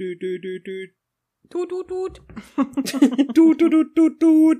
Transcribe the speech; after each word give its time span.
dü, 0.00 0.20
dü, 0.20 0.42
dü, 0.42 0.64
dü. 0.66 0.78
Tut, 1.50 1.70
tut, 1.70 1.88
tut. 1.88 2.14
Tut, 3.34 3.58
tut, 3.58 3.70
tut, 3.70 3.88
tut, 3.96 4.20
tut. 4.20 4.58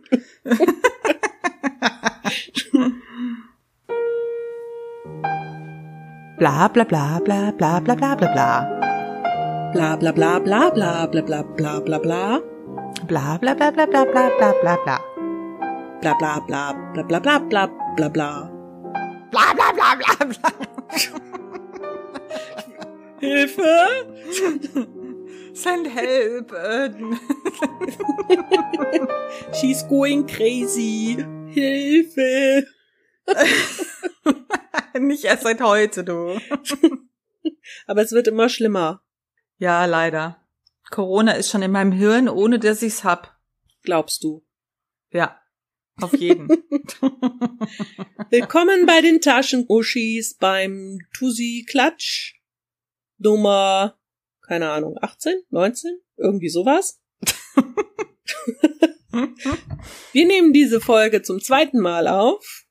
Bla 6.38 6.68
bla 6.74 6.84
bla 6.90 7.04
bla 7.24 7.40
bla 7.58 7.80
bla 7.86 7.94
bla 8.00 8.10
bla 8.18 8.28
bla. 8.34 8.50
Bla 9.74 9.88
bla 10.00 10.12
bla 10.12 10.30
bla 10.44 10.60
bla 10.76 11.06
bla 11.12 11.22
bla 11.26 11.42
bla 11.56 11.72
bla 11.86 11.98
bla. 12.04 12.40
Bla 13.08 13.38
bla 13.40 13.54
bla 13.54 13.70
bla 13.70 13.86
bla 13.86 14.02
bla 14.12 14.24
bla 14.38 14.52
bla 14.62 14.74
bla. 14.84 14.96
Bla 16.02 16.12
bla 16.20 16.32
bla 16.48 16.62
bla 16.94 17.02
bla 17.08 17.18
bla 17.20 17.34
bla 17.50 17.62
bla 17.96 18.08
bla. 18.14 18.30
Bla 19.32 19.44
bla 19.56 19.68
bla 19.76 19.88
bla 20.00 20.14
bla. 20.30 20.50
Hilfe! 23.22 24.99
Send 25.54 25.86
help. 25.88 26.52
Äh, 26.52 26.90
She's 29.54 29.82
going 29.88 30.26
crazy. 30.26 31.24
Hilfe! 31.48 32.66
Nicht 34.98 35.24
erst 35.24 35.42
seit 35.44 35.60
heute, 35.60 36.04
du. 36.04 36.38
Aber 37.86 38.02
es 38.02 38.12
wird 38.12 38.28
immer 38.28 38.48
schlimmer, 38.48 39.02
Ja, 39.58 39.84
leider. 39.84 40.36
Corona 40.90 41.32
ist 41.32 41.50
schon 41.50 41.62
in 41.62 41.70
meinem 41.70 41.92
Hirn, 41.92 42.28
ohne 42.28 42.58
dass 42.58 42.82
ich's 42.82 43.04
hab. 43.04 43.36
glaubst 43.82 44.24
du. 44.24 44.44
Ja, 45.12 45.40
auf 46.00 46.12
jeden. 46.14 46.48
Willkommen 48.30 48.86
bei 48.86 49.00
den 49.00 49.20
Taschenuschis 49.20 50.36
beim 50.36 50.98
Tusi 51.12 51.64
Klatsch 51.68 52.34
Nummer, 53.18 53.98
keine 54.50 54.70
Ahnung, 54.70 54.98
18, 55.00 55.44
19, 55.50 56.00
irgendwie 56.16 56.48
sowas. 56.48 57.00
Wir 60.12 60.26
nehmen 60.26 60.52
diese 60.52 60.80
Folge 60.80 61.22
zum 61.22 61.40
zweiten 61.40 61.78
Mal 61.78 62.08
auf. 62.08 62.64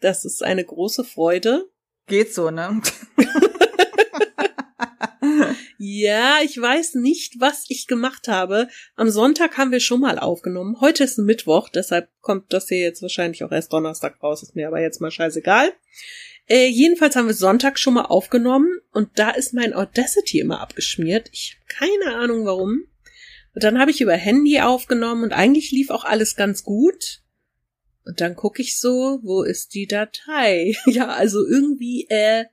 Das 0.00 0.24
ist 0.24 0.42
eine 0.42 0.64
große 0.64 1.04
Freude. 1.04 1.68
Geht 2.06 2.32
so, 2.32 2.50
ne? 2.50 2.80
Ja, 5.80 6.38
ich 6.42 6.60
weiß 6.60 6.94
nicht, 6.94 7.40
was 7.40 7.66
ich 7.68 7.86
gemacht 7.86 8.26
habe. 8.26 8.68
Am 8.96 9.10
Sonntag 9.10 9.56
haben 9.58 9.70
wir 9.70 9.80
schon 9.80 10.00
mal 10.00 10.18
aufgenommen. 10.18 10.80
Heute 10.80 11.04
ist 11.04 11.18
ein 11.18 11.24
Mittwoch, 11.24 11.68
deshalb 11.68 12.10
kommt 12.20 12.52
das 12.52 12.68
hier 12.68 12.80
jetzt 12.80 13.00
wahrscheinlich 13.00 13.44
auch 13.44 13.52
erst 13.52 13.72
Donnerstag 13.72 14.22
raus. 14.22 14.42
Ist 14.42 14.56
mir 14.56 14.66
aber 14.66 14.80
jetzt 14.80 15.00
mal 15.00 15.10
scheißegal. 15.10 15.72
Äh, 16.48 16.68
jedenfalls 16.68 17.14
haben 17.14 17.26
wir 17.26 17.34
Sonntag 17.34 17.78
schon 17.78 17.94
mal 17.94 18.06
aufgenommen 18.06 18.80
und 18.92 19.10
da 19.18 19.30
ist 19.30 19.52
mein 19.52 19.74
Audacity 19.74 20.40
immer 20.40 20.60
abgeschmiert. 20.60 21.28
Ich 21.32 21.56
habe 21.56 21.90
keine 21.90 22.16
Ahnung 22.16 22.46
warum. 22.46 22.84
Und 23.54 23.64
dann 23.64 23.78
habe 23.78 23.90
ich 23.90 24.00
über 24.00 24.14
Handy 24.14 24.60
aufgenommen 24.60 25.24
und 25.24 25.32
eigentlich 25.32 25.70
lief 25.72 25.90
auch 25.90 26.04
alles 26.04 26.36
ganz 26.36 26.64
gut. 26.64 27.22
Und 28.04 28.22
dann 28.22 28.36
gucke 28.36 28.62
ich 28.62 28.80
so, 28.80 29.20
wo 29.22 29.42
ist 29.42 29.74
die 29.74 29.86
Datei? 29.86 30.74
ja, 30.86 31.08
also 31.08 31.46
irgendwie 31.46 32.06
äh, 32.08 32.46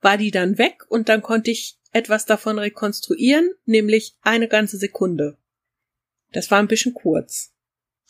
war 0.00 0.16
die 0.16 0.30
dann 0.30 0.58
weg 0.58 0.84
und 0.88 1.08
dann 1.08 1.22
konnte 1.22 1.50
ich 1.50 1.78
etwas 1.90 2.26
davon 2.26 2.58
rekonstruieren, 2.58 3.50
nämlich 3.64 4.16
eine 4.22 4.46
ganze 4.46 4.76
Sekunde. 4.76 5.36
Das 6.32 6.50
war 6.50 6.58
ein 6.58 6.68
bisschen 6.68 6.94
kurz. 6.94 7.54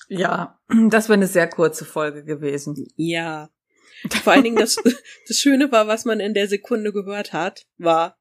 Ja, 0.08 0.60
das 0.90 1.08
wäre 1.08 1.14
eine 1.14 1.26
sehr 1.26 1.48
kurze 1.48 1.86
Folge 1.86 2.24
gewesen. 2.24 2.86
Ja. 2.96 3.48
Vor 4.22 4.32
allen 4.32 4.44
Dingen 4.44 4.56
das, 4.56 4.76
das 4.76 5.36
Schöne 5.38 5.72
war, 5.72 5.86
was 5.86 6.04
man 6.04 6.20
in 6.20 6.34
der 6.34 6.48
Sekunde 6.48 6.92
gehört 6.92 7.32
hat, 7.32 7.66
war 7.78 8.18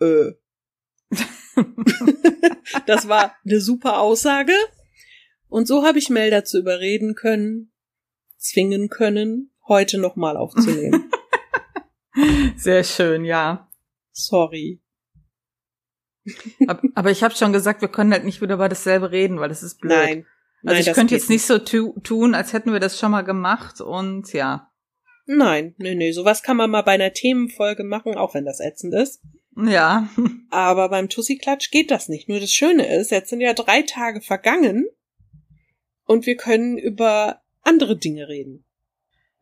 äh. 0.00 0.32
das 2.86 3.08
war 3.08 3.34
eine 3.44 3.60
super 3.60 3.98
Aussage. 4.00 4.52
Und 5.48 5.66
so 5.66 5.84
habe 5.84 5.98
ich 5.98 6.10
Mel 6.10 6.30
dazu 6.30 6.58
überreden 6.58 7.14
können, 7.14 7.72
zwingen 8.36 8.88
können, 8.88 9.52
heute 9.66 9.98
nochmal 9.98 10.36
aufzunehmen. 10.36 11.10
Sehr 12.56 12.84
schön, 12.84 13.24
ja. 13.24 13.70
Sorry. 14.12 14.82
Ab- 16.66 16.82
Aber 16.94 17.10
ich 17.10 17.22
habe 17.22 17.34
schon 17.34 17.52
gesagt, 17.52 17.80
wir 17.80 17.88
können 17.88 18.12
halt 18.12 18.24
nicht 18.24 18.42
wieder 18.42 18.54
über 18.54 18.68
dasselbe 18.68 19.10
reden, 19.10 19.40
weil 19.40 19.48
das 19.48 19.62
ist 19.62 19.80
blöd. 19.80 19.92
Nein. 19.96 20.26
Also 20.64 20.74
Nein, 20.74 20.80
ich 20.80 20.92
könnte 20.92 21.14
jetzt 21.14 21.30
nicht 21.30 21.46
so 21.46 21.58
tu 21.58 21.98
tun, 22.00 22.34
als 22.34 22.52
hätten 22.52 22.72
wir 22.72 22.80
das 22.80 22.98
schon 22.98 23.12
mal 23.12 23.22
gemacht 23.22 23.80
und 23.80 24.32
ja. 24.32 24.67
Nein, 25.30 25.74
nee, 25.76 25.94
nee, 25.94 26.12
sowas 26.12 26.42
kann 26.42 26.56
man 26.56 26.70
mal 26.70 26.80
bei 26.80 26.92
einer 26.92 27.12
Themenfolge 27.12 27.84
machen, 27.84 28.16
auch 28.16 28.32
wenn 28.32 28.46
das 28.46 28.60
ätzend 28.60 28.94
ist. 28.94 29.20
Ja. 29.56 30.08
Aber 30.50 30.88
beim 30.88 31.10
Tussi-Klatsch 31.10 31.70
geht 31.70 31.90
das 31.90 32.08
nicht. 32.08 32.30
Nur 32.30 32.40
das 32.40 32.50
Schöne 32.50 32.86
ist, 32.96 33.10
jetzt 33.10 33.28
sind 33.28 33.42
ja 33.42 33.52
drei 33.52 33.82
Tage 33.82 34.22
vergangen 34.22 34.86
und 36.06 36.24
wir 36.24 36.36
können 36.38 36.78
über 36.78 37.42
andere 37.60 37.98
Dinge 37.98 38.26
reden. 38.28 38.64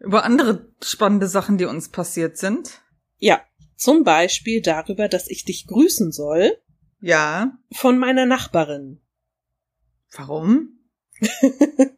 Über 0.01 0.25
andere 0.25 0.73
spannende 0.83 1.29
Sachen, 1.29 1.57
die 1.57 1.67
uns 1.67 1.89
passiert 1.91 2.37
sind. 2.37 2.83
Ja, 3.19 3.43
zum 3.77 4.03
Beispiel 4.03 4.63
darüber, 4.63 5.09
dass 5.09 5.31
ich 5.31 5.45
dich 5.45 5.69
grüßen 5.69 6.11
soll 6.11 6.59
Ja. 7.01 7.57
von 7.71 7.97
meiner 7.97 8.27
Nachbarin. 8.27 9.01
Warum? 10.11 10.81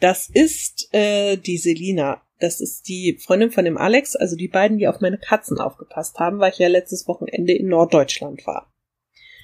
Das 0.00 0.28
ist 0.28 0.94
äh, 0.94 1.36
die 1.36 1.58
Selina. 1.58 2.22
Das 2.38 2.60
ist 2.60 2.88
die 2.88 3.18
Freundin 3.20 3.50
von 3.50 3.64
dem 3.64 3.76
Alex, 3.76 4.14
also 4.14 4.36
die 4.36 4.48
beiden, 4.48 4.78
die 4.78 4.86
auf 4.86 5.00
meine 5.00 5.18
Katzen 5.18 5.58
aufgepasst 5.58 6.18
haben, 6.18 6.38
weil 6.38 6.52
ich 6.52 6.58
ja 6.58 6.68
letztes 6.68 7.08
Wochenende 7.08 7.52
in 7.52 7.68
Norddeutschland 7.68 8.46
war. 8.46 8.72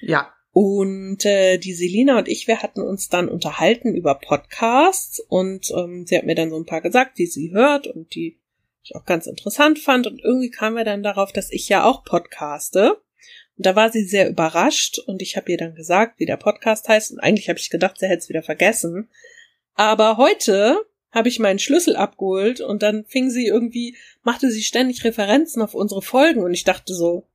Ja. 0.01 0.33
Und 0.53 1.25
äh, 1.25 1.59
die 1.59 1.73
Selina 1.73 2.19
und 2.19 2.29
ich, 2.29 2.47
wir 2.47 2.63
hatten 2.63 2.81
uns 2.81 3.09
dann 3.09 3.29
unterhalten 3.29 3.95
über 3.95 4.15
Podcasts 4.15 5.19
und 5.19 5.69
ähm, 5.77 6.07
sie 6.07 6.17
hat 6.17 6.27
mir 6.27 6.37
dann 6.37 6.51
so 6.51 6.57
ein 6.57 6.67
paar 6.67 6.81
gesagt, 6.81 7.19
die 7.19 7.27
sie 7.27 7.51
hört 7.53 7.89
und 7.89 8.15
die 8.15 8.39
ich 8.85 8.95
auch 8.95 9.05
ganz 9.05 9.27
interessant 9.27 9.81
fand. 9.81 10.07
Und 10.07 10.23
irgendwie 10.23 10.51
kamen 10.51 10.77
wir 10.77 10.85
dann 10.85 11.03
darauf, 11.03 11.33
dass 11.33 11.51
ich 11.51 11.69
ja 11.69 11.85
auch 11.85 12.05
podcaste. 12.05 13.01
Und 13.57 13.67
da 13.67 13.75
war 13.75 13.91
sie 13.91 14.05
sehr 14.05 14.29
überrascht 14.29 14.99
und 14.99 15.23
ich 15.23 15.37
habe 15.37 15.51
ihr 15.51 15.59
dann 15.59 15.75
gesagt, 15.75 16.19
wie 16.19 16.27
der 16.27 16.37
Podcast 16.37 16.89
heißt. 16.89 17.13
Und 17.13 17.21
eigentlich 17.21 17.49
habe 17.49 17.59
ich 17.59 17.71
gedacht, 17.71 17.99
sie 17.99 18.07
hätte 18.07 18.19
es 18.19 18.29
wieder 18.29 18.43
vergessen. 18.43 19.09
Aber 19.75 20.17
heute 20.17 20.87
habe 21.15 21.29
ich 21.29 21.39
meinen 21.39 21.61
Schlüssel 21.61 21.97
abgeholt 21.97 22.61
und 22.61 22.83
dann 22.83 23.05
fing 23.07 23.31
sie 23.31 23.47
irgendwie, 23.47 23.97
machte 24.23 24.51
sie 24.51 24.63
ständig 24.63 25.05
Referenzen 25.05 25.63
auf 25.63 25.75
unsere 25.75 26.03
Folgen 26.03 26.43
und 26.43 26.53
ich 26.53 26.65
dachte 26.65 26.93
so, 26.93 27.27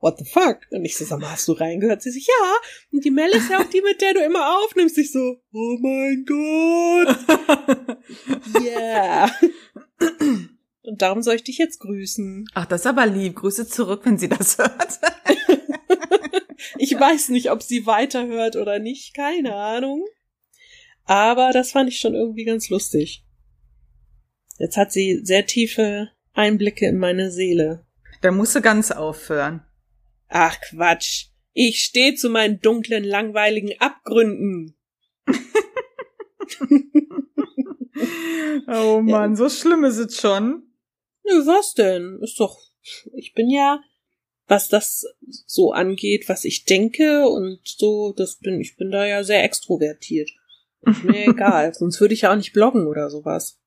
what 0.00 0.18
the 0.18 0.24
fuck? 0.24 0.58
Und 0.70 0.84
ich 0.84 0.96
so, 0.96 1.04
sag 1.04 1.20
mal, 1.20 1.30
hast 1.30 1.46
du 1.48 1.52
reingehört? 1.52 2.02
Sie 2.02 2.10
sich, 2.10 2.26
ja. 2.26 2.54
Und 2.92 3.04
die 3.04 3.10
Mel 3.10 3.30
ist 3.30 3.50
ja 3.50 3.60
auch 3.60 3.70
die, 3.70 3.80
mit 3.80 4.00
der 4.00 4.14
du 4.14 4.20
immer 4.20 4.58
aufnimmst. 4.58 4.98
Ich 4.98 5.12
so, 5.12 5.40
oh 5.52 5.78
mein 5.80 6.24
Gott. 6.26 7.16
Ja. 8.64 9.30
Und 10.82 11.02
darum 11.02 11.22
soll 11.22 11.34
ich 11.34 11.44
dich 11.44 11.58
jetzt 11.58 11.80
grüßen. 11.80 12.46
Ach, 12.54 12.66
das 12.66 12.82
ist 12.82 12.86
aber 12.86 13.06
lieb. 13.06 13.36
Grüße 13.36 13.68
zurück, 13.68 14.02
wenn 14.04 14.18
sie 14.18 14.28
das 14.28 14.58
hört. 14.58 14.98
Ich 16.76 16.98
weiß 16.98 17.30
nicht, 17.30 17.50
ob 17.50 17.62
sie 17.62 17.86
weiterhört 17.86 18.56
oder 18.56 18.78
nicht, 18.78 19.14
keine 19.14 19.54
Ahnung. 19.54 20.04
Aber 21.04 21.50
das 21.52 21.72
fand 21.72 21.88
ich 21.88 21.98
schon 21.98 22.14
irgendwie 22.14 22.44
ganz 22.44 22.68
lustig. 22.68 23.24
Jetzt 24.58 24.76
hat 24.76 24.92
sie 24.92 25.20
sehr 25.22 25.46
tiefe 25.46 26.10
Einblicke 26.34 26.86
in 26.86 26.98
meine 26.98 27.30
Seele. 27.30 27.86
Da 28.20 28.30
musst 28.30 28.54
du 28.54 28.60
ganz 28.60 28.90
aufhören. 28.90 29.62
Ach 30.28 30.60
Quatsch. 30.60 31.26
Ich 31.52 31.80
stehe 31.80 32.14
zu 32.14 32.28
meinen 32.30 32.60
dunklen, 32.60 33.04
langweiligen 33.04 33.72
Abgründen. 33.80 34.76
Oh 38.68 39.00
Mann, 39.00 39.34
so 39.34 39.48
schlimm 39.48 39.84
ist 39.84 39.98
es 39.98 40.20
schon. 40.20 40.62
Nö, 41.24 41.46
was 41.46 41.74
denn? 41.74 42.18
Ist 42.22 42.38
doch, 42.38 42.58
ich 43.14 43.32
bin 43.34 43.50
ja, 43.50 43.80
was 44.46 44.68
das 44.68 45.04
so 45.46 45.72
angeht, 45.72 46.28
was 46.28 46.44
ich 46.44 46.64
denke 46.64 47.28
und 47.28 47.60
so, 47.64 48.12
das 48.12 48.38
bin, 48.38 48.60
ich 48.60 48.76
bin 48.76 48.90
da 48.90 49.06
ja 49.06 49.24
sehr 49.24 49.44
extrovertiert. 49.44 50.30
Ist 50.82 51.04
mir 51.04 51.26
egal, 51.28 51.74
sonst 51.74 52.00
würde 52.00 52.14
ich 52.14 52.22
ja 52.22 52.32
auch 52.32 52.36
nicht 52.36 52.52
bloggen 52.52 52.86
oder 52.86 53.10
sowas. 53.10 53.58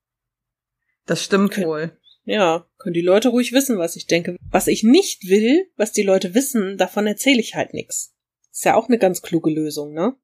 Das 1.06 1.24
stimmt 1.24 1.51
Okay. 1.51 1.65
wohl. 1.65 1.98
Ja, 2.24 2.68
können 2.77 2.94
die 2.94 3.01
Leute 3.01 3.30
ruhig 3.30 3.51
wissen, 3.51 3.77
was 3.80 3.95
ich 3.95 4.06
denke. 4.06 4.36
Was 4.51 4.68
ich 4.68 4.83
nicht 4.83 5.27
will, 5.27 5.68
was 5.75 5.92
die 5.92 6.03
Leute 6.03 6.36
wissen, 6.36 6.77
davon 6.77 7.07
erzähle 7.07 7.39
ich 7.39 7.56
halt 7.56 7.74
nix. 7.74 8.13
Ist 8.51 8.65
ja 8.65 8.75
auch 8.75 8.88
eine 8.88 9.00
ganz 9.00 9.21
kluge 9.21 9.50
Lösung, 9.50 9.94
ne? 9.94 10.15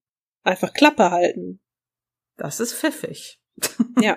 Einfach 0.43 0.73
Klappe 0.73 1.11
halten. 1.11 1.59
Das 2.37 2.59
ist 2.59 2.73
pfiffig. 2.73 3.41
Ja. 4.01 4.15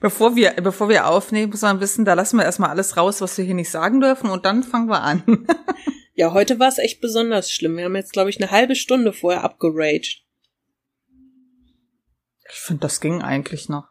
Bevor 0.00 0.34
wir, 0.34 0.52
bevor 0.52 0.88
wir 0.88 1.06
aufnehmen, 1.06 1.50
muss 1.50 1.60
man 1.62 1.80
wissen, 1.80 2.04
da 2.04 2.14
lassen 2.14 2.36
wir 2.38 2.44
erstmal 2.44 2.70
alles 2.70 2.96
raus, 2.96 3.20
was 3.20 3.36
wir 3.38 3.44
hier 3.44 3.54
nicht 3.54 3.70
sagen 3.70 4.00
dürfen 4.00 4.28
und 4.30 4.44
dann 4.46 4.62
fangen 4.62 4.88
wir 4.88 5.02
an. 5.02 5.46
Ja, 6.14 6.34
heute 6.34 6.58
war 6.60 6.68
es 6.68 6.76
echt 6.76 7.00
besonders 7.00 7.50
schlimm. 7.50 7.78
Wir 7.78 7.86
haben 7.86 7.96
jetzt, 7.96 8.12
glaube 8.12 8.28
ich, 8.28 8.36
eine 8.36 8.50
halbe 8.50 8.74
Stunde 8.76 9.14
vorher 9.14 9.42
abgeraged. 9.44 10.22
Ich 12.50 12.54
finde, 12.58 12.80
das 12.82 13.00
ging 13.00 13.22
eigentlich 13.22 13.70
noch. 13.70 13.88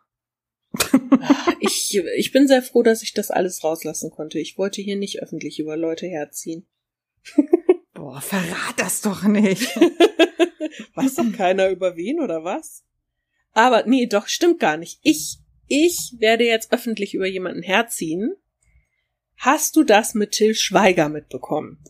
Ich, 1.59 1.95
ich 2.17 2.31
bin 2.31 2.47
sehr 2.47 2.63
froh, 2.63 2.81
dass 2.81 3.03
ich 3.03 3.13
das 3.13 3.29
alles 3.29 3.63
rauslassen 3.63 4.09
konnte. 4.09 4.39
Ich 4.39 4.57
wollte 4.57 4.81
hier 4.81 4.95
nicht 4.95 5.21
öffentlich 5.21 5.59
über 5.59 5.77
Leute 5.77 6.07
herziehen. 6.07 6.65
Boah, 7.93 8.19
verrat 8.21 8.75
das 8.77 9.01
doch 9.01 9.23
nicht. 9.23 9.75
Weiß 10.95 11.15
doch 11.15 11.31
keiner 11.33 11.69
über 11.69 11.95
wen 11.95 12.19
oder 12.19 12.43
was? 12.43 12.83
Aber 13.53 13.85
nee, 13.85 14.07
doch, 14.07 14.27
stimmt 14.27 14.59
gar 14.59 14.77
nicht. 14.77 14.99
Ich, 15.03 15.39
ich 15.67 16.15
werde 16.17 16.45
jetzt 16.45 16.71
öffentlich 16.71 17.13
über 17.13 17.27
jemanden 17.27 17.61
herziehen. 17.61 18.35
Hast 19.37 19.75
du 19.75 19.83
das 19.83 20.13
mit 20.13 20.31
Till 20.31 20.55
Schweiger 20.55 21.09
mitbekommen? 21.09 21.83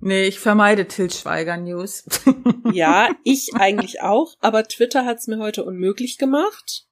Nee, 0.00 0.24
ich 0.24 0.38
vermeide 0.38 0.86
Till 0.86 1.10
Schweiger 1.10 1.56
News. 1.56 2.04
ja, 2.72 3.10
ich 3.24 3.50
eigentlich 3.54 4.00
auch, 4.00 4.36
aber 4.40 4.64
Twitter 4.64 5.04
hat's 5.04 5.26
mir 5.26 5.38
heute 5.38 5.64
unmöglich 5.64 6.16
gemacht. 6.16 6.86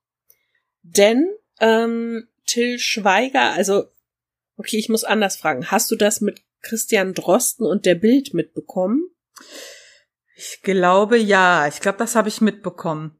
Denn 0.96 1.29
ähm, 1.61 2.29
Till 2.46 2.79
Schweiger, 2.79 3.52
also 3.52 3.85
okay, 4.56 4.79
ich 4.79 4.88
muss 4.88 5.05
anders 5.05 5.37
fragen. 5.37 5.70
Hast 5.70 5.90
du 5.90 5.96
das 5.96 6.20
mit 6.20 6.43
Christian 6.62 7.14
Drosten 7.14 7.67
und 7.67 7.87
der 7.87 7.94
Bild 7.94 8.35
mitbekommen? 8.35 9.11
Ich 10.37 10.61
glaube 10.62 11.19
ja. 11.19 11.69
Ich 11.69 11.81
glaube, 11.81 11.99
das 11.99 12.14
habe 12.14 12.29
ich 12.29 12.40
mitbekommen. 12.40 13.19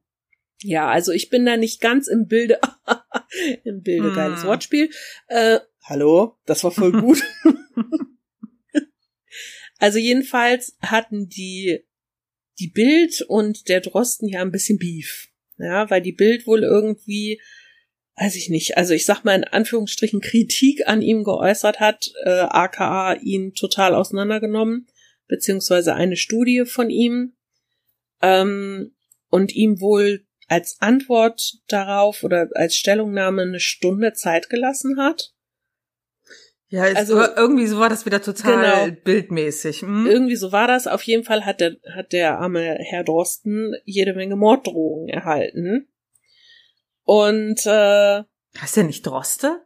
Ja, 0.62 0.88
also 0.88 1.12
ich 1.12 1.31
bin 1.31 1.47
da 1.47 1.56
nicht 1.56 1.81
ganz 1.81 2.09
im 2.09 2.26
Bilde. 2.26 2.61
Im 3.65 3.82
Bilde, 3.82 4.11
mm. 4.11 4.15
geiles 4.15 4.44
Wortspiel. 4.44 4.91
Äh, 5.29 5.61
hallo, 5.85 6.38
das 6.47 6.65
war 6.65 6.70
voll 6.70 6.93
gut. 7.00 7.23
also 9.79 9.99
jedenfalls 9.99 10.76
hatten 10.81 11.29
die 11.29 11.85
die 12.59 12.69
Bild 12.69 13.23
und 13.23 13.69
der 13.69 13.81
Drosten 13.81 14.29
ja 14.29 14.41
ein 14.41 14.50
bisschen 14.50 14.79
Beef. 14.79 15.29
Ja, 15.59 15.88
weil 15.91 16.03
die 16.03 16.12
Bild 16.12 16.47
wohl 16.47 16.62
irgendwie 16.62 17.41
weiß 18.19 18.37
ich 18.37 18.49
nicht, 18.50 18.76
also 18.76 18.94
ich 18.94 19.05
sag 19.05 19.25
mal 19.25 19.35
in 19.35 19.44
Anführungsstrichen 19.44 20.20
Kritik 20.20 20.87
an 20.87 21.03
ihm 21.03 21.25
geäußert 21.25 21.81
hat, 21.81 22.11
äh, 22.25 22.31
aka 22.31 23.15
ihn 23.15 23.55
total 23.55 23.94
auseinandergenommen, 23.94 24.87
beziehungsweise 25.26 25.94
eine 25.94 26.17
Studie 26.17 26.65
von 26.65 26.91
ihm, 26.91 27.35
ähm, 28.23 28.94
und 29.31 29.55
ihm 29.55 29.81
wohl 29.81 30.25
als 30.49 30.76
Antwort 30.81 31.59
darauf 31.69 32.25
oder 32.25 32.49
als 32.55 32.76
Stellungnahme 32.76 33.43
eine 33.43 33.61
Stunde 33.61 34.15
Zeit 34.15 34.49
gelassen 34.49 34.99
hat. 34.99 35.35
Ja, 36.70 36.82
also 36.82 37.19
irgendwie 37.19 37.67
so 37.67 37.79
war 37.79 37.88
das 37.88 38.05
wieder 38.05 38.20
total 38.20 38.87
genau, 38.87 39.00
bildmäßig. 39.05 39.81
Hm? 39.81 40.06
Irgendwie 40.06 40.37
so 40.37 40.53
war 40.53 40.67
das. 40.67 40.87
Auf 40.87 41.03
jeden 41.03 41.25
Fall 41.25 41.47
hat 41.47 41.61
der, 41.61 41.76
hat 41.94 42.12
der 42.12 42.38
arme 42.38 42.76
Herr 42.81 43.05
Drosten 43.05 43.75
jede 43.85 44.12
Menge 44.12 44.37
Morddrohungen 44.37 45.09
erhalten. 45.09 45.88
Und 47.08 47.64
äh, 47.64 48.22
Hast 48.58 48.76
du 48.76 48.84
nicht 48.84 49.06
Droste? 49.06 49.64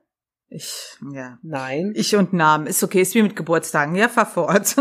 Ich, 0.48 0.96
ja. 1.12 1.40
Nein. 1.42 1.92
Ich 1.96 2.14
und 2.14 2.32
Namen. 2.32 2.68
Ist 2.68 2.84
okay, 2.84 3.00
ist 3.00 3.16
wie 3.16 3.22
mit 3.22 3.34
Geburtstagen. 3.34 3.96
Ja, 3.96 4.08
fahr 4.08 4.26
fort. 4.26 4.76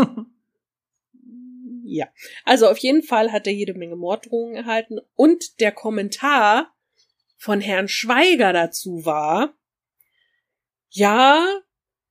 ja. 1.84 2.06
Also 2.44 2.68
auf 2.68 2.78
jeden 2.78 3.02
Fall 3.02 3.32
hat 3.32 3.48
er 3.48 3.52
jede 3.52 3.74
Menge 3.74 3.96
Morddrohungen 3.96 4.54
erhalten. 4.54 5.00
Und 5.16 5.58
der 5.58 5.72
Kommentar 5.72 6.72
von 7.36 7.60
Herrn 7.60 7.88
Schweiger 7.88 8.52
dazu 8.52 9.04
war, 9.04 9.54
ja, 10.88 11.44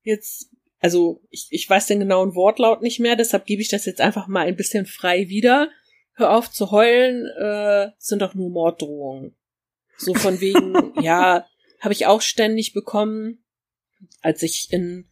jetzt, 0.03 0.49
also 0.81 1.23
ich, 1.29 1.47
ich 1.51 1.69
weiß 1.69 1.85
den 1.85 1.99
genauen 1.99 2.35
Wortlaut 2.35 2.81
nicht 2.81 2.99
mehr, 2.99 3.15
deshalb 3.15 3.45
gebe 3.45 3.61
ich 3.61 3.69
das 3.69 3.85
jetzt 3.85 4.01
einfach 4.01 4.27
mal 4.27 4.47
ein 4.47 4.57
bisschen 4.57 4.85
frei 4.85 5.29
wieder. 5.29 5.69
Hör 6.15 6.35
auf 6.35 6.51
zu 6.51 6.71
heulen, 6.71 7.25
äh, 7.39 7.91
sind 7.99 8.21
doch 8.21 8.33
nur 8.33 8.49
Morddrohungen. 8.49 9.37
So 10.01 10.13
von 10.13 10.41
wegen, 10.41 10.93
ja, 11.01 11.45
habe 11.79 11.93
ich 11.93 12.05
auch 12.05 12.21
ständig 12.21 12.73
bekommen, 12.73 13.43
als 14.21 14.43
ich 14.43 14.67
in 14.71 15.09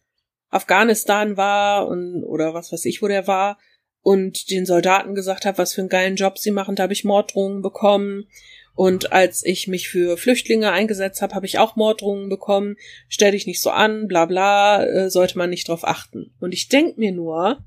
Afghanistan 0.48 1.36
war 1.36 1.86
und 1.86 2.24
oder 2.24 2.54
was 2.54 2.72
weiß 2.72 2.84
ich, 2.86 3.02
wo 3.02 3.08
der 3.08 3.26
war 3.26 3.58
und 4.02 4.50
den 4.50 4.66
Soldaten 4.66 5.14
gesagt 5.14 5.44
habe, 5.44 5.58
was 5.58 5.74
für 5.74 5.82
einen 5.82 5.88
geilen 5.88 6.16
Job 6.16 6.38
sie 6.38 6.50
machen, 6.50 6.74
da 6.74 6.84
habe 6.84 6.92
ich 6.92 7.04
Morddrohungen 7.04 7.62
bekommen. 7.62 8.26
Und 8.74 9.12
als 9.12 9.44
ich 9.44 9.68
mich 9.68 9.88
für 9.88 10.16
Flüchtlinge 10.16 10.72
eingesetzt 10.72 11.20
habe, 11.20 11.34
habe 11.34 11.44
ich 11.44 11.58
auch 11.58 11.76
Morddrohungen 11.76 12.28
bekommen. 12.28 12.76
Stell 13.08 13.32
dich 13.32 13.46
nicht 13.46 13.60
so 13.60 13.70
an, 13.70 14.06
bla 14.06 14.24
bla, 14.24 14.84
äh, 14.84 15.10
sollte 15.10 15.36
man 15.36 15.50
nicht 15.50 15.68
drauf 15.68 15.84
achten. 15.84 16.34
Und 16.40 16.54
ich 16.54 16.68
denk 16.68 16.96
mir 16.96 17.12
nur, 17.12 17.62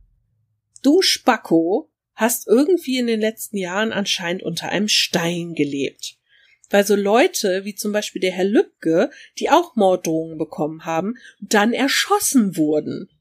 du 0.81 1.01
Spacko 1.01 1.91
hast 2.15 2.47
irgendwie 2.47 2.97
in 2.97 3.07
den 3.07 3.19
letzten 3.19 3.57
Jahren 3.57 3.91
anscheinend 3.91 4.43
unter 4.43 4.69
einem 4.69 4.87
Stein 4.87 5.53
gelebt. 5.53 6.15
Weil 6.73 6.87
so 6.87 6.95
Leute 6.95 7.65
wie 7.65 7.75
zum 7.75 7.91
Beispiel 7.91 8.19
der 8.19 8.31
Herr 8.31 8.45
Lübcke, 8.45 9.11
die 9.37 9.51
auch 9.51 9.75
Morddrohungen 9.75 10.39
bekommen 10.39 10.85
haben, 10.85 11.13
dann 11.39 11.71
erschossen 11.71 12.57
wurden. 12.57 13.11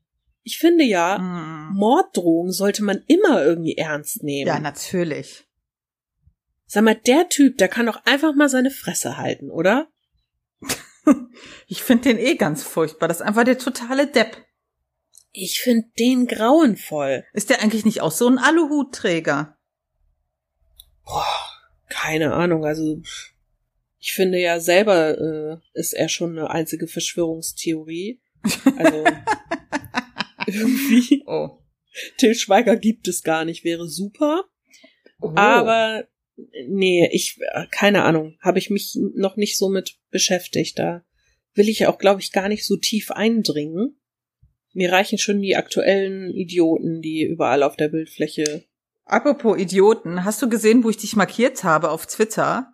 Ich 0.42 0.56
finde 0.56 0.84
ja, 0.84 1.18
mm. 1.18 1.74
Morddrohungen 1.74 2.52
sollte 2.52 2.82
man 2.82 3.04
immer 3.08 3.44
irgendwie 3.44 3.76
ernst 3.76 4.22
nehmen. 4.22 4.48
Ja, 4.48 4.58
natürlich. 4.58 5.44
Sag 6.64 6.82
mal, 6.82 6.94
der 6.94 7.28
Typ, 7.28 7.58
der 7.58 7.68
kann 7.68 7.84
doch 7.84 8.02
einfach 8.06 8.34
mal 8.34 8.48
seine 8.48 8.70
Fresse 8.70 9.18
halten, 9.18 9.50
oder? 9.50 9.86
ich 11.66 11.82
finde 11.82 12.04
den 12.04 12.18
eh 12.18 12.36
ganz 12.36 12.62
furchtbar. 12.62 13.06
Das 13.08 13.18
ist 13.18 13.26
einfach 13.26 13.44
der 13.44 13.58
totale 13.58 14.06
Depp. 14.06 14.46
Ich 15.30 15.60
finde 15.60 15.90
den 15.98 16.26
grauenvoll. 16.26 17.26
Ist 17.34 17.50
der 17.50 17.60
eigentlich 17.60 17.84
nicht 17.84 18.00
auch 18.00 18.12
so 18.12 18.28
ein 18.28 18.38
Aluhutträger? 18.38 19.58
Boah, 21.04 21.26
keine 21.90 22.32
Ahnung. 22.32 22.64
Also 22.64 23.02
ich 24.02 24.14
finde 24.14 24.40
ja 24.40 24.58
selber 24.58 25.16
äh, 25.16 25.78
ist 25.78 25.92
er 25.92 26.08
schon 26.08 26.36
eine 26.36 26.50
einzige 26.50 26.88
Verschwörungstheorie. 26.88 28.20
Also 28.76 29.04
irgendwie. 30.46 31.22
Oh. 31.24 31.50
Till 32.18 32.34
Schweiger 32.34 32.76
gibt 32.76 33.06
es 33.06 33.22
gar 33.22 33.44
nicht, 33.44 33.62
wäre 33.62 33.86
super. 33.86 34.42
Oh. 35.20 35.32
Aber 35.36 36.08
nee, 36.66 37.08
ich 37.12 37.38
keine 37.70 38.02
Ahnung, 38.02 38.36
habe 38.40 38.58
ich 38.58 38.70
mich 38.70 38.98
noch 39.14 39.36
nicht 39.36 39.56
so 39.56 39.68
mit 39.68 40.00
beschäftigt. 40.10 40.80
Da 40.80 41.04
will 41.54 41.68
ich 41.68 41.86
auch, 41.86 41.98
glaube 41.98 42.20
ich, 42.20 42.32
gar 42.32 42.48
nicht 42.48 42.66
so 42.66 42.76
tief 42.76 43.12
eindringen. 43.12 44.00
Mir 44.72 44.90
reichen 44.90 45.18
schon 45.18 45.40
die 45.40 45.54
aktuellen 45.54 46.34
Idioten, 46.34 47.02
die 47.02 47.22
überall 47.22 47.62
auf 47.62 47.76
der 47.76 47.88
Bildfläche. 47.88 48.64
Apropos 49.04 49.60
Idioten, 49.60 50.24
hast 50.24 50.42
du 50.42 50.48
gesehen, 50.48 50.82
wo 50.82 50.90
ich 50.90 50.96
dich 50.96 51.14
markiert 51.14 51.62
habe 51.62 51.90
auf 51.90 52.06
Twitter? 52.06 52.71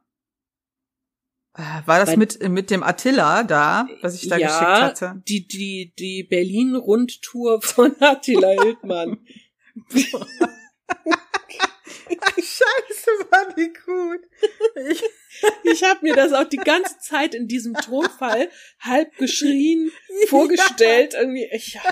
War 1.87 1.99
das 1.99 2.17
mit, 2.17 2.41
mit 2.49 2.71
dem 2.71 2.85
Attila 2.85 3.43
da, 3.43 3.89
was 4.01 4.15
ich 4.15 4.29
da 4.29 4.37
ja, 4.37 4.47
geschickt 4.47 4.81
hatte? 5.03 5.23
Die, 5.27 5.49
die, 5.49 5.93
die 5.99 6.23
Berlin-Rundtour 6.23 7.61
von 7.63 7.97
Attila 8.01 8.51
Hildmann. 8.51 9.19
Scheiße, 12.37 13.11
war 13.31 13.53
die 13.57 13.73
gut. 13.73 14.21
Ich, 14.89 15.03
ich 15.65 15.83
habe 15.83 15.99
mir 16.03 16.15
das 16.15 16.33
auch 16.33 16.45
die 16.45 16.59
ganze 16.59 16.99
Zeit 17.01 17.35
in 17.35 17.49
diesem 17.49 17.75
Tonfall 17.75 18.51
halb 18.79 19.17
geschrien 19.17 19.91
vorgestellt. 20.29 21.15
Ja. 21.15 21.21
Irgendwie, 21.21 21.49
ich, 21.53 21.75
ja. 21.75 21.83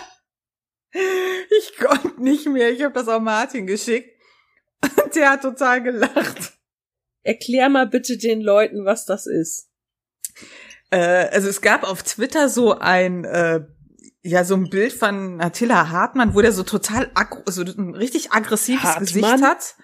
ich 0.93 1.77
konnte 1.77 2.23
nicht 2.23 2.47
mehr. 2.47 2.71
Ich 2.71 2.85
habe 2.85 2.95
das 2.95 3.09
auch 3.09 3.21
Martin 3.21 3.67
geschickt. 3.67 4.11
Der 5.17 5.31
hat 5.31 5.43
total 5.43 5.83
gelacht. 5.83 6.56
Erklär 7.27 7.69
mal 7.69 7.87
bitte 7.87 8.19
den 8.19 8.41
Leuten, 8.41 8.85
was 8.85 9.05
das 9.05 9.27
ist. 9.27 9.69
Äh, 10.91 10.99
also 10.99 11.49
es 11.49 11.61
gab 11.61 11.83
auf 11.83 12.03
Twitter 12.05 12.49
so 12.49 12.79
ein 12.79 13.25
äh, 13.25 13.65
ja 14.23 14.45
so 14.45 14.55
ein 14.55 14.71
Bild 14.71 14.93
von 14.93 15.41
Attila 15.41 15.91
Hartmann, 15.91 16.35
wo 16.35 16.41
der 16.41 16.53
so 16.53 16.63
total 16.63 17.11
so 17.47 17.63
ein 17.63 17.95
richtig 17.95 18.31
aggressives 18.33 18.85
Hartmann? 18.85 19.05
Gesicht 19.07 19.43
hat. 19.43 19.75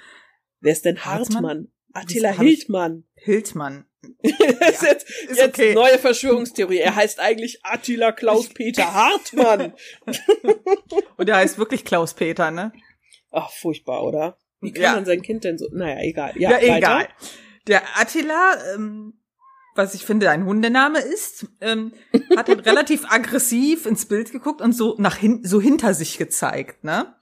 Wer 0.60 0.72
ist 0.72 0.84
denn 0.84 1.04
Hartmann? 1.04 1.44
Hartmann? 1.44 1.68
Attila 1.92 2.30
Hildmann. 2.30 3.04
Hildmann. 3.14 3.86
ja, 4.22 4.68
ist 4.68 4.82
jetzt, 4.82 5.10
ist 5.10 5.38
jetzt 5.38 5.58
okay. 5.58 5.74
neue 5.74 5.98
Verschwörungstheorie. 5.98 6.78
Er 6.78 6.94
heißt 6.94 7.18
eigentlich 7.18 7.60
Attila 7.64 8.12
Klaus 8.12 8.48
Peter 8.48 8.92
Hartmann. 8.94 9.74
Und 11.16 11.28
er 11.28 11.36
heißt 11.36 11.58
wirklich 11.58 11.84
Klaus 11.84 12.14
Peter, 12.14 12.50
ne? 12.50 12.72
Ach, 13.30 13.50
furchtbar, 13.50 14.04
oder? 14.04 14.38
Wie 14.62 14.72
kann 14.72 14.82
ja. 14.82 14.94
man 14.94 15.04
sein 15.04 15.22
Kind 15.22 15.44
denn 15.44 15.58
so? 15.58 15.68
Naja, 15.72 16.00
egal. 16.02 16.32
Ja, 16.36 16.58
ja 16.58 16.76
egal. 16.76 17.08
Der 17.66 17.82
Attila, 17.96 18.56
ähm, 18.74 19.14
was 19.74 19.94
ich 19.94 20.04
finde 20.04 20.30
ein 20.30 20.44
Hundename 20.44 21.00
ist, 21.00 21.46
ähm, 21.60 21.92
hat 22.36 22.48
halt 22.48 22.66
relativ 22.66 23.04
aggressiv 23.10 23.86
ins 23.86 24.06
Bild 24.06 24.32
geguckt 24.32 24.60
und 24.60 24.72
so 24.72 24.94
nach 24.98 25.16
hinten, 25.16 25.46
so 25.46 25.60
hinter 25.60 25.94
sich 25.94 26.18
gezeigt, 26.18 26.84
ne? 26.84 27.14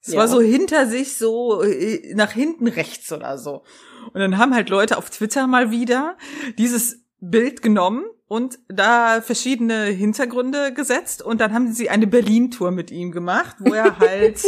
Es 0.00 0.12
ja. 0.12 0.20
war 0.20 0.28
so 0.28 0.40
hinter 0.40 0.86
sich, 0.86 1.16
so 1.16 1.62
äh, 1.62 2.14
nach 2.14 2.32
hinten 2.32 2.68
rechts 2.68 3.12
oder 3.12 3.36
so. 3.36 3.64
Und 4.12 4.20
dann 4.20 4.38
haben 4.38 4.54
halt 4.54 4.70
Leute 4.70 4.96
auf 4.96 5.10
Twitter 5.10 5.46
mal 5.46 5.70
wieder 5.70 6.16
dieses 6.56 7.04
Bild 7.20 7.62
genommen 7.62 8.04
und 8.28 8.58
da 8.68 9.20
verschiedene 9.20 9.86
Hintergründe 9.86 10.72
gesetzt 10.72 11.22
und 11.22 11.40
dann 11.40 11.52
haben 11.52 11.72
sie 11.72 11.90
eine 11.90 12.06
Berlin-Tour 12.06 12.70
mit 12.70 12.90
ihm 12.90 13.10
gemacht, 13.10 13.56
wo 13.58 13.74
er 13.74 13.98
halt 13.98 14.40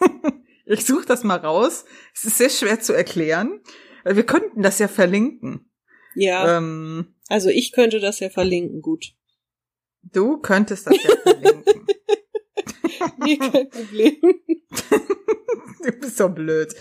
Ich 0.66 0.84
suche 0.84 1.06
das 1.06 1.22
mal 1.24 1.36
raus. 1.38 1.84
Es 2.14 2.24
ist 2.24 2.38
sehr 2.38 2.50
schwer 2.50 2.80
zu 2.80 2.92
erklären. 2.92 3.60
Wir 4.04 4.24
könnten 4.24 4.62
das 4.62 4.78
ja 4.78 4.88
verlinken. 4.88 5.70
Ja. 6.14 6.58
Ähm, 6.58 7.14
also 7.28 7.48
ich 7.48 7.72
könnte 7.72 8.00
das 8.00 8.20
ja 8.20 8.30
verlinken, 8.30 8.82
gut. 8.82 9.14
Du 10.02 10.38
könntest 10.38 10.86
das 10.86 11.02
ja 11.02 11.10
verlinken. 11.22 11.64
nee, 13.18 13.36
kein 13.36 13.68
Problem. 13.70 14.16
du 15.84 15.92
bist 16.00 16.16
so 16.16 16.28
blöd. 16.28 16.74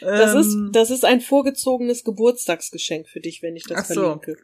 Das 0.00 0.34
Ähm, 0.34 0.40
ist, 0.40 0.56
das 0.76 0.90
ist 0.90 1.04
ein 1.04 1.20
vorgezogenes 1.20 2.04
Geburtstagsgeschenk 2.04 3.08
für 3.08 3.20
dich, 3.20 3.42
wenn 3.42 3.56
ich 3.56 3.64
das 3.64 3.78
Ach 3.78 3.84
so. 3.86 3.94
verlinke. 4.02 4.36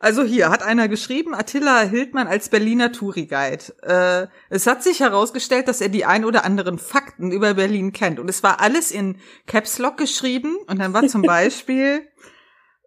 Also 0.00 0.22
hier 0.22 0.48
hat 0.48 0.62
einer 0.62 0.86
geschrieben, 0.86 1.34
Attila 1.34 1.80
Hildmann 1.80 2.28
als 2.28 2.50
Berliner 2.50 2.92
Touri-Guide. 2.92 3.82
Äh, 3.82 4.28
es 4.48 4.68
hat 4.68 4.84
sich 4.84 5.00
herausgestellt, 5.00 5.66
dass 5.66 5.80
er 5.80 5.88
die 5.88 6.04
ein 6.04 6.24
oder 6.24 6.44
anderen 6.44 6.78
Fakten 6.78 7.32
über 7.32 7.54
Berlin 7.54 7.92
kennt. 7.92 8.20
Und 8.20 8.28
es 8.28 8.44
war 8.44 8.60
alles 8.60 8.92
in 8.92 9.18
Caps 9.46 9.78
Lock 9.78 9.96
geschrieben. 9.96 10.56
Und 10.68 10.78
dann 10.78 10.92
war 10.92 11.06
zum 11.08 11.22
Beispiel, 11.22 12.06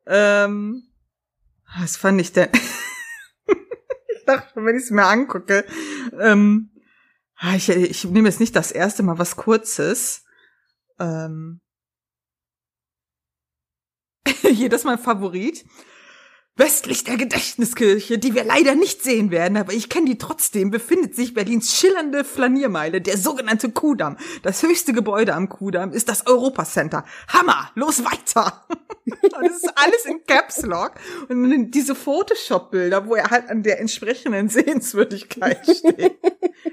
ähm, 0.07 0.83
was 1.77 1.97
fand 1.97 2.21
ich 2.21 2.31
denn? 2.31 2.49
ich 3.45 4.25
dachte, 4.25 4.63
wenn 4.63 4.77
ich 4.77 4.83
es 4.83 4.91
mir 4.91 5.05
angucke, 5.05 5.65
ähm, 6.17 6.71
ah, 7.35 7.55
ich, 7.55 7.67
ich 7.67 8.05
nehme 8.05 8.29
jetzt 8.29 8.39
nicht 8.39 8.55
das 8.55 8.71
erste 8.71 9.03
Mal 9.03 9.19
was 9.19 9.35
Kurzes. 9.35 10.23
Ähm, 10.97 11.59
hier, 14.25 14.69
das 14.69 14.81
ist 14.81 14.85
mein 14.85 14.97
Favorit. 14.97 15.65
Westlich 16.61 17.03
der 17.03 17.17
Gedächtniskirche, 17.17 18.19
die 18.19 18.35
wir 18.35 18.43
leider 18.43 18.75
nicht 18.75 19.01
sehen 19.01 19.31
werden, 19.31 19.57
aber 19.57 19.73
ich 19.73 19.89
kenne 19.89 20.05
die 20.05 20.19
trotzdem, 20.19 20.69
befindet 20.69 21.15
sich 21.15 21.33
Berlins 21.33 21.75
schillernde 21.75 22.23
Flaniermeile, 22.23 23.01
der 23.01 23.17
sogenannte 23.17 23.71
Kudamm. 23.71 24.15
Das 24.43 24.61
höchste 24.61 24.93
Gebäude 24.93 25.33
am 25.33 25.49
Kudamm 25.49 25.91
ist 25.91 26.07
das 26.07 26.27
Europacenter. 26.27 27.03
Hammer! 27.29 27.71
Los 27.73 28.03
weiter! 28.05 28.63
Das 29.03 29.57
ist 29.57 29.73
alles 29.75 30.05
in 30.05 30.23
Caps 30.27 30.61
Lock. 30.61 30.91
Und 31.27 31.71
diese 31.71 31.95
Photoshop-Bilder, 31.95 33.07
wo 33.07 33.15
er 33.15 33.31
halt 33.31 33.49
an 33.49 33.63
der 33.63 33.79
entsprechenden 33.79 34.47
Sehenswürdigkeit 34.47 35.63
steht. 35.63 36.19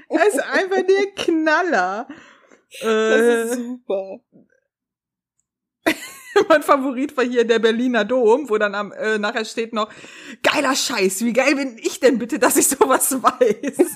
Er 0.09 0.27
ist 0.27 0.39
einfach 0.39 0.83
der 0.87 1.11
Knaller. 1.15 2.07
Das 2.79 2.87
Äh, 2.87 3.43
ist 3.45 3.55
super. 3.55 4.19
mein 6.49 6.63
Favorit 6.63 7.15
war 7.17 7.23
hier 7.23 7.45
der 7.45 7.59
Berliner 7.59 8.05
Dom, 8.05 8.49
wo 8.49 8.57
dann 8.57 8.75
am, 8.75 8.91
äh, 8.91 9.17
nachher 9.17 9.45
steht 9.45 9.73
noch, 9.73 9.91
geiler 10.43 10.75
Scheiß, 10.75 11.21
wie 11.21 11.33
geil 11.33 11.55
bin 11.55 11.77
ich 11.77 11.99
denn 11.99 12.19
bitte, 12.19 12.39
dass 12.39 12.57
ich 12.57 12.67
sowas 12.67 13.11
weiß? 13.23 13.95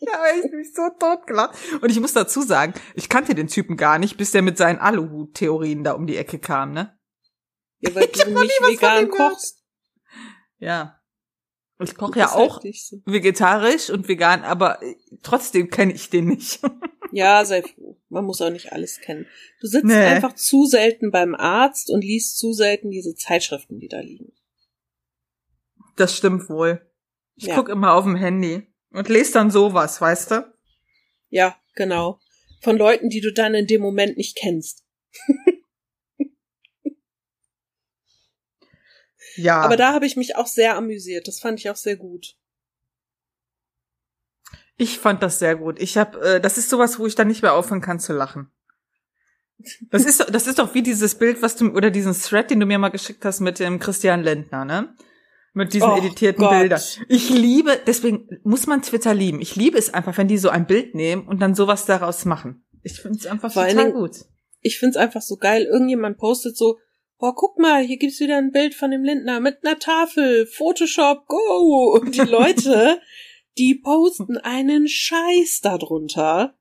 ja, 0.00 0.18
ich 0.42 0.52
mich 0.52 0.74
so 0.74 0.88
totgelacht. 0.98 1.56
Und 1.80 1.90
ich 1.90 2.00
muss 2.00 2.12
dazu 2.12 2.42
sagen, 2.42 2.74
ich 2.94 3.08
kannte 3.08 3.34
den 3.34 3.48
Typen 3.48 3.76
gar 3.76 3.98
nicht, 3.98 4.16
bis 4.16 4.32
der 4.32 4.42
mit 4.42 4.58
seinen 4.58 4.78
Aluhut-Theorien 4.78 5.84
da 5.84 5.92
um 5.92 6.06
die 6.06 6.16
Ecke 6.16 6.38
kam, 6.38 6.72
ne? 6.72 6.98
Ja, 7.80 7.94
weil 7.94 8.08
Ich 8.12 8.20
hab 8.20 8.26
du 8.26 8.34
noch 8.34 8.42
nicht 8.42 8.60
nie 8.60 8.74
was 8.74 8.80
von 8.80 9.06
vegan 9.06 9.10
kochst. 9.10 9.64
Ja. 10.58 10.94
Ich 11.80 11.94
koche 11.94 12.18
ja 12.18 12.32
auch 12.32 12.60
so. 12.60 12.96
vegetarisch 13.06 13.90
und 13.90 14.08
vegan, 14.08 14.42
aber 14.42 14.82
äh, 14.82 14.96
trotzdem 15.22 15.70
kenne 15.70 15.92
ich 15.92 16.10
den 16.10 16.26
nicht. 16.26 16.60
Ja, 17.12 17.44
sei 17.44 17.62
froh. 17.62 17.96
Man 18.08 18.24
muss 18.24 18.40
auch 18.40 18.50
nicht 18.50 18.72
alles 18.72 19.00
kennen. 19.00 19.26
Du 19.60 19.66
sitzt 19.66 19.84
Nee. 19.86 19.94
einfach 19.94 20.34
zu 20.34 20.66
selten 20.66 21.10
beim 21.10 21.34
Arzt 21.34 21.90
und 21.90 22.02
liest 22.02 22.38
zu 22.38 22.52
selten 22.52 22.90
diese 22.90 23.14
Zeitschriften, 23.14 23.78
die 23.78 23.88
da 23.88 24.00
liegen. 24.00 24.32
Das 25.96 26.16
stimmt 26.16 26.48
wohl. 26.48 26.80
Ich 27.36 27.46
Ja. 27.46 27.54
guck 27.56 27.68
immer 27.68 27.94
auf 27.94 28.04
dem 28.04 28.16
Handy 28.16 28.66
und 28.90 29.08
lese 29.08 29.32
dann 29.32 29.50
sowas, 29.50 30.00
weißt 30.00 30.30
du? 30.32 30.54
Ja, 31.30 31.56
genau. 31.74 32.20
Von 32.62 32.76
Leuten, 32.76 33.08
die 33.10 33.20
du 33.20 33.32
dann 33.32 33.54
in 33.54 33.66
dem 33.66 33.80
Moment 33.80 34.16
nicht 34.16 34.36
kennst. 34.36 34.84
Ja. 39.36 39.60
Aber 39.60 39.76
da 39.76 39.92
habe 39.92 40.06
ich 40.06 40.16
mich 40.16 40.34
auch 40.36 40.46
sehr 40.48 40.76
amüsiert. 40.76 41.28
Das 41.28 41.38
fand 41.38 41.60
ich 41.60 41.70
auch 41.70 41.76
sehr 41.76 41.96
gut. 41.96 42.36
Ich 44.78 44.98
fand 44.98 45.22
das 45.22 45.40
sehr 45.40 45.56
gut. 45.56 45.80
Ich 45.80 45.98
habe, 45.98 46.20
äh, 46.20 46.40
das 46.40 46.56
ist 46.56 46.70
sowas, 46.70 46.98
wo 46.98 47.06
ich 47.06 47.16
dann 47.16 47.28
nicht 47.28 47.42
mehr 47.42 47.52
aufhören 47.52 47.80
kann 47.80 47.98
zu 47.98 48.12
lachen. 48.12 48.50
Das 49.90 50.04
ist, 50.04 50.24
das 50.32 50.46
ist 50.46 50.60
doch 50.60 50.72
wie 50.74 50.82
dieses 50.82 51.16
Bild, 51.16 51.42
was 51.42 51.56
du 51.56 51.70
oder 51.72 51.90
diesen 51.90 52.14
Thread, 52.14 52.50
den 52.50 52.60
du 52.60 52.66
mir 52.66 52.78
mal 52.78 52.90
geschickt 52.90 53.24
hast 53.24 53.40
mit 53.40 53.58
dem 53.58 53.80
Christian 53.80 54.22
Lindner, 54.22 54.64
ne? 54.64 54.94
Mit 55.52 55.72
diesen 55.72 55.90
Och 55.90 55.98
editierten 55.98 56.44
Gott. 56.44 56.52
Bildern. 56.52 56.80
Ich 57.08 57.28
liebe, 57.28 57.80
deswegen 57.84 58.28
muss 58.44 58.68
man 58.68 58.82
Twitter 58.82 59.14
lieben. 59.14 59.40
Ich 59.40 59.56
liebe 59.56 59.76
es 59.76 59.92
einfach, 59.92 60.16
wenn 60.16 60.28
die 60.28 60.38
so 60.38 60.48
ein 60.48 60.66
Bild 60.66 60.94
nehmen 60.94 61.26
und 61.26 61.40
dann 61.42 61.56
sowas 61.56 61.84
daraus 61.84 62.24
machen. 62.24 62.64
Ich 62.84 63.00
finde 63.00 63.18
es 63.18 63.26
einfach 63.26 63.52
Vor 63.52 63.66
total 63.66 63.92
gut. 63.92 64.12
Ich 64.60 64.78
find's 64.78 64.96
einfach 64.96 65.22
so 65.22 65.36
geil. 65.36 65.64
Irgendjemand 65.64 66.18
postet 66.18 66.56
so, 66.56 66.78
boah, 67.18 67.34
guck 67.34 67.58
mal, 67.58 67.82
hier 67.82 67.96
gibt's 67.96 68.20
wieder 68.20 68.38
ein 68.38 68.52
Bild 68.52 68.76
von 68.76 68.92
dem 68.92 69.02
Lindner 69.02 69.40
mit 69.40 69.64
einer 69.64 69.80
Tafel. 69.80 70.46
Photoshop, 70.46 71.26
go! 71.26 71.98
Und 72.00 72.14
die 72.14 72.20
Leute, 72.30 73.00
die 73.58 73.74
posten 73.74 74.36
einen 74.38 74.88
Scheiß 74.88 75.60
darunter. 75.60 76.56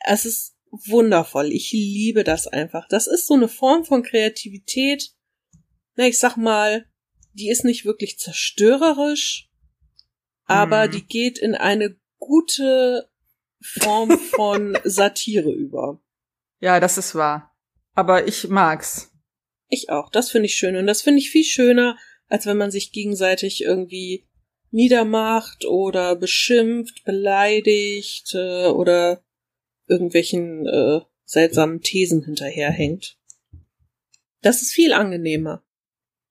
Es 0.00 0.24
ist 0.24 0.56
wundervoll. 0.70 1.52
Ich 1.52 1.72
liebe 1.72 2.24
das 2.24 2.46
einfach. 2.46 2.86
Das 2.88 3.06
ist 3.06 3.26
so 3.26 3.34
eine 3.34 3.48
Form 3.48 3.84
von 3.84 4.02
Kreativität. 4.02 5.12
Na, 5.96 6.06
ich 6.06 6.18
sag 6.18 6.36
mal, 6.36 6.86
die 7.32 7.50
ist 7.50 7.64
nicht 7.64 7.84
wirklich 7.84 8.18
zerstörerisch, 8.18 9.50
aber 10.44 10.86
Mhm. 10.86 10.90
die 10.92 11.06
geht 11.06 11.38
in 11.38 11.54
eine 11.54 11.96
gute 12.18 13.10
Form 13.60 14.18
von 14.18 14.78
Satire 14.84 15.50
über. 15.52 16.00
Ja, 16.60 16.80
das 16.80 16.98
ist 16.98 17.14
wahr. 17.14 17.54
Aber 17.94 18.26
ich 18.26 18.48
mag's. 18.48 19.10
Ich 19.68 19.90
auch. 19.90 20.10
Das 20.10 20.30
finde 20.30 20.46
ich 20.46 20.54
schön. 20.54 20.76
Und 20.76 20.86
das 20.86 21.02
finde 21.02 21.18
ich 21.18 21.30
viel 21.30 21.44
schöner, 21.44 21.98
als 22.28 22.46
wenn 22.46 22.56
man 22.56 22.70
sich 22.70 22.92
gegenseitig 22.92 23.62
irgendwie 23.62 24.27
niedermacht 24.70 25.64
oder 25.64 26.16
beschimpft, 26.16 27.04
beleidigt 27.04 28.34
äh, 28.34 28.66
oder 28.66 29.22
irgendwelchen 29.86 30.66
äh, 30.66 31.00
seltsamen 31.24 31.80
Thesen 31.80 32.24
hinterherhängt. 32.24 33.18
Das 34.42 34.62
ist 34.62 34.72
viel 34.72 34.92
angenehmer. 34.92 35.64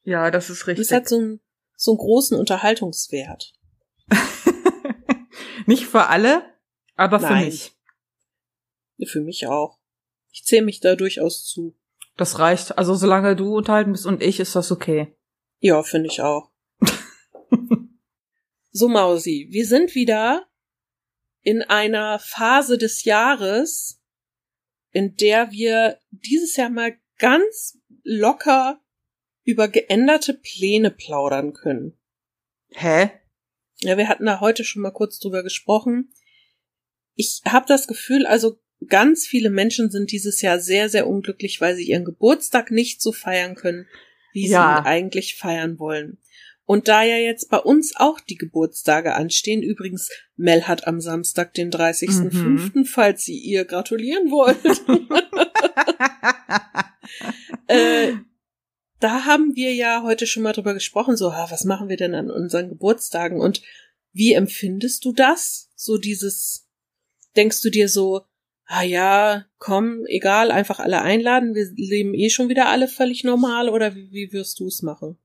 Ja, 0.03 0.31
das 0.31 0.49
ist 0.49 0.61
Und 0.63 0.67
richtig. 0.67 0.85
es 0.87 0.91
hat 0.91 1.09
so 1.09 1.17
einen, 1.17 1.41
so 1.75 1.91
einen 1.91 1.97
großen 1.97 2.37
Unterhaltungswert. 2.37 3.53
Nicht 5.65 5.85
für 5.85 6.07
alle, 6.07 6.43
aber 6.95 7.19
für 7.19 7.25
Nein. 7.25 7.45
mich. 7.45 7.73
Für 9.05 9.21
mich 9.21 9.47
auch. 9.47 9.79
Ich 10.31 10.45
zähle 10.45 10.65
mich 10.65 10.79
da 10.79 10.95
durchaus 10.95 11.45
zu. 11.45 11.75
Das 12.15 12.39
reicht. 12.39 12.77
Also 12.77 12.95
solange 12.95 13.35
du 13.35 13.57
unterhalten 13.57 13.91
bist 13.91 14.05
und 14.05 14.23
ich, 14.23 14.39
ist 14.39 14.55
das 14.55 14.71
okay. 14.71 15.15
Ja, 15.59 15.83
finde 15.83 16.07
ich 16.07 16.21
auch. 16.21 16.51
so, 18.77 18.87
Mausi, 18.87 19.47
wir 19.49 19.65
sind 19.65 19.95
wieder 19.95 20.47
in 21.41 21.61
einer 21.63 22.19
Phase 22.19 22.77
des 22.77 23.03
Jahres, 23.05 24.01
in 24.91 25.15
der 25.15 25.51
wir 25.51 25.99
dieses 26.11 26.55
Jahr 26.55 26.69
mal 26.69 26.95
ganz 27.17 27.79
locker 28.03 28.79
über 29.43 29.67
geänderte 29.67 30.33
Pläne 30.33 30.91
plaudern 30.91 31.53
können. 31.53 31.97
Hä? 32.69 33.09
Ja, 33.79 33.97
wir 33.97 34.07
hatten 34.09 34.25
da 34.25 34.41
heute 34.41 34.63
schon 34.63 34.81
mal 34.81 34.91
kurz 34.91 35.19
drüber 35.19 35.43
gesprochen. 35.43 36.13
Ich 37.15 37.41
habe 37.45 37.65
das 37.67 37.87
Gefühl, 37.87 38.25
also 38.25 38.59
ganz 38.87 39.25
viele 39.25 39.49
Menschen 39.49 39.89
sind 39.89 40.11
dieses 40.11 40.41
Jahr 40.41 40.59
sehr, 40.59 40.89
sehr 40.89 41.07
unglücklich, 41.07 41.61
weil 41.61 41.75
sie 41.75 41.87
ihren 41.87 42.05
Geburtstag 42.05 42.69
nicht 42.71 43.01
so 43.01 43.11
feiern 43.11 43.55
können, 43.55 43.87
wie 44.33 44.47
Ja. 44.47 44.49
sie 44.49 44.81
ihn 44.81 44.85
eigentlich 44.85 45.35
feiern 45.35 45.79
wollen. 45.79 46.19
Und 46.67 46.89
da 46.89 47.01
ja 47.01 47.15
jetzt 47.15 47.49
bei 47.49 47.59
uns 47.59 47.95
auch 47.95 48.19
die 48.19 48.35
Geburtstage 48.35 49.15
anstehen, 49.15 49.63
übrigens, 49.63 50.09
Mel 50.35 50.67
hat 50.67 50.85
am 50.85 50.99
Samstag 50.99 51.53
den 51.53 51.71
30.05., 51.71 52.85
falls 52.85 53.23
Sie 53.23 53.37
ihr 53.37 53.63
gratulieren 53.63 54.29
wollt. 54.29 54.57
äh, 57.67 58.11
da 58.99 59.23
haben 59.23 59.55
wir 59.55 59.73
ja 59.73 60.03
heute 60.03 60.27
schon 60.27 60.43
mal 60.43 60.51
drüber 60.51 60.73
gesprochen, 60.73 61.15
so, 61.15 61.33
ha, 61.33 61.49
was 61.49 61.63
machen 61.63 61.87
wir 61.87 61.95
denn 61.95 62.13
an 62.13 62.29
unseren 62.29 62.67
Geburtstagen 62.67 63.39
und 63.39 63.61
wie 64.11 64.33
empfindest 64.33 65.05
du 65.05 65.13
das? 65.13 65.71
So 65.73 65.97
dieses, 65.97 66.67
denkst 67.37 67.61
du 67.61 67.69
dir 67.69 67.87
so, 67.87 68.23
ah 68.65 68.83
ja, 68.83 69.45
komm, 69.57 70.05
egal, 70.07 70.51
einfach 70.51 70.79
alle 70.79 71.01
einladen, 71.01 71.55
wir 71.55 71.65
leben 71.77 72.13
eh 72.13 72.29
schon 72.29 72.49
wieder 72.49 72.67
alle 72.67 72.89
völlig 72.89 73.23
normal 73.23 73.69
oder 73.69 73.95
wie, 73.95 74.11
wie 74.11 74.33
wirst 74.33 74.59
du 74.59 74.67
es 74.67 74.81
machen? 74.81 75.17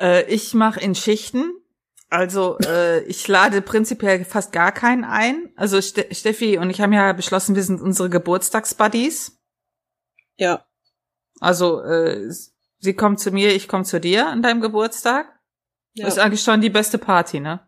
Äh, 0.00 0.24
ich 0.32 0.54
mache 0.54 0.80
in 0.80 0.94
Schichten. 0.94 1.52
Also 2.08 2.58
äh, 2.58 3.02
ich 3.04 3.26
lade 3.26 3.62
prinzipiell 3.62 4.24
fast 4.24 4.52
gar 4.52 4.72
keinen 4.72 5.04
ein. 5.04 5.52
Also 5.56 5.80
Ste 5.80 6.06
Steffi 6.14 6.58
und 6.58 6.70
ich 6.70 6.80
haben 6.80 6.92
ja 6.92 7.12
beschlossen, 7.12 7.56
wir 7.56 7.62
sind 7.62 7.80
unsere 7.80 8.08
Geburtstagsbuddies. 8.08 9.38
Ja, 10.36 10.66
Also 11.40 11.80
äh, 11.82 12.30
sie 12.78 12.94
kommt 12.94 13.20
zu 13.20 13.30
mir, 13.30 13.54
ich 13.54 13.68
komme 13.68 13.84
zu 13.84 14.00
dir 14.00 14.26
an 14.28 14.42
deinem 14.42 14.60
Geburtstag. 14.60 15.26
ja. 15.94 16.06
Ist 16.06 16.18
eigentlich 16.18 16.42
schon 16.42 16.60
die 16.60 16.70
beste 16.70 16.98
Party, 16.98 17.40
ne? 17.40 17.66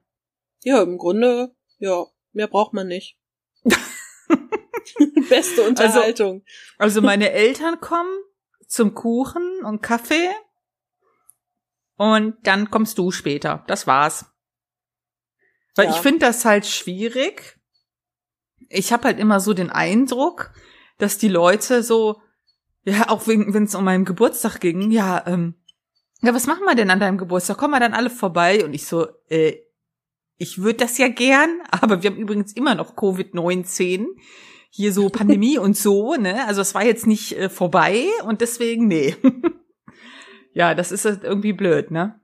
ja, 0.64 0.82
im 0.82 0.98
Grunde, 0.98 1.54
ja, 1.78 2.04
mehr 2.32 2.46
braucht 2.48 2.74
man 2.74 2.88
nicht. 2.88 3.16
Beste 5.28 5.62
Unterhaltung. 5.62 6.44
Also 6.78 7.00
meine 7.00 7.30
Eltern 7.30 7.80
kommen 7.80 8.10
zum 8.66 8.94
Kuchen 8.94 9.64
und 9.64 9.82
Kaffee 9.82 10.28
und 11.98 12.36
dann 12.44 12.70
kommst 12.70 12.96
du 12.96 13.10
später. 13.10 13.64
Das 13.66 13.86
war's. 13.86 14.24
Weil 15.76 15.86
Ja. 15.86 15.90
ich 15.90 15.98
finde 15.98 16.20
das 16.20 16.44
halt 16.46 16.64
schwierig, 16.64 17.58
ich 18.70 18.92
habe 18.92 19.04
halt 19.04 19.18
immer 19.18 19.40
so 19.40 19.52
den 19.52 19.70
Eindruck, 19.70 20.52
dass 20.98 21.18
die 21.18 21.28
Leute 21.28 21.82
so, 21.82 22.20
ja, 22.84 23.08
auch 23.10 23.26
wenn 23.26 23.64
es 23.64 23.74
um 23.74 23.84
meinen 23.84 24.04
Geburtstag 24.04 24.60
ging, 24.60 24.90
ja, 24.90 25.22
ähm, 25.26 25.54
ja, 26.22 26.34
was 26.34 26.46
machen 26.46 26.64
wir 26.64 26.74
denn 26.74 26.90
an 26.90 27.00
deinem 27.00 27.18
Geburtstag? 27.18 27.58
Kommen 27.58 27.74
wir 27.74 27.80
dann 27.80 27.94
alle 27.94 28.10
vorbei? 28.10 28.64
Und 28.64 28.74
ich 28.74 28.86
so, 28.86 29.06
äh, 29.28 29.56
ich 30.36 30.58
würde 30.58 30.78
das 30.78 30.98
ja 30.98 31.08
gern, 31.08 31.60
aber 31.70 32.02
wir 32.02 32.10
haben 32.10 32.18
übrigens 32.18 32.52
immer 32.52 32.74
noch 32.74 32.96
Covid-19. 32.96 34.06
Hier 34.70 34.92
so 34.92 35.08
Pandemie 35.08 35.58
und 35.58 35.76
so, 35.76 36.14
ne? 36.14 36.46
Also 36.46 36.60
es 36.60 36.74
war 36.74 36.84
jetzt 36.84 37.06
nicht 37.06 37.32
äh, 37.36 37.48
vorbei 37.48 38.06
und 38.24 38.40
deswegen, 38.40 38.86
nee. 38.86 39.16
ja, 40.52 40.74
das 40.74 40.92
ist 40.92 41.04
halt 41.04 41.24
irgendwie 41.24 41.52
blöd, 41.52 41.90
ne? 41.90 42.20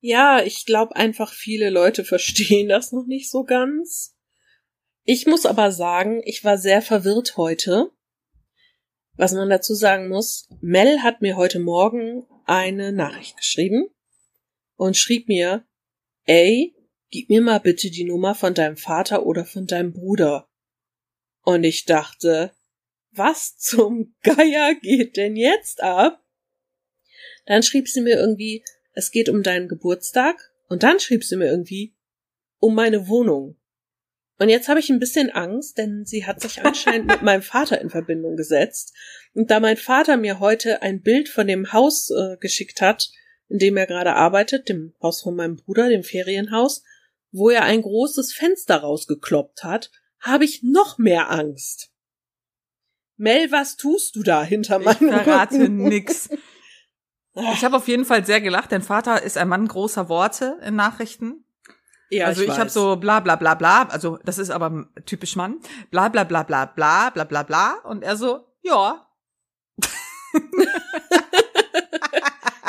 Ja, 0.00 0.42
ich 0.42 0.66
glaube 0.66 0.96
einfach, 0.96 1.32
viele 1.32 1.70
Leute 1.70 2.04
verstehen 2.04 2.68
das 2.68 2.92
noch 2.92 3.06
nicht 3.06 3.30
so 3.30 3.44
ganz. 3.44 4.16
Ich 5.04 5.26
muss 5.26 5.46
aber 5.46 5.70
sagen, 5.70 6.22
ich 6.24 6.44
war 6.44 6.58
sehr 6.58 6.82
verwirrt 6.82 7.36
heute. 7.36 7.90
Was 9.16 9.32
man 9.32 9.48
dazu 9.48 9.74
sagen 9.74 10.08
muss, 10.08 10.48
Mel 10.60 11.02
hat 11.02 11.20
mir 11.20 11.36
heute 11.36 11.60
Morgen 11.60 12.26
eine 12.46 12.90
Nachricht 12.92 13.36
geschrieben 13.36 13.88
und 14.76 14.96
schrieb 14.96 15.28
mir, 15.28 15.64
ey, 16.24 16.74
gib 17.10 17.28
mir 17.28 17.40
mal 17.40 17.60
bitte 17.60 17.90
die 17.90 18.04
Nummer 18.04 18.34
von 18.34 18.54
deinem 18.54 18.76
Vater 18.76 19.24
oder 19.24 19.44
von 19.44 19.66
deinem 19.66 19.92
Bruder. 19.92 20.48
Und 21.42 21.64
ich 21.64 21.84
dachte, 21.84 22.52
was 23.12 23.56
zum 23.56 24.14
Geier 24.22 24.74
geht 24.74 25.16
denn 25.16 25.36
jetzt 25.36 25.82
ab? 25.82 26.23
Dann 27.46 27.62
schrieb 27.62 27.88
sie 27.88 28.00
mir 28.00 28.16
irgendwie, 28.16 28.64
es 28.92 29.10
geht 29.10 29.28
um 29.28 29.42
deinen 29.42 29.68
Geburtstag. 29.68 30.52
Und 30.68 30.82
dann 30.82 31.00
schrieb 31.00 31.24
sie 31.24 31.36
mir 31.36 31.46
irgendwie, 31.50 31.94
um 32.58 32.74
meine 32.74 33.08
Wohnung. 33.08 33.56
Und 34.38 34.48
jetzt 34.48 34.68
habe 34.68 34.80
ich 34.80 34.90
ein 34.90 34.98
bisschen 34.98 35.30
Angst, 35.30 35.78
denn 35.78 36.04
sie 36.04 36.26
hat 36.26 36.40
sich 36.40 36.64
anscheinend 36.64 37.06
mit 37.06 37.22
meinem 37.22 37.42
Vater 37.42 37.80
in 37.80 37.90
Verbindung 37.90 38.36
gesetzt. 38.36 38.92
Und 39.32 39.50
da 39.50 39.60
mein 39.60 39.76
Vater 39.76 40.16
mir 40.16 40.40
heute 40.40 40.82
ein 40.82 41.02
Bild 41.02 41.28
von 41.28 41.46
dem 41.46 41.72
Haus 41.72 42.10
äh, 42.10 42.36
geschickt 42.38 42.80
hat, 42.80 43.10
in 43.48 43.58
dem 43.58 43.76
er 43.76 43.86
gerade 43.86 44.14
arbeitet, 44.14 44.68
dem 44.68 44.94
Haus 45.02 45.22
von 45.22 45.36
meinem 45.36 45.56
Bruder, 45.56 45.88
dem 45.88 46.02
Ferienhaus, 46.02 46.82
wo 47.30 47.50
er 47.50 47.64
ein 47.64 47.82
großes 47.82 48.32
Fenster 48.32 48.76
rausgekloppt 48.76 49.62
hat, 49.62 49.90
habe 50.20 50.44
ich 50.44 50.62
noch 50.62 50.98
mehr 50.98 51.30
Angst. 51.30 51.90
Mel, 53.16 53.52
was 53.52 53.76
tust 53.76 54.16
du 54.16 54.22
da 54.22 54.42
hinter 54.42 54.78
meinem 54.78 55.08
Ich 55.08 55.22
verrate 55.22 55.58
Rücken? 55.58 55.84
nix. 55.84 56.30
Ich 57.34 57.64
habe 57.64 57.76
auf 57.76 57.88
jeden 57.88 58.04
Fall 58.04 58.24
sehr 58.24 58.40
gelacht. 58.40 58.70
Dein 58.70 58.82
Vater 58.82 59.22
ist 59.22 59.36
ein 59.36 59.48
Mann 59.48 59.66
großer 59.66 60.08
Worte 60.08 60.58
in 60.64 60.76
Nachrichten. 60.76 61.44
Ja, 62.10 62.26
also 62.26 62.42
ich, 62.42 62.48
ich 62.48 62.58
habe 62.58 62.70
so 62.70 62.96
bla 62.96 63.20
bla 63.20 63.36
bla 63.36 63.54
bla, 63.54 63.84
also 63.88 64.18
das 64.24 64.38
ist 64.38 64.50
aber 64.50 64.86
typisch 65.06 65.36
Mann, 65.36 65.58
bla 65.90 66.08
bla 66.08 66.24
bla 66.24 66.42
bla 66.44 66.66
bla 66.66 67.10
bla 67.10 67.24
bla 67.24 67.42
bla 67.42 67.74
und 67.84 68.04
er 68.04 68.16
so, 68.16 68.46
ja. 68.62 69.06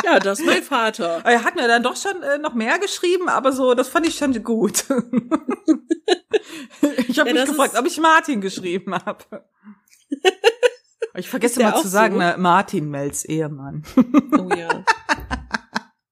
ja, 0.04 0.20
das 0.20 0.40
ist 0.40 0.46
mein 0.46 0.64
Vater. 0.64 1.22
Er 1.26 1.44
hat 1.44 1.56
mir 1.56 1.68
dann 1.68 1.84
doch 1.84 1.96
schon 1.96 2.24
äh, 2.24 2.38
noch 2.40 2.56
mehr 2.56 2.80
geschrieben, 2.80 3.30
aber 3.30 3.52
so, 3.52 3.76
das 3.76 3.90
fand 3.90 4.08
ich 4.08 4.18
schon 4.18 4.42
gut. 4.44 4.86
ich 7.08 7.20
habe 7.20 7.30
ja, 7.30 7.36
mich 7.36 7.46
gefragt, 7.46 7.78
ob 7.78 7.86
ich 7.86 8.00
Martin 8.00 8.42
geschrieben 8.42 8.96
habe. 8.96 9.46
Ich 11.18 11.30
vergesse 11.30 11.62
mal 11.62 11.82
zu 11.82 11.88
sagen, 11.88 12.16
so? 12.16 12.38
Martin 12.38 12.90
Mels 12.90 13.26
Ehemann. 13.26 13.84
Oh 14.38 14.50
ja. 14.50 14.84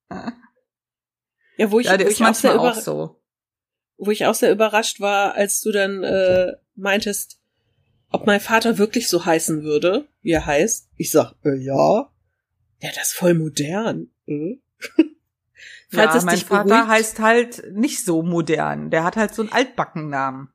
ja, 1.58 1.72
wo 1.72 1.80
ich, 1.80 1.88
ja, 1.88 1.98
der 1.98 2.08
wo 2.08 2.10
ist 2.10 2.16
ich 2.16 2.20
manchmal 2.22 2.58
auch, 2.58 2.78
auch 2.78 2.82
so. 2.82 3.22
Wo 3.98 4.12
ich 4.12 4.26
auch 4.26 4.34
sehr 4.34 4.52
überrascht 4.52 5.02
war, 5.02 5.36
als 5.36 5.62
du 5.62 5.72
dann 5.72 6.04
äh, 6.04 6.54
meintest, 6.76 7.40
ob 8.10 8.26
mein 8.26 8.40
Vater 8.40 8.78
wirklich 8.78 9.10
so 9.10 9.26
heißen 9.26 9.64
würde, 9.64 10.08
wie 10.22 10.32
er 10.32 10.46
heißt. 10.46 10.90
Ich 10.98 11.12
sag, 11.12 11.34
äh, 11.44 11.58
ja. 11.58 12.10
Ja, 12.80 12.90
das 12.96 13.10
ist 13.10 13.14
voll 13.14 13.34
modern. 13.34 14.10
Hm? 14.26 14.62
Falls 15.90 16.14
ja, 16.14 16.18
es 16.18 16.24
mein 16.24 16.38
Vater 16.38 16.64
beruhigt, 16.64 16.88
heißt 16.88 17.20
halt 17.20 17.64
nicht 17.74 18.04
so 18.04 18.24
modern. 18.24 18.90
Der 18.90 19.04
hat 19.04 19.16
halt 19.16 19.36
so 19.36 19.42
einen 19.42 19.52
Altbackennamen. 19.52 20.50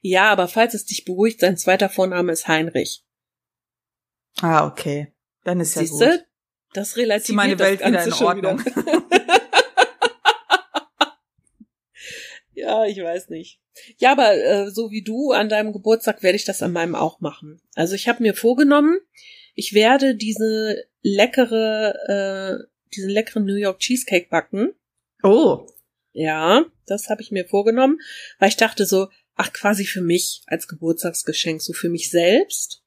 Ja, 0.00 0.30
aber 0.30 0.48
falls 0.48 0.74
es 0.74 0.84
dich 0.84 1.04
beruhigt, 1.04 1.40
sein 1.40 1.56
zweiter 1.56 1.88
Vorname 1.88 2.32
ist 2.32 2.46
Heinrich. 2.46 3.05
Ah, 4.40 4.66
okay. 4.66 5.12
Dann 5.44 5.60
ist 5.60 5.74
Siehste? 5.74 6.04
ja 6.04 6.10
gut. 6.12 6.24
Das 6.72 6.96
relativiert 6.96 7.28
ist 7.28 7.34
meine 7.34 7.58
Welt 7.58 7.80
wieder 7.80 8.04
in 8.04 8.12
Ordnung. 8.12 8.64
Wieder. 8.64 9.02
ja, 12.52 12.84
ich 12.84 12.98
weiß 12.98 13.30
nicht. 13.30 13.60
Ja, 13.98 14.12
aber 14.12 14.34
äh, 14.34 14.70
so 14.70 14.90
wie 14.90 15.02
du 15.02 15.32
an 15.32 15.48
deinem 15.48 15.72
Geburtstag 15.72 16.22
werde 16.22 16.36
ich 16.36 16.44
das 16.44 16.62
an 16.62 16.72
meinem 16.72 16.94
auch 16.94 17.20
machen. 17.20 17.60
Also 17.74 17.94
ich 17.94 18.08
habe 18.08 18.22
mir 18.22 18.34
vorgenommen, 18.34 18.98
ich 19.54 19.72
werde 19.72 20.14
diese 20.14 20.84
leckere, 21.02 21.94
äh, 22.08 22.64
diesen 22.94 23.10
leckeren 23.10 23.44
New 23.44 23.54
York 23.54 23.78
Cheesecake 23.78 24.28
backen. 24.28 24.74
Oh. 25.22 25.66
Ja, 26.12 26.64
das 26.86 27.08
habe 27.08 27.22
ich 27.22 27.30
mir 27.30 27.46
vorgenommen, 27.46 28.00
weil 28.38 28.48
ich 28.48 28.56
dachte 28.56 28.86
so, 28.86 29.08
ach 29.34 29.52
quasi 29.52 29.84
für 29.84 30.00
mich 30.00 30.42
als 30.46 30.68
Geburtstagsgeschenk, 30.68 31.62
so 31.62 31.72
für 31.72 31.88
mich 31.88 32.10
selbst. 32.10 32.82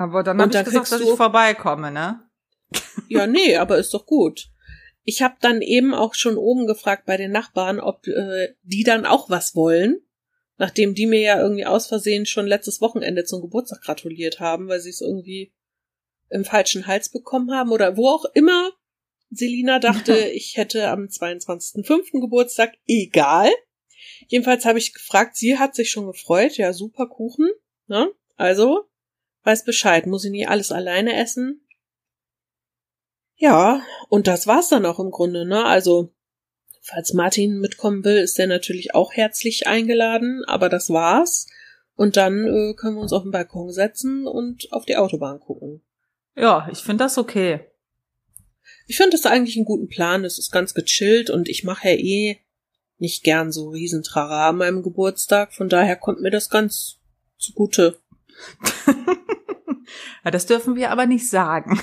Aber 0.00 0.22
dann 0.22 0.40
habe 0.40 0.56
ich 0.56 0.64
gesagt, 0.64 0.90
dass 0.92 1.00
ich 1.02 1.10
vorbeikomme, 1.10 1.90
ne? 1.90 2.26
Ja, 3.08 3.26
nee, 3.26 3.56
aber 3.56 3.76
ist 3.76 3.92
doch 3.92 4.06
gut. 4.06 4.48
Ich 5.04 5.20
habe 5.20 5.34
dann 5.42 5.60
eben 5.60 5.92
auch 5.92 6.14
schon 6.14 6.38
oben 6.38 6.66
gefragt 6.66 7.04
bei 7.04 7.18
den 7.18 7.32
Nachbarn, 7.32 7.80
ob 7.80 8.06
äh, 8.06 8.54
die 8.62 8.82
dann 8.82 9.04
auch 9.04 9.28
was 9.28 9.54
wollen, 9.54 10.00
nachdem 10.56 10.94
die 10.94 11.06
mir 11.06 11.20
ja 11.20 11.40
irgendwie 11.40 11.66
aus 11.66 11.86
Versehen 11.86 12.24
schon 12.24 12.46
letztes 12.46 12.80
Wochenende 12.80 13.24
zum 13.24 13.42
Geburtstag 13.42 13.82
gratuliert 13.82 14.40
haben, 14.40 14.68
weil 14.68 14.80
sie 14.80 14.88
es 14.88 15.02
irgendwie 15.02 15.52
im 16.30 16.46
falschen 16.46 16.86
Hals 16.86 17.10
bekommen 17.10 17.52
haben 17.52 17.70
oder 17.70 17.98
wo 17.98 18.08
auch 18.08 18.24
immer 18.32 18.70
Selina 19.28 19.80
dachte, 19.80 20.16
ich 20.32 20.56
hätte 20.56 20.88
am 20.88 21.08
22.05. 21.08 22.20
Geburtstag, 22.22 22.72
egal. 22.86 23.50
Jedenfalls 24.28 24.64
habe 24.64 24.78
ich 24.78 24.94
gefragt, 24.94 25.36
sie 25.36 25.58
hat 25.58 25.74
sich 25.74 25.90
schon 25.90 26.06
gefreut, 26.06 26.56
ja, 26.56 26.72
super 26.72 27.06
Kuchen, 27.06 27.50
ne? 27.86 28.10
Also, 28.36 28.89
weiß 29.44 29.64
Bescheid, 29.64 30.06
muss 30.06 30.24
ich 30.24 30.30
nie 30.30 30.46
alles 30.46 30.72
alleine 30.72 31.16
essen. 31.16 31.60
Ja, 33.36 33.82
und 34.08 34.26
das 34.26 34.46
war's 34.46 34.68
dann 34.68 34.84
auch 34.84 34.98
im 34.98 35.10
Grunde, 35.10 35.46
ne? 35.46 35.64
Also, 35.64 36.12
falls 36.82 37.14
Martin 37.14 37.58
mitkommen 37.58 38.04
will, 38.04 38.18
ist 38.18 38.38
er 38.38 38.46
natürlich 38.46 38.94
auch 38.94 39.12
herzlich 39.12 39.66
eingeladen, 39.66 40.44
aber 40.46 40.68
das 40.68 40.90
war's. 40.90 41.46
Und 41.96 42.16
dann 42.16 42.46
äh, 42.46 42.74
können 42.74 42.96
wir 42.96 43.02
uns 43.02 43.12
auf 43.12 43.22
den 43.22 43.30
Balkon 43.30 43.72
setzen 43.72 44.26
und 44.26 44.70
auf 44.72 44.84
die 44.84 44.96
Autobahn 44.96 45.40
gucken. 45.40 45.82
Ja, 46.36 46.68
ich 46.70 46.78
finde 46.78 47.04
das 47.04 47.18
okay. 47.18 47.60
Ich 48.86 48.96
finde 48.96 49.12
das 49.12 49.26
eigentlich 49.26 49.56
einen 49.56 49.64
guten 49.64 49.88
Plan. 49.88 50.24
Es 50.24 50.38
ist 50.38 50.50
ganz 50.50 50.74
gechillt 50.74 51.30
und 51.30 51.48
ich 51.48 51.64
mache 51.64 51.88
ja 51.90 51.94
eh 51.94 52.40
nicht 52.98 53.22
gern 53.22 53.52
so 53.52 53.68
Riesentrara 53.70 54.48
an 54.48 54.56
meinem 54.56 54.82
Geburtstag. 54.82 55.54
Von 55.54 55.68
daher 55.68 55.96
kommt 55.96 56.20
mir 56.20 56.30
das 56.30 56.50
ganz 56.50 56.98
zugute. 57.38 58.00
ja, 60.24 60.30
das 60.30 60.46
dürfen 60.46 60.76
wir 60.76 60.90
aber 60.90 61.06
nicht 61.06 61.28
sagen. 61.28 61.80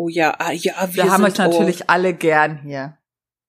Oh 0.00 0.08
ja, 0.08 0.36
ah, 0.38 0.52
ja, 0.52 0.94
wir 0.94 1.04
da 1.04 1.10
haben 1.10 1.24
es 1.24 1.38
natürlich 1.38 1.80
oh, 1.80 1.84
alle 1.88 2.14
gern 2.14 2.62
hier. 2.62 2.98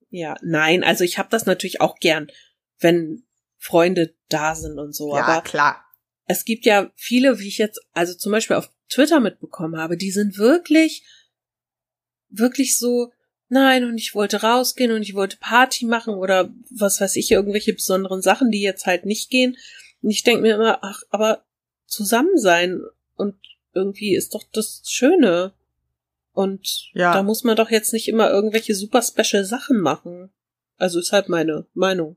Ja, 0.10 0.36
nein, 0.42 0.84
also 0.84 1.04
ich 1.04 1.20
habe 1.20 1.30
das 1.30 1.46
natürlich 1.46 1.80
auch 1.80 2.00
gern, 2.00 2.32
wenn 2.80 3.24
Freunde 3.60 4.16
da 4.30 4.56
sind 4.56 4.80
und 4.80 4.96
so. 4.96 5.16
Ja, 5.16 5.26
aber 5.26 5.42
klar. 5.44 5.86
Es 6.26 6.46
gibt 6.46 6.66
ja 6.66 6.92
viele, 6.96 7.38
wie 7.38 7.48
ich 7.48 7.60
jetzt, 7.60 7.80
also 7.94 8.16
zum 8.16 8.32
Beispiel 8.32 8.56
auf 8.56 8.72
Twitter 8.90 9.20
mitbekommen 9.20 9.80
habe, 9.80 9.96
die 9.96 10.10
sind 10.10 10.40
wirklich, 10.40 11.04
wirklich 12.30 12.80
so, 12.80 13.12
nein, 13.48 13.84
und 13.84 14.00
ich 14.00 14.16
wollte 14.16 14.42
rausgehen 14.42 14.92
und 14.92 15.04
ich 15.04 15.14
wollte 15.14 15.38
Party 15.38 15.86
machen 15.86 16.16
oder 16.16 16.50
was 16.72 17.00
weiß 17.00 17.16
ich, 17.18 17.30
irgendwelche 17.30 17.74
besonderen 17.74 18.24
Sachen, 18.24 18.50
die 18.50 18.62
jetzt 18.62 18.88
halt 18.88 19.06
nicht 19.06 19.30
gehen. 19.30 19.56
Und 20.02 20.10
ich 20.10 20.24
denke 20.24 20.42
mir 20.42 20.56
immer, 20.56 20.80
ach, 20.82 21.02
aber 21.12 21.46
zusammen 21.86 22.38
sein 22.38 22.82
und 23.20 23.36
irgendwie 23.74 24.16
ist 24.16 24.34
doch 24.34 24.44
das 24.52 24.82
Schöne. 24.88 25.54
Und 26.32 26.90
ja. 26.94 27.14
da 27.14 27.24
muss 27.24 27.44
man 27.44 27.56
doch 27.56 27.70
jetzt 27.70 27.94
nicht 27.94 28.08
immer 28.08 28.30
irgendwelche 28.30 28.74
super 28.74 29.02
special 29.02 29.44
Sachen 29.44 29.80
machen. 29.80 30.30
Also 30.78 31.00
ist 31.00 31.12
halt 31.12 31.28
meine 31.28 31.68
Meinung. 31.74 32.16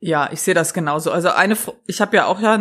Ja, 0.00 0.30
ich 0.30 0.42
sehe 0.42 0.52
das 0.52 0.74
genauso. 0.74 1.10
Also 1.10 1.30
eine, 1.30 1.56
ich 1.86 2.02
habe 2.02 2.16
ja 2.16 2.26
auch 2.26 2.40
ja 2.40 2.60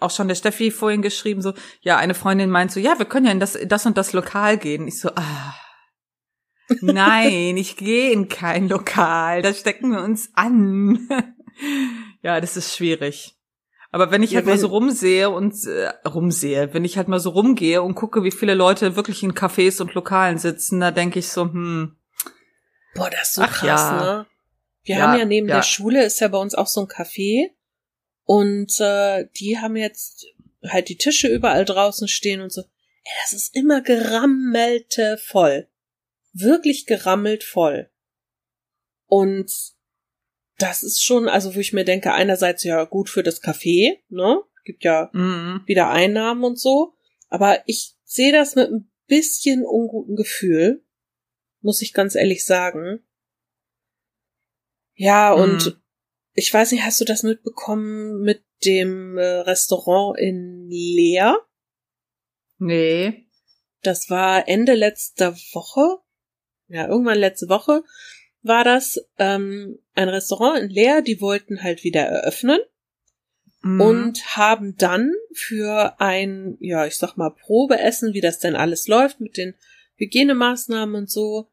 auch 0.00 0.10
schon 0.10 0.26
der 0.26 0.34
Steffi 0.34 0.72
vorhin 0.72 1.02
geschrieben, 1.02 1.40
so, 1.40 1.54
ja, 1.82 1.96
eine 1.98 2.14
Freundin 2.14 2.50
meint 2.50 2.72
so, 2.72 2.80
ja, 2.80 2.98
wir 2.98 3.06
können 3.06 3.26
ja 3.26 3.32
in 3.32 3.38
das, 3.38 3.56
das 3.64 3.86
und 3.86 3.96
das 3.96 4.12
Lokal 4.12 4.58
gehen. 4.58 4.88
Ich 4.88 4.98
so, 4.98 5.10
ah, 5.14 5.54
nein, 6.80 7.56
ich 7.56 7.76
gehe 7.76 8.10
in 8.10 8.28
kein 8.28 8.68
Lokal, 8.68 9.42
da 9.42 9.54
stecken 9.54 9.92
wir 9.92 10.02
uns 10.02 10.30
an. 10.34 11.08
ja, 12.22 12.40
das 12.40 12.56
ist 12.56 12.74
schwierig. 12.74 13.36
Aber 13.92 14.10
wenn 14.10 14.22
ich 14.22 14.30
ja, 14.30 14.36
halt 14.36 14.46
mal 14.46 14.58
so 14.58 14.68
rumsehe 14.68 15.30
und 15.30 15.54
äh, 15.66 15.88
rumsehe, 16.06 16.72
wenn 16.72 16.84
ich 16.84 16.96
halt 16.96 17.08
mal 17.08 17.18
so 17.18 17.30
rumgehe 17.30 17.82
und 17.82 17.96
gucke, 17.96 18.22
wie 18.22 18.30
viele 18.30 18.54
Leute 18.54 18.94
wirklich 18.94 19.22
in 19.22 19.34
Cafés 19.34 19.80
und 19.80 19.94
Lokalen 19.94 20.38
sitzen, 20.38 20.80
da 20.80 20.90
denke 20.90 21.18
ich 21.18 21.28
so, 21.28 21.42
hm. 21.42 21.96
Boah, 22.94 23.10
das 23.10 23.30
ist 23.30 23.34
so 23.34 23.42
Ach, 23.42 23.52
krass, 23.52 23.80
ja. 23.80 24.00
ne? 24.00 24.26
Wir 24.82 24.96
ja, 24.96 25.02
haben 25.02 25.18
ja 25.18 25.24
neben 25.24 25.46
der 25.46 25.62
Schule 25.62 26.04
ist 26.04 26.20
ja 26.20 26.28
bei 26.28 26.38
uns 26.38 26.54
auch 26.54 26.66
so 26.66 26.80
ein 26.80 26.86
Café. 26.86 27.50
Und 28.24 28.80
äh, 28.80 29.26
die 29.36 29.58
haben 29.58 29.76
jetzt 29.76 30.26
halt 30.66 30.88
die 30.88 30.96
Tische 30.96 31.28
überall 31.28 31.64
draußen 31.64 32.08
stehen 32.08 32.40
und 32.40 32.52
so. 32.52 32.62
Ey, 32.62 33.12
das 33.22 33.32
ist 33.32 33.54
immer 33.56 33.80
gerammelte 33.82 35.18
voll. 35.18 35.68
Wirklich 36.32 36.86
gerammelt 36.86 37.42
voll. 37.44 37.90
Und 39.06 39.52
das 40.62 40.82
ist 40.82 41.02
schon, 41.02 41.28
also 41.28 41.54
wo 41.54 41.58
ich 41.60 41.72
mir 41.72 41.84
denke, 41.84 42.12
einerseits 42.12 42.64
ja 42.64 42.84
gut 42.84 43.08
für 43.08 43.22
das 43.22 43.42
Café, 43.42 43.98
ne? 44.08 44.42
Gibt 44.64 44.84
ja 44.84 45.10
Mhm. 45.12 45.62
wieder 45.66 45.90
Einnahmen 45.90 46.44
und 46.44 46.58
so. 46.58 46.94
Aber 47.28 47.62
ich 47.66 47.96
sehe 48.04 48.32
das 48.32 48.54
mit 48.56 48.70
ein 48.70 48.90
bisschen 49.06 49.64
unguten 49.64 50.16
Gefühl, 50.16 50.84
muss 51.60 51.82
ich 51.82 51.92
ganz 51.92 52.14
ehrlich 52.14 52.44
sagen. 52.44 53.00
Ja, 54.94 55.32
und 55.32 55.66
Mhm. 55.66 55.82
ich 56.34 56.52
weiß 56.52 56.72
nicht, 56.72 56.84
hast 56.84 57.00
du 57.00 57.04
das 57.04 57.22
mitbekommen 57.22 58.20
mit 58.20 58.44
dem 58.64 59.16
äh, 59.16 59.24
Restaurant 59.24 60.18
in 60.18 60.68
Leer? 60.68 61.38
Nee. 62.58 63.26
Das 63.82 64.10
war 64.10 64.46
Ende 64.46 64.74
letzter 64.74 65.34
Woche. 65.54 65.98
Ja, 66.68 66.86
irgendwann 66.86 67.18
letzte 67.18 67.48
Woche 67.48 67.82
war 68.42 68.64
das 68.64 68.98
ähm, 69.18 69.78
ein 69.94 70.08
Restaurant 70.08 70.62
in 70.62 70.70
Leer, 70.70 71.02
die 71.02 71.20
wollten 71.20 71.62
halt 71.62 71.84
wieder 71.84 72.02
eröffnen 72.02 72.60
Mhm. 73.62 73.80
und 73.80 74.36
haben 74.36 74.76
dann 74.76 75.12
für 75.32 76.00
ein, 76.00 76.56
ja, 76.60 76.86
ich 76.86 76.96
sag 76.96 77.16
mal, 77.16 77.30
Probeessen, 77.30 78.14
wie 78.14 78.20
das 78.20 78.38
denn 78.38 78.56
alles 78.56 78.88
läuft 78.88 79.20
mit 79.20 79.36
den 79.36 79.54
Hygienemaßnahmen 79.96 80.94
und 80.94 81.10
so, 81.10 81.50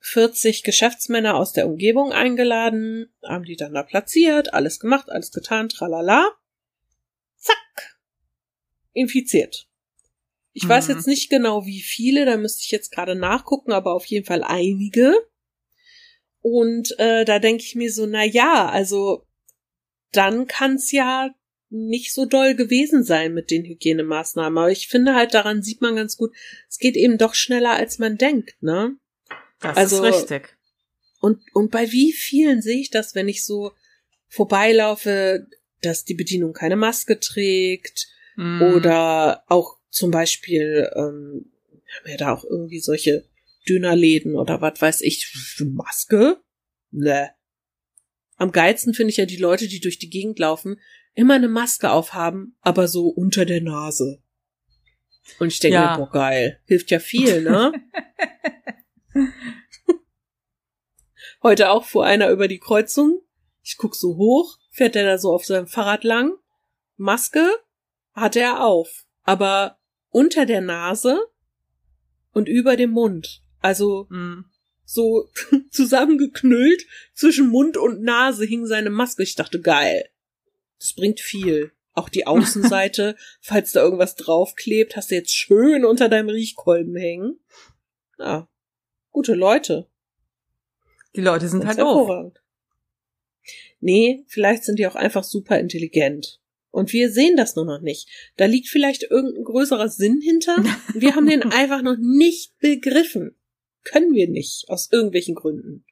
40 0.00 0.62
Geschäftsmänner 0.62 1.34
aus 1.34 1.52
der 1.52 1.66
Umgebung 1.66 2.12
eingeladen, 2.12 3.12
haben 3.24 3.44
die 3.44 3.56
dann 3.56 3.72
da 3.72 3.82
platziert, 3.82 4.52
alles 4.52 4.78
gemacht, 4.78 5.08
alles 5.10 5.32
getan, 5.32 5.68
tralala. 5.68 6.30
Zack. 7.36 7.98
Infiziert. 8.92 9.66
Ich 10.52 10.68
weiß 10.68 10.88
Mhm. 10.88 10.94
jetzt 10.94 11.06
nicht 11.06 11.30
genau, 11.30 11.64
wie 11.64 11.80
viele, 11.80 12.24
da 12.26 12.36
müsste 12.36 12.62
ich 12.62 12.70
jetzt 12.70 12.92
gerade 12.92 13.14
nachgucken, 13.14 13.72
aber 13.72 13.94
auf 13.94 14.04
jeden 14.06 14.26
Fall 14.26 14.42
einige. 14.42 15.14
Und 16.48 16.96
äh, 17.00 17.24
da 17.24 17.40
denke 17.40 17.64
ich 17.64 17.74
mir 17.74 17.90
so, 17.90 18.06
na 18.06 18.24
ja, 18.24 18.68
also 18.68 19.26
dann 20.12 20.46
kann's 20.46 20.92
ja 20.92 21.34
nicht 21.70 22.14
so 22.14 22.24
doll 22.24 22.54
gewesen 22.54 23.02
sein 23.02 23.34
mit 23.34 23.50
den 23.50 23.64
Hygienemaßnahmen. 23.64 24.56
Aber 24.56 24.70
ich 24.70 24.86
finde 24.86 25.16
halt, 25.16 25.34
daran 25.34 25.64
sieht 25.64 25.80
man 25.80 25.96
ganz 25.96 26.16
gut, 26.16 26.30
es 26.70 26.78
geht 26.78 26.94
eben 26.96 27.18
doch 27.18 27.34
schneller, 27.34 27.72
als 27.72 27.98
man 27.98 28.16
denkt, 28.16 28.62
ne? 28.62 28.94
Das 29.58 29.76
also- 29.76 30.04
ist 30.04 30.14
richtig. 30.30 30.56
Und, 31.20 31.40
und 31.52 31.72
bei 31.72 31.90
wie 31.90 32.12
vielen 32.12 32.62
sehe 32.62 32.78
ich 32.78 32.90
das, 32.90 33.16
wenn 33.16 33.26
ich 33.26 33.44
so 33.44 33.72
vorbeilaufe, 34.28 35.48
dass 35.82 36.04
die 36.04 36.14
Bedienung 36.14 36.52
keine 36.52 36.76
Maske 36.76 37.18
trägt 37.18 38.06
Mhm. 38.36 38.62
oder 38.76 39.42
auch 39.48 39.78
zum 39.90 40.12
Beispiel, 40.12 40.88
ähm, 40.94 41.50
haben 41.98 42.10
ja 42.10 42.16
da 42.18 42.32
auch 42.34 42.44
irgendwie 42.44 42.78
solche 42.78 43.24
Dönerläden 43.68 44.36
oder 44.36 44.60
was 44.60 44.80
weiß 44.80 45.00
ich, 45.02 45.32
Maske? 45.64 46.40
Ne. 46.90 47.30
Am 48.36 48.52
geilsten 48.52 48.94
finde 48.94 49.10
ich 49.10 49.16
ja 49.16 49.26
die 49.26 49.36
Leute, 49.38 49.66
die 49.68 49.80
durch 49.80 49.98
die 49.98 50.10
Gegend 50.10 50.38
laufen, 50.38 50.80
immer 51.14 51.34
eine 51.34 51.48
Maske 51.48 51.90
aufhaben, 51.90 52.56
aber 52.60 52.88
so 52.88 53.08
unter 53.08 53.44
der 53.44 53.62
Nase. 53.62 54.22
Und 55.38 55.48
ich 55.48 55.58
denke 55.58 55.74
Ja. 55.74 55.96
boah, 55.96 56.10
geil. 56.10 56.60
Hilft 56.66 56.90
ja 56.90 56.98
viel, 56.98 57.42
ne? 57.42 57.72
Heute 61.42 61.70
auch 61.70 61.84
fuhr 61.84 62.04
einer 62.04 62.30
über 62.30 62.48
die 62.48 62.58
Kreuzung. 62.58 63.20
Ich 63.62 63.76
guck 63.76 63.94
so 63.94 64.16
hoch, 64.16 64.58
fährt 64.70 64.94
der 64.94 65.04
da 65.04 65.18
so 65.18 65.32
auf 65.32 65.44
seinem 65.44 65.66
Fahrrad 65.66 66.04
lang. 66.04 66.32
Maske 66.96 67.48
hatte 68.12 68.40
er 68.40 68.64
auf, 68.64 69.06
aber 69.22 69.78
unter 70.10 70.46
der 70.46 70.60
Nase 70.60 71.18
und 72.32 72.48
über 72.48 72.76
dem 72.76 72.90
Mund. 72.90 73.42
Also 73.66 74.06
Mhm. 74.10 74.44
so 74.84 75.28
zusammengeknüllt 75.72 76.86
zwischen 77.14 77.48
Mund 77.48 77.76
und 77.76 78.00
Nase 78.00 78.44
hing 78.44 78.64
seine 78.64 78.90
Maske. 78.90 79.24
Ich 79.24 79.34
dachte, 79.34 79.60
geil. 79.60 80.08
Das 80.78 80.92
bringt 80.92 81.18
viel. 81.18 81.72
Auch 81.92 82.08
die 82.08 82.28
Außenseite, 82.28 83.16
falls 83.40 83.72
da 83.72 83.82
irgendwas 83.82 84.14
draufklebt, 84.14 84.94
hast 84.94 85.10
du 85.10 85.16
jetzt 85.16 85.34
schön 85.34 85.84
unter 85.84 86.08
deinem 86.08 86.28
Riechkolben 86.28 86.94
hängen. 86.94 87.40
Ja. 88.18 88.48
Gute 89.10 89.34
Leute. 89.34 89.88
Die 91.16 91.22
Leute 91.22 91.48
sind 91.48 91.64
Ganz 91.64 91.78
halt 91.78 91.80
doof. 91.80 92.32
Nee, 93.80 94.24
vielleicht 94.28 94.62
sind 94.64 94.78
die 94.78 94.86
auch 94.86 94.94
einfach 94.94 95.24
super 95.24 95.58
intelligent. 95.58 96.38
Und 96.70 96.92
wir 96.92 97.10
sehen 97.10 97.36
das 97.36 97.56
nur 97.56 97.64
noch 97.64 97.80
nicht. 97.80 98.06
Da 98.36 98.44
liegt 98.44 98.68
vielleicht 98.68 99.02
irgendein 99.04 99.44
größerer 99.44 99.88
Sinn 99.88 100.20
hinter. 100.20 100.56
Wir 100.94 101.16
haben 101.16 101.26
den 101.26 101.42
einfach 101.44 101.80
noch 101.80 101.96
nicht 101.98 102.58
begriffen. 102.58 103.34
Können 103.86 104.14
wir 104.14 104.28
nicht, 104.28 104.68
aus 104.68 104.90
irgendwelchen 104.90 105.36
Gründen. 105.36 105.84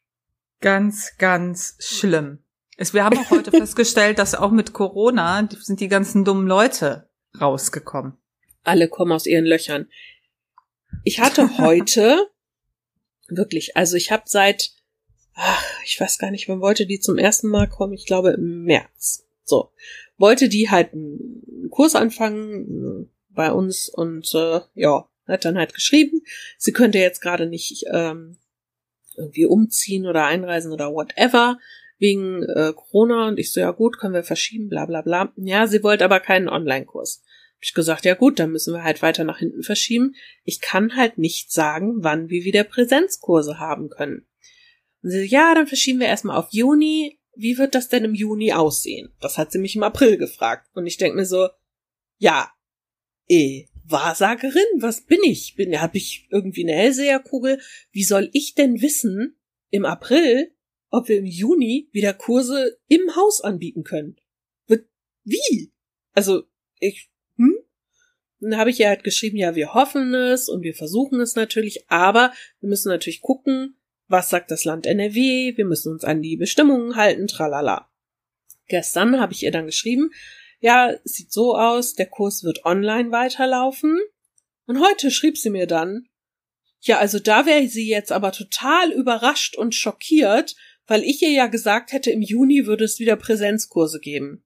Ganz, 0.60 1.12
ganz 1.16 1.76
schlimm. 1.78 2.40
Wir 2.76 3.04
haben 3.04 3.18
auch 3.18 3.30
heute 3.30 3.50
festgestellt, 3.52 4.18
dass 4.18 4.34
auch 4.34 4.50
mit 4.50 4.72
Corona 4.72 5.48
sind 5.60 5.78
die 5.78 5.88
ganzen 5.88 6.24
dummen 6.24 6.48
Leute 6.48 7.08
rausgekommen. 7.40 8.14
Alle 8.64 8.88
kommen 8.88 9.12
aus 9.12 9.26
ihren 9.26 9.44
Löchern. 9.44 9.88
Ich 11.04 11.20
hatte 11.20 11.58
heute 11.58 12.28
wirklich, 13.28 13.76
also 13.76 13.96
ich 13.96 14.10
habe 14.10 14.24
seit, 14.26 14.72
ach, 15.34 15.64
ich 15.84 16.00
weiß 16.00 16.18
gar 16.18 16.32
nicht, 16.32 16.48
wann 16.48 16.60
wollte 16.60 16.86
die 16.86 16.98
zum 16.98 17.16
ersten 17.16 17.48
Mal 17.48 17.68
kommen? 17.68 17.92
Ich 17.92 18.06
glaube 18.06 18.30
im 18.30 18.64
März. 18.64 19.24
So, 19.44 19.72
wollte 20.16 20.48
die 20.48 20.68
halt 20.68 20.94
einen 20.94 21.68
Kurs 21.70 21.94
anfangen 21.94 23.04
äh, 23.04 23.08
bei 23.28 23.52
uns 23.52 23.88
und 23.88 24.34
äh, 24.34 24.60
ja, 24.74 25.08
hat 25.26 25.44
dann 25.44 25.58
halt 25.58 25.74
geschrieben, 25.74 26.22
sie 26.58 26.72
könnte 26.72 26.98
jetzt 26.98 27.20
gerade 27.20 27.46
nicht 27.46 27.84
ähm, 27.92 28.38
irgendwie 29.16 29.46
umziehen 29.46 30.06
oder 30.06 30.26
einreisen 30.26 30.72
oder 30.72 30.92
whatever 30.92 31.58
wegen 31.98 32.42
äh, 32.42 32.72
Corona 32.74 33.28
und 33.28 33.38
ich 33.38 33.52
so 33.52 33.60
ja 33.60 33.70
gut, 33.70 33.98
können 33.98 34.14
wir 34.14 34.24
verschieben, 34.24 34.68
bla 34.68 34.86
bla 34.86 35.02
bla. 35.02 35.32
Ja, 35.36 35.66
sie 35.66 35.82
wollte 35.82 36.04
aber 36.04 36.20
keinen 36.20 36.48
Online-Kurs. 36.48 37.22
Hab 37.24 37.62
ich 37.62 37.74
gesagt, 37.74 38.04
ja 38.04 38.14
gut, 38.14 38.38
dann 38.38 38.50
müssen 38.50 38.74
wir 38.74 38.82
halt 38.82 39.00
weiter 39.00 39.24
nach 39.24 39.38
hinten 39.38 39.62
verschieben. 39.62 40.14
Ich 40.42 40.60
kann 40.60 40.96
halt 40.96 41.18
nicht 41.18 41.52
sagen, 41.52 42.02
wann 42.02 42.28
wir 42.28 42.44
wieder 42.44 42.64
Präsenzkurse 42.64 43.58
haben 43.58 43.88
können. 43.88 44.26
Und 45.02 45.10
sie, 45.10 45.24
ja, 45.24 45.54
dann 45.54 45.66
verschieben 45.66 46.00
wir 46.00 46.08
erstmal 46.08 46.36
auf 46.36 46.48
Juni. 46.50 47.20
Wie 47.36 47.58
wird 47.58 47.74
das 47.74 47.88
denn 47.88 48.04
im 48.04 48.14
Juni 48.14 48.52
aussehen? 48.52 49.12
Das 49.20 49.38
hat 49.38 49.50
sie 49.52 49.58
mich 49.58 49.76
im 49.76 49.82
April 49.82 50.18
gefragt. 50.18 50.68
Und 50.74 50.86
ich 50.86 50.98
denk 50.98 51.14
mir 51.14 51.26
so, 51.26 51.48
ja, 52.18 52.50
eh, 53.28 53.66
Wahrsagerin, 53.86 54.62
was 54.78 55.04
bin 55.04 55.20
ich? 55.22 55.54
Bin, 55.56 55.80
hab 55.80 55.94
ich 55.94 56.26
irgendwie 56.30 56.64
eine 56.64 56.76
Hellseherkugel? 56.76 57.60
Wie 57.92 58.04
soll 58.04 58.30
ich 58.32 58.54
denn 58.54 58.80
wissen, 58.80 59.36
im 59.70 59.84
April, 59.84 60.52
ob 60.90 61.08
wir 61.08 61.18
im 61.18 61.26
Juni 61.26 61.88
wieder 61.92 62.14
Kurse 62.14 62.78
im 62.88 63.14
Haus 63.16 63.40
anbieten 63.40 63.84
können? 63.84 64.16
Wie? 65.24 65.72
Also, 66.12 66.44
ich, 66.78 67.10
hm? 67.36 67.56
Dann 68.40 68.56
habe 68.56 68.70
ich 68.70 68.78
ja 68.78 68.88
halt 68.88 69.04
geschrieben, 69.04 69.36
ja, 69.36 69.54
wir 69.54 69.74
hoffen 69.74 70.14
es 70.14 70.48
und 70.48 70.62
wir 70.62 70.74
versuchen 70.74 71.20
es 71.20 71.34
natürlich, 71.34 71.90
aber 71.90 72.32
wir 72.60 72.68
müssen 72.68 72.88
natürlich 72.88 73.22
gucken, 73.22 73.76
was 74.06 74.28
sagt 74.28 74.50
das 74.50 74.64
Land 74.64 74.86
NRW, 74.86 75.56
wir 75.56 75.64
müssen 75.64 75.92
uns 75.92 76.04
an 76.04 76.20
die 76.20 76.36
Bestimmungen 76.36 76.94
halten, 76.96 77.26
tralala. 77.26 77.90
Gestern 78.68 79.18
habe 79.18 79.32
ich 79.32 79.42
ihr 79.42 79.50
dann 79.50 79.66
geschrieben, 79.66 80.10
ja, 80.64 80.94
es 81.04 81.12
sieht 81.12 81.30
so 81.30 81.58
aus, 81.58 81.92
der 81.92 82.06
Kurs 82.06 82.42
wird 82.42 82.64
online 82.64 83.10
weiterlaufen. 83.10 84.00
Und 84.64 84.80
heute 84.80 85.10
schrieb 85.10 85.36
sie 85.36 85.50
mir 85.50 85.66
dann, 85.66 86.08
ja, 86.80 86.98
also 87.00 87.18
da 87.18 87.44
wäre 87.44 87.68
sie 87.68 87.86
jetzt 87.86 88.10
aber 88.10 88.32
total 88.32 88.90
überrascht 88.90 89.58
und 89.58 89.74
schockiert, 89.74 90.56
weil 90.86 91.04
ich 91.04 91.20
ihr 91.20 91.32
ja 91.32 91.48
gesagt 91.48 91.92
hätte, 91.92 92.10
im 92.10 92.22
Juni 92.22 92.64
würde 92.64 92.84
es 92.84 92.98
wieder 92.98 93.16
Präsenzkurse 93.16 94.00
geben. 94.00 94.42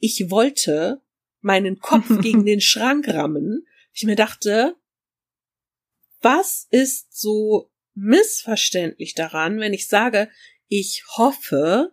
Ich 0.00 0.28
wollte 0.28 1.00
meinen 1.40 1.78
Kopf 1.78 2.08
gegen 2.20 2.44
den 2.44 2.60
Schrank 2.60 3.06
rammen. 3.06 3.68
Ich 3.92 4.02
mir 4.02 4.16
dachte, 4.16 4.74
was 6.20 6.66
ist 6.70 7.16
so 7.16 7.70
missverständlich 7.94 9.14
daran, 9.14 9.60
wenn 9.60 9.72
ich 9.72 9.86
sage, 9.86 10.28
ich 10.66 11.04
hoffe 11.16 11.92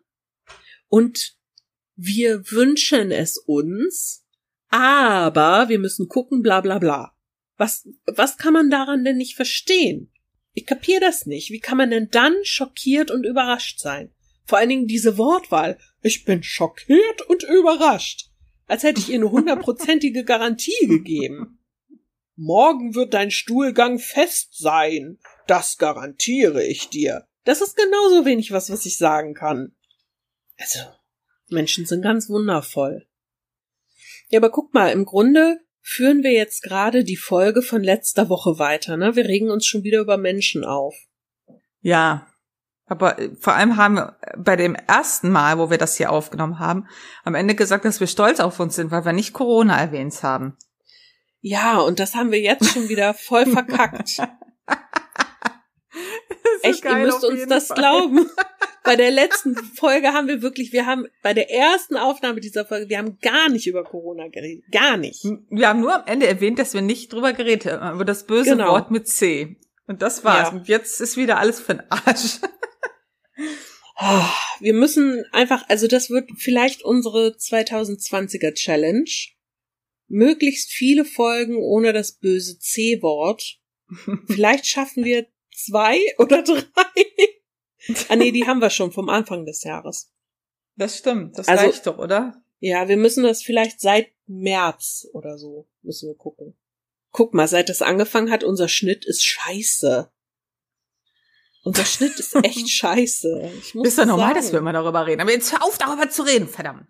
und 0.88 1.37
wir 1.98 2.52
wünschen 2.52 3.12
es 3.12 3.38
uns, 3.38 4.24
aber 4.70 5.68
wir 5.68 5.80
müssen 5.80 6.08
gucken, 6.08 6.42
bla 6.42 6.62
bla 6.62 6.78
bla. 6.78 7.14
Was, 7.58 7.90
was 8.06 8.38
kann 8.38 8.54
man 8.54 8.70
daran 8.70 9.04
denn 9.04 9.18
nicht 9.18 9.36
verstehen? 9.36 10.12
Ich 10.54 10.66
kapier 10.66 11.00
das 11.00 11.26
nicht. 11.26 11.52
Wie 11.52 11.60
kann 11.60 11.78
man 11.78 11.90
denn 11.90 12.10
dann 12.12 12.36
schockiert 12.44 13.12
und 13.12 13.26
überrascht 13.26 13.80
sein? 13.80 14.14
Vor 14.46 14.60
allen 14.60 14.70
Dingen 14.70 14.88
diese 14.88 15.18
Wortwahl. 15.18 15.78
Ich 16.02 16.24
bin 16.24 16.44
schockiert 16.44 17.24
und 17.24 17.44
überrascht. 17.44 18.30
Als 18.68 18.84
hätte 18.84 19.02
ich 19.02 19.10
ihr 19.10 19.16
eine 19.16 19.32
hundertprozentige 19.32 20.24
Garantie 20.24 20.88
gegeben. 20.88 21.60
Morgen 22.36 22.94
wird 22.94 23.16
dein 23.16 23.32
Stuhlgang 23.32 23.98
fest 23.98 24.56
sein. 24.58 25.18
Das 25.48 25.78
garantiere 25.78 26.64
ich 26.64 26.90
dir. 26.90 27.28
Das 27.44 27.62
ist 27.62 27.76
genauso 27.76 28.26
wenig 28.26 28.52
was, 28.52 28.70
was 28.70 28.86
ich 28.86 28.98
sagen 28.98 29.34
kann. 29.34 29.76
Also, 30.58 30.80
Menschen 31.50 31.86
sind 31.86 32.02
ganz 32.02 32.30
wundervoll. 32.30 33.08
Ja, 34.30 34.40
aber 34.40 34.50
guck 34.50 34.74
mal, 34.74 34.92
im 34.92 35.06
Grunde 35.06 35.60
führen 35.82 36.24
wir 36.24 36.32
jetzt 36.32 36.64
gerade 36.64 37.04
die 37.04 37.16
Folge 37.16 37.62
von 37.62 37.82
letzter 37.82 38.28
Woche 38.30 38.60
weiter, 38.60 38.98
ne? 38.98 39.16
Wir 39.16 39.26
regen 39.26 39.50
uns 39.50 39.66
schon 39.66 39.84
wieder 39.84 40.02
über 40.02 40.18
Menschen 40.18 40.66
auf. 40.66 40.96
Ja. 41.80 42.28
Aber 42.88 43.20
äh, 43.20 43.36
vor 43.40 43.54
allem 43.54 43.78
haben 43.78 43.96
wir 43.96 44.18
bei 44.38 44.56
dem 44.56 44.76
ersten 44.76 45.30
Mal, 45.30 45.58
wo 45.58 45.70
wir 45.70 45.78
das 45.78 45.96
hier 45.96 46.12
aufgenommen 46.12 46.60
haben, 46.60 46.88
am 47.24 47.36
Ende 47.36 47.56
gesagt, 47.56 47.86
dass 47.86 48.00
wir 48.00 48.08
stolz 48.08 48.40
auf 48.40 48.60
uns 48.60 48.76
sind, 48.76 48.92
weil 48.92 49.06
wir 49.06 49.14
nicht 49.14 49.34
Corona 49.34 49.80
erwähnt 49.80 50.22
haben. 50.24 50.58
Ja, 51.40 51.80
und 51.80 52.00
das 52.00 52.16
haben 52.16 52.32
wir 52.32 52.42
jetzt 52.42 52.70
schon 52.74 52.90
wieder 52.90 53.14
voll 53.14 53.46
verkackt. 53.46 54.18
Echt, 56.64 56.84
ihr 56.84 56.96
müsst 56.98 57.24
uns 57.24 57.46
das 57.48 57.68
Fall. 57.68 57.78
glauben. 57.78 58.30
Bei 58.88 58.96
der 58.96 59.12
letzten 59.12 59.54
Folge 59.56 60.14
haben 60.14 60.30
wir 60.30 60.42
wirklich, 60.42 60.72
wir 60.72 60.86
haben 60.86 61.08
bei 61.22 61.34
der 61.34 61.52
ersten 61.52 61.98
Aufnahme 61.98 62.40
dieser 62.40 62.66
Folge, 62.66 62.88
wir 62.88 62.98
haben 62.98 63.20
gar 63.22 63.50
nicht 63.50 63.68
über 63.68 63.84
Corona 63.84 64.30
geredet. 64.30 64.64
Gar 64.72 64.96
nicht. 64.96 65.26
Wir 65.50 65.68
haben 65.68 65.82
nur 65.82 65.94
am 65.94 66.08
Ende 66.08 66.26
erwähnt, 66.26 66.58
dass 66.58 66.74
wir 66.74 66.82
nicht 66.82 67.12
drüber 67.12 67.34
geredet 67.34 67.66
haben, 67.66 67.96
über 67.96 68.06
das 68.06 68.26
böse 68.26 68.52
genau. 68.52 68.70
Wort 68.70 68.90
mit 68.90 69.06
C. 69.06 69.58
Und 69.88 70.02
das 70.02 70.24
war's. 70.24 70.52
Ja. 70.52 70.56
Und 70.56 70.70
jetzt 70.70 71.02
ist 71.02 71.18
wieder 71.18 71.38
alles 71.38 71.60
für 71.60 71.76
den 71.76 71.92
Arsch. 71.92 72.40
Wir 74.60 74.74
müssen 74.74 75.26
einfach, 75.32 75.68
also 75.70 75.88
das 75.88 76.10
wird 76.10 76.30
vielleicht 76.38 76.84
unsere 76.84 77.30
2020er 77.30 78.54
Challenge. 78.54 79.10
Möglichst 80.08 80.72
viele 80.72 81.04
Folgen 81.04 81.58
ohne 81.58 81.94
das 81.94 82.14
böse 82.14 82.58
C-Wort. 82.60 83.60
Vielleicht 84.28 84.68
schaffen 84.68 85.04
wir 85.04 85.28
zwei 85.52 86.00
oder 86.20 86.44
drei. 86.44 86.62
Ah 88.10 88.16
nee, 88.16 88.32
die 88.32 88.48
haben 88.48 88.62
wir 88.62 88.70
schon 88.70 88.92
vom 88.92 89.10
Anfang 89.10 89.46
des 89.46 89.64
Jahres. 89.64 90.12
Das 90.76 90.98
stimmt, 90.98 91.38
das 91.38 91.48
also, 91.48 91.66
reicht 91.66 91.88
doch, 91.88 91.98
oder? 91.98 92.42
Ja, 92.60 92.88
wir 92.88 92.98
müssen 92.98 93.24
das 93.24 93.44
vielleicht 93.44 93.80
seit 93.80 94.08
März 94.26 95.08
oder 95.14 95.38
so, 95.38 95.68
müssen 95.82 96.10
wir 96.10 96.16
gucken. 96.16 96.56
Guck 97.12 97.34
mal, 97.34 97.48
seit 97.48 97.70
das 97.70 97.82
angefangen 97.82 98.30
hat, 98.30 98.44
unser 98.44 98.68
Schnitt 98.68 99.06
ist 99.06 99.24
scheiße. 99.24 100.12
Unser 101.64 101.86
Schnitt 101.86 102.20
ist 102.20 102.36
echt 102.36 102.70
scheiße. 102.70 103.52
Ich 103.60 103.76
muss 103.76 103.88
ist 103.88 103.98
ja 103.98 104.06
normal, 104.06 104.30
sagen. 104.30 104.40
dass 104.40 104.52
wir 104.52 104.60
immer 104.60 104.74
darüber 104.74 105.06
reden. 105.06 105.22
Aber 105.22 105.32
jetzt 105.32 105.52
hör 105.52 105.64
auf, 105.64 105.78
darüber 105.78 106.10
zu 106.10 106.24
reden, 106.24 106.48
verdammt. 106.48 106.88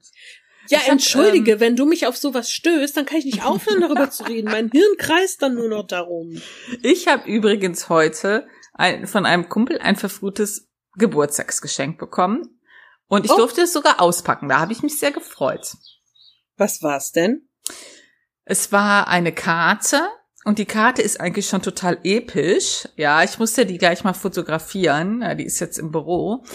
Ja, 0.70 0.80
ich 0.80 0.90
entschuldige, 0.90 1.54
hab, 1.54 1.58
ähm, 1.58 1.60
wenn 1.62 1.76
du 1.76 1.86
mich 1.86 2.08
auf 2.08 2.18
sowas 2.18 2.52
stößt, 2.52 2.98
dann 2.98 3.06
kann 3.06 3.18
ich 3.18 3.26
nicht 3.26 3.44
aufhören, 3.44 3.82
darüber 3.82 4.10
zu 4.12 4.24
reden. 4.24 4.52
Mein 4.52 4.70
Hirn 4.70 4.98
kreist 4.98 5.42
dann 5.42 5.56
nur 5.56 5.70
noch 5.70 5.88
darum. 5.88 6.42
Ich 6.84 7.08
habe 7.08 7.30
übrigens 7.30 7.90
heute 7.90 8.48
ein, 8.74 9.08
von 9.08 9.26
einem 9.26 9.50
Kumpel 9.50 9.80
ein 9.80 9.96
verfrühtes 9.96 10.67
Geburtstagsgeschenk 10.98 11.98
bekommen. 11.98 12.60
Und 13.08 13.26
ich 13.26 13.32
oh. 13.32 13.38
durfte 13.38 13.62
es 13.62 13.74
sogar 13.74 14.02
auspacken. 14.02 14.50
Da 14.50 14.60
habe 14.60 14.74
ich 14.74 14.84
mich 14.84 15.00
sehr 15.00 15.12
gefreut. 15.12 15.76
Was 16.58 16.82
war's 16.82 17.12
denn? 17.12 17.48
Es 18.44 18.72
war 18.72 19.08
eine 19.08 19.32
Karte 19.32 20.02
und 20.48 20.60
die 20.60 20.66
Karte 20.66 21.02
ist 21.02 21.20
eigentlich 21.20 21.48
schon 21.48 21.62
total 21.62 22.00
episch. 22.04 22.88
Ja, 22.96 23.22
ich 23.22 23.38
musste 23.38 23.66
die 23.66 23.78
gleich 23.78 24.06
mal 24.06 24.14
fotografieren. 24.14 25.22
Ja, 25.22 25.36
die 25.36 25.44
ist 25.44 25.60
jetzt 25.60 25.78
im 25.78 25.92
Büro. 25.92 26.46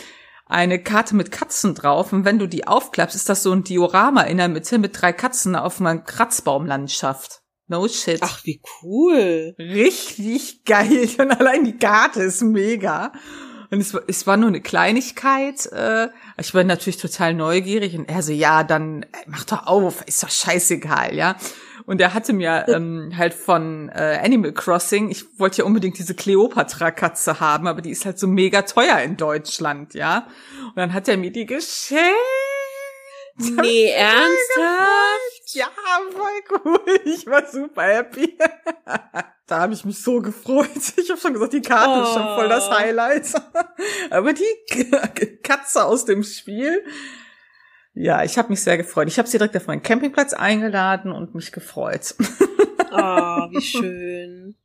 Eine 0.46 0.82
Karte 0.82 1.14
mit 1.14 1.30
Katzen 1.30 1.74
drauf. 1.74 2.12
Und 2.12 2.24
wenn 2.24 2.38
du 2.38 2.46
die 2.46 2.66
aufklappst, 2.66 3.14
ist 3.14 3.28
das 3.28 3.42
so 3.42 3.52
ein 3.52 3.64
Diorama 3.64 4.22
in 4.22 4.38
der 4.38 4.48
Mitte 4.48 4.78
mit 4.78 5.00
drei 5.00 5.12
Katzen 5.12 5.56
auf 5.56 5.80
einer 5.80 5.98
Kratzbaumlandschaft. 5.98 7.42
No 7.68 7.86
shit. 7.86 8.20
Ach, 8.22 8.44
wie 8.44 8.62
cool. 8.82 9.54
Richtig 9.58 10.64
geil. 10.64 11.08
Und 11.18 11.30
allein 11.30 11.64
die 11.64 11.76
Karte 11.76 12.22
ist 12.22 12.42
mega. 12.42 13.12
Und 13.72 13.80
es, 13.80 13.94
es 14.06 14.26
war 14.26 14.36
nur 14.36 14.48
eine 14.48 14.60
Kleinigkeit. 14.60 15.64
Äh, 15.72 16.08
ich 16.36 16.52
war 16.52 16.62
natürlich 16.62 16.98
total 16.98 17.32
neugierig 17.32 17.96
und 17.96 18.06
er 18.06 18.22
so, 18.22 18.30
ja, 18.30 18.64
dann 18.64 19.06
mach 19.26 19.44
doch 19.44 19.66
auf, 19.66 20.02
ist 20.02 20.22
doch 20.22 20.28
scheißegal, 20.28 21.14
ja. 21.14 21.36
Und 21.86 21.98
er 21.98 22.12
hatte 22.12 22.34
mir 22.34 22.66
ähm, 22.68 23.14
halt 23.16 23.32
von 23.32 23.88
äh, 23.88 24.20
Animal 24.22 24.52
Crossing, 24.52 25.10
ich 25.10 25.24
wollte 25.38 25.62
ja 25.62 25.64
unbedingt 25.64 25.98
diese 25.98 26.14
Cleopatra-Katze 26.14 27.40
haben, 27.40 27.66
aber 27.66 27.80
die 27.80 27.90
ist 27.90 28.04
halt 28.04 28.18
so 28.18 28.28
mega 28.28 28.60
teuer 28.60 28.98
in 28.98 29.16
Deutschland, 29.16 29.94
ja. 29.94 30.26
Und 30.66 30.76
dann 30.76 30.92
hat 30.92 31.08
er 31.08 31.16
mir 31.16 31.32
die 31.32 31.46
geschenkt. 31.46 32.02
Nee, 33.38 33.86
ernsthaft? 33.96 35.41
Ja, 35.54 35.68
voll 36.10 36.60
cool. 36.64 37.00
Ich 37.04 37.26
war 37.26 37.46
super 37.50 37.82
happy. 37.82 38.36
da 39.46 39.60
habe 39.60 39.74
ich 39.74 39.84
mich 39.84 40.02
so 40.02 40.20
gefreut. 40.20 40.68
Ich 40.96 41.10
habe 41.10 41.20
schon 41.20 41.32
gesagt, 41.32 41.52
die 41.52 41.62
Karte 41.62 42.00
oh. 42.00 42.02
ist 42.02 42.14
schon 42.14 42.34
voll 42.36 42.48
das 42.48 42.68
oh. 42.68 42.72
Highlight. 42.72 43.26
Aber 44.10 44.32
die 44.32 45.40
Katze 45.42 45.84
aus 45.84 46.04
dem 46.04 46.22
Spiel, 46.22 46.84
ja, 47.94 48.24
ich 48.24 48.38
habe 48.38 48.48
mich 48.48 48.62
sehr 48.62 48.78
gefreut. 48.78 49.08
Ich 49.08 49.18
habe 49.18 49.28
sie 49.28 49.38
direkt 49.38 49.56
auf 49.56 49.66
meinen 49.66 49.82
Campingplatz 49.82 50.32
eingeladen 50.32 51.12
und 51.12 51.34
mich 51.34 51.52
gefreut. 51.52 52.14
Oh, 52.90 53.48
wie 53.50 53.60
schön. 53.60 54.56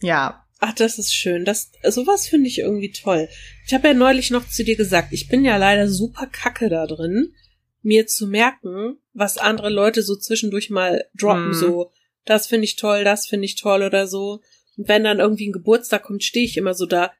Ja. 0.00 0.40
Ach, 0.60 0.72
das 0.72 0.98
ist 0.98 1.14
schön. 1.14 1.44
Das 1.44 1.72
sowas 1.82 2.26
finde 2.26 2.48
ich 2.48 2.60
irgendwie 2.60 2.92
toll. 2.92 3.28
Ich 3.66 3.74
habe 3.74 3.88
ja 3.88 3.94
neulich 3.94 4.30
noch 4.30 4.48
zu 4.48 4.64
dir 4.64 4.76
gesagt, 4.76 5.12
ich 5.12 5.28
bin 5.28 5.44
ja 5.44 5.56
leider 5.56 5.88
super 5.88 6.26
kacke 6.26 6.68
da 6.68 6.86
drin, 6.86 7.34
mir 7.84 8.06
zu 8.06 8.26
merken, 8.26 8.98
was 9.12 9.38
andere 9.38 9.70
Leute 9.70 10.02
so 10.02 10.16
zwischendurch 10.16 10.70
mal 10.70 11.04
droppen, 11.14 11.50
mm. 11.50 11.54
so 11.54 11.90
das 12.24 12.46
finde 12.46 12.64
ich 12.64 12.76
toll, 12.76 13.04
das 13.04 13.26
finde 13.26 13.44
ich 13.44 13.56
toll 13.56 13.82
oder 13.82 14.06
so. 14.06 14.40
Und 14.76 14.88
wenn 14.88 15.04
dann 15.04 15.20
irgendwie 15.20 15.48
ein 15.48 15.52
Geburtstag 15.52 16.04
kommt, 16.04 16.24
stehe 16.24 16.46
ich 16.46 16.56
immer 16.56 16.74
so 16.74 16.86
da, 16.86 17.12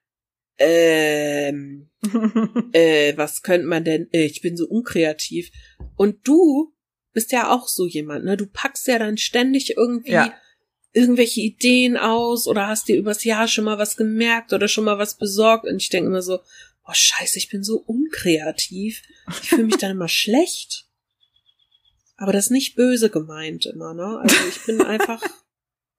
ähm, 0.59 1.91
äh, 2.73 3.17
was 3.17 3.43
könnte 3.43 3.67
man 3.67 3.85
denn, 3.85 4.09
äh, 4.13 4.25
ich 4.25 4.41
bin 4.41 4.57
so 4.57 4.67
unkreativ. 4.67 5.51
Und 5.97 6.27
du 6.27 6.73
bist 7.13 7.33
ja 7.33 7.53
auch 7.53 7.69
so 7.69 7.87
jemand, 7.87 8.25
ne? 8.25 8.37
Du 8.37 8.47
packst 8.47 8.87
ja 8.87 8.99
dann 8.99 9.19
ständig 9.19 9.77
irgendwie 9.77 10.13
ja. 10.13 10.35
irgendwelche 10.93 11.41
Ideen 11.41 11.97
aus 11.97 12.47
oder 12.49 12.67
hast 12.67 12.89
dir 12.89 12.97
übers 12.97 13.25
Jahr 13.25 13.47
schon 13.47 13.65
mal 13.65 13.79
was 13.79 13.97
gemerkt 13.97 14.53
oder 14.53 14.69
schon 14.69 14.85
mal 14.85 14.99
was 14.99 15.17
besorgt. 15.17 15.67
Und 15.67 15.77
ich 15.77 15.91
denke 15.91 16.09
immer 16.09 16.23
so, 16.23 16.41
oh 16.87 16.93
scheiße, 16.93 17.39
ich 17.39 17.49
bin 17.49 17.63
so 17.63 17.79
unkreativ. 17.79 19.03
Ich 19.43 19.51
fühle 19.51 19.65
mich 19.65 19.77
dann 19.77 19.93
immer 19.93 20.09
schlecht. 20.09 20.87
Aber 22.17 22.33
das 22.33 22.47
ist 22.47 22.51
nicht 22.51 22.77
böse 22.77 23.11
gemeint 23.11 23.67
immer, 23.67 23.93
ne? 23.93 24.21
Also 24.23 24.37
ich 24.49 24.65
bin 24.65 24.83
einfach, 24.83 25.23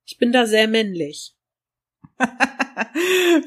ich 0.05 0.17
bin 0.17 0.31
da 0.31 0.45
sehr 0.45 0.67
männlich. 0.67 1.35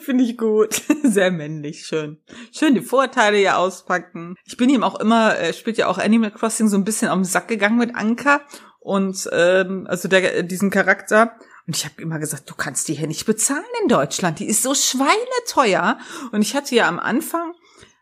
Finde 0.03 0.25
ich 0.25 0.37
gut. 0.37 0.83
Sehr 1.03 1.31
männlich, 1.31 1.87
schön. 1.87 2.19
Schön 2.53 2.75
die 2.75 2.83
Vorteile 2.83 3.39
hier 3.39 3.59
auspacken. 3.59 4.35
Ich 4.45 4.57
bin 4.57 4.69
ihm 4.69 4.83
auch 4.83 5.01
immer, 5.01 5.35
er 5.35 5.53
spielt 5.53 5.79
ja 5.79 5.87
auch 5.87 5.99
Animal 5.99 6.31
Crossing 6.31 6.69
so 6.69 6.77
ein 6.77 6.85
bisschen 6.85 7.09
auf 7.09 7.17
den 7.17 7.25
Sack 7.25 7.49
gegangen 7.49 7.79
mit 7.79 7.95
Anka 7.95 8.43
und 8.81 9.29
ähm, 9.33 9.87
also 9.89 10.09
der 10.09 10.43
diesen 10.43 10.71
Charakter. 10.71 11.39
Und 11.69 11.77
ich 11.77 11.85
habe 11.85 12.01
immer 12.01 12.19
gesagt, 12.19 12.49
du 12.49 12.55
kannst 12.55 12.89
die 12.89 12.95
hier 12.95 13.07
nicht 13.07 13.27
bezahlen 13.27 13.63
in 13.83 13.89
Deutschland. 13.89 14.39
Die 14.39 14.49
ist 14.49 14.63
so 14.63 14.75
schweineteuer. 14.75 15.99
Und 16.33 16.41
ich 16.41 16.57
hatte 16.57 16.75
ja 16.75 16.89
am 16.89 16.99
Anfang, 16.99 17.53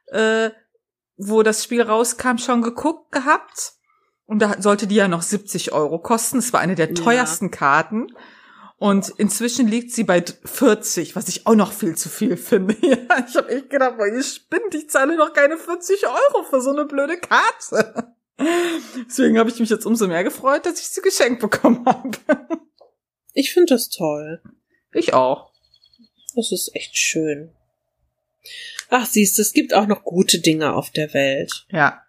äh, 0.06 0.50
wo 1.16 1.42
das 1.42 1.64
Spiel 1.64 1.82
rauskam, 1.82 2.38
schon 2.38 2.62
geguckt 2.62 3.10
gehabt. 3.10 3.72
Und 4.24 4.38
da 4.38 4.62
sollte 4.62 4.86
die 4.86 4.94
ja 4.94 5.08
noch 5.08 5.22
70 5.22 5.72
Euro 5.72 5.98
kosten. 5.98 6.38
Es 6.38 6.52
war 6.52 6.60
eine 6.60 6.76
der 6.76 6.94
teuersten 6.94 7.46
ja. 7.46 7.50
Karten. 7.50 8.06
Und 8.76 9.08
inzwischen 9.16 9.66
liegt 9.66 9.90
sie 9.90 10.04
bei 10.04 10.22
40, 10.44 11.16
was 11.16 11.26
ich 11.26 11.48
auch 11.48 11.56
noch 11.56 11.72
viel 11.72 11.96
zu 11.96 12.08
viel 12.08 12.36
finde. 12.36 12.76
Ja, 12.86 13.26
ich 13.26 13.34
habe 13.34 13.48
echt 13.48 13.70
gedacht, 13.70 13.96
boah, 13.96 14.06
ihr 14.06 14.22
spinnt, 14.22 14.76
ich 14.76 14.88
zahle 14.90 15.16
noch 15.16 15.32
keine 15.32 15.58
40 15.58 16.06
Euro 16.06 16.44
für 16.44 16.60
so 16.60 16.70
eine 16.70 16.84
blöde 16.84 17.16
Karte. 17.18 18.14
Deswegen 19.08 19.40
habe 19.40 19.50
ich 19.50 19.58
mich 19.58 19.70
jetzt 19.70 19.86
umso 19.86 20.06
mehr 20.06 20.22
gefreut, 20.22 20.66
dass 20.66 20.78
ich 20.78 20.88
sie 20.88 21.00
geschenkt 21.00 21.40
bekommen 21.40 21.84
habe. 21.86 22.12
Ich 23.36 23.52
finde 23.52 23.74
das 23.74 23.90
toll. 23.90 24.40
Ich 24.94 25.12
auch. 25.12 25.52
Das 26.34 26.52
ist 26.52 26.74
echt 26.74 26.96
schön. 26.96 27.50
Ach, 28.88 29.04
siehst 29.04 29.36
du, 29.36 29.42
es 29.42 29.52
gibt 29.52 29.74
auch 29.74 29.86
noch 29.86 30.04
gute 30.04 30.40
Dinge 30.40 30.74
auf 30.74 30.90
der 30.90 31.12
Welt. 31.12 31.66
Ja. 31.70 32.02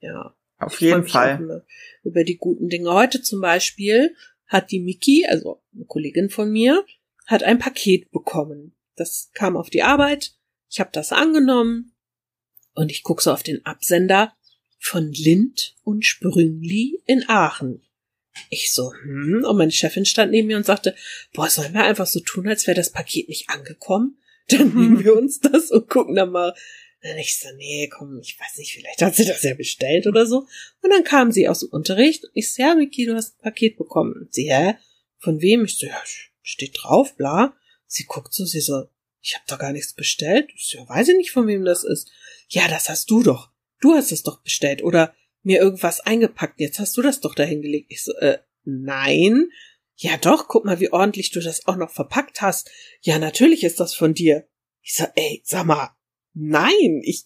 Ja. 0.00 0.34
Auf 0.58 0.80
jeden 0.80 1.06
Fall. 1.06 1.66
Über 2.02 2.24
die 2.24 2.38
guten 2.38 2.70
Dinge. 2.70 2.90
Heute 2.94 3.20
zum 3.20 3.42
Beispiel 3.42 4.16
hat 4.46 4.70
die 4.70 4.80
Miki, 4.80 5.26
also 5.28 5.60
eine 5.74 5.84
Kollegin 5.84 6.30
von 6.30 6.50
mir, 6.50 6.82
hat 7.26 7.42
ein 7.42 7.58
Paket 7.58 8.10
bekommen. 8.10 8.74
Das 8.96 9.30
kam 9.34 9.58
auf 9.58 9.68
die 9.68 9.82
Arbeit. 9.82 10.32
Ich 10.70 10.80
habe 10.80 10.90
das 10.94 11.12
angenommen 11.12 11.92
und 12.72 12.90
ich 12.90 13.02
gucke 13.02 13.22
so 13.22 13.32
auf 13.32 13.42
den 13.42 13.66
Absender 13.66 14.34
von 14.78 15.12
Lind 15.12 15.76
und 15.84 16.06
Sprüngli 16.06 17.02
in 17.04 17.28
Aachen. 17.28 17.82
Ich 18.50 18.72
so, 18.72 18.92
hm, 19.02 19.44
und 19.44 19.56
meine 19.56 19.72
Chefin 19.72 20.04
stand 20.04 20.32
neben 20.32 20.48
mir 20.48 20.56
und 20.56 20.66
sagte, 20.66 20.94
boah, 21.32 21.48
sollen 21.48 21.74
wir 21.74 21.84
einfach 21.84 22.06
so 22.06 22.20
tun, 22.20 22.48
als 22.48 22.66
wäre 22.66 22.76
das 22.76 22.90
Paket 22.90 23.28
nicht 23.28 23.50
angekommen? 23.50 24.18
Dann 24.48 24.74
nehmen 24.74 25.04
wir 25.04 25.16
uns 25.16 25.40
das 25.40 25.70
und 25.70 25.88
gucken 25.88 26.16
dann 26.16 26.30
mal 26.30 26.52
dann 27.02 27.18
ich 27.18 27.38
so, 27.38 27.48
nee, 27.56 27.88
komm, 27.88 28.20
ich 28.20 28.38
weiß 28.38 28.58
nicht, 28.58 28.74
vielleicht 28.74 29.02
hat 29.02 29.16
sie 29.16 29.24
das 29.24 29.42
ja 29.42 29.54
bestellt 29.54 30.06
oder 30.06 30.24
so. 30.24 30.46
Und 30.82 30.90
dann 30.90 31.02
kam 31.02 31.32
sie 31.32 31.48
aus 31.48 31.60
dem 31.60 31.70
Unterricht 31.70 32.24
und 32.24 32.30
ich 32.34 32.52
so, 32.52 32.62
ja, 32.62 32.74
Miki, 32.76 33.06
du 33.06 33.14
hast 33.14 33.36
ein 33.36 33.42
Paket 33.42 33.76
bekommen. 33.76 34.12
Und 34.14 34.32
sie, 34.32 34.52
hä? 34.52 34.74
Von 35.18 35.40
wem? 35.40 35.64
Ich 35.64 35.78
so, 35.78 35.86
ja, 35.86 36.00
steht 36.42 36.78
drauf, 36.80 37.16
bla. 37.16 37.56
Sie 37.86 38.04
guckt 38.04 38.32
so, 38.32 38.44
sie 38.44 38.60
so, 38.60 38.84
ich 39.20 39.34
habe 39.34 39.44
doch 39.48 39.58
gar 39.58 39.72
nichts 39.72 39.94
bestellt. 39.94 40.50
Ich 40.54 40.68
so, 40.68 40.78
ja, 40.78 40.88
weiß 40.88 41.08
ich 41.08 41.16
nicht, 41.16 41.32
von 41.32 41.48
wem 41.48 41.64
das 41.64 41.82
ist. 41.82 42.10
Ja, 42.48 42.68
das 42.68 42.88
hast 42.88 43.10
du 43.10 43.22
doch. 43.22 43.50
du 43.80 43.94
hast 43.94 44.12
es 44.12 44.22
doch 44.22 44.40
bestellt 44.42 44.82
oder 44.84 45.12
mir 45.42 45.60
irgendwas 45.60 46.00
eingepackt, 46.00 46.60
jetzt 46.60 46.78
hast 46.78 46.96
du 46.96 47.02
das 47.02 47.20
doch 47.20 47.34
dahingelegt. 47.34 47.86
Ich 47.90 48.04
so, 48.04 48.12
äh, 48.16 48.38
nein. 48.64 49.50
Ja 49.96 50.16
doch, 50.16 50.48
guck 50.48 50.64
mal, 50.64 50.80
wie 50.80 50.92
ordentlich 50.92 51.30
du 51.30 51.40
das 51.40 51.66
auch 51.66 51.76
noch 51.76 51.90
verpackt 51.90 52.42
hast. 52.42 52.70
Ja, 53.02 53.18
natürlich 53.18 53.62
ist 53.64 53.78
das 53.80 53.94
von 53.94 54.14
dir. 54.14 54.48
Ich 54.80 54.94
so, 54.94 55.04
ey, 55.14 55.42
sag 55.44 55.66
mal, 55.66 55.90
nein, 56.34 57.02
ich, 57.04 57.24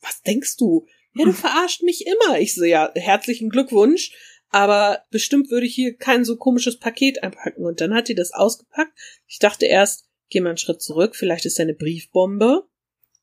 was 0.00 0.22
denkst 0.22 0.56
du? 0.56 0.86
Ja, 1.14 1.24
du 1.24 1.32
verarscht 1.32 1.82
mich 1.82 2.06
immer. 2.06 2.38
Ich 2.40 2.54
so, 2.54 2.64
ja, 2.64 2.92
herzlichen 2.94 3.50
Glückwunsch, 3.50 4.12
aber 4.48 5.04
bestimmt 5.10 5.50
würde 5.50 5.66
ich 5.66 5.74
hier 5.74 5.96
kein 5.96 6.24
so 6.24 6.36
komisches 6.36 6.78
Paket 6.78 7.22
einpacken. 7.22 7.64
Und 7.64 7.80
dann 7.80 7.94
hat 7.94 8.08
die 8.08 8.14
das 8.14 8.32
ausgepackt. 8.32 8.96
Ich 9.26 9.38
dachte 9.38 9.66
erst, 9.66 10.08
geh 10.28 10.40
mal 10.40 10.50
einen 10.50 10.58
Schritt 10.58 10.82
zurück, 10.82 11.16
vielleicht 11.16 11.44
ist 11.46 11.58
ja 11.58 11.64
eine 11.64 11.74
Briefbombe. 11.74 12.66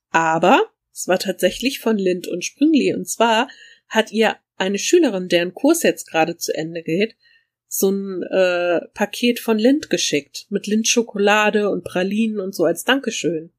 Aber 0.09 0.69
es 0.93 1.07
war 1.07 1.17
tatsächlich 1.17 1.79
von 1.79 1.97
Lind 1.97 2.27
und 2.27 2.45
Sprüngli. 2.45 2.93
Und 2.93 3.09
zwar 3.09 3.47
hat 3.93 4.11
ihr 4.11 4.37
eine 4.57 4.79
Schülerin, 4.79 5.29
deren 5.29 5.53
Kurs 5.53 5.83
jetzt 5.83 6.09
gerade 6.09 6.37
zu 6.37 6.53
Ende 6.55 6.83
geht, 6.83 7.15
so 7.67 7.91
ein 7.91 8.23
äh, 8.23 8.81
Paket 8.93 9.39
von 9.39 9.57
Lind 9.57 9.89
geschickt. 9.89 10.47
Mit 10.49 10.67
Lindschokolade 10.67 11.69
und 11.69 11.83
Pralinen 11.83 12.39
und 12.39 12.53
so 12.53 12.65
als 12.65 12.83
Dankeschön. 12.83 13.51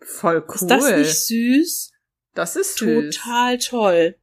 Voll 0.00 0.44
cool. 0.48 0.54
Ist 0.54 0.66
das 0.66 0.96
nicht 0.96 1.14
süß? 1.14 1.92
Das 2.34 2.56
ist 2.56 2.78
süß. 2.78 3.16
Total 3.16 3.58
toll. 3.58 4.16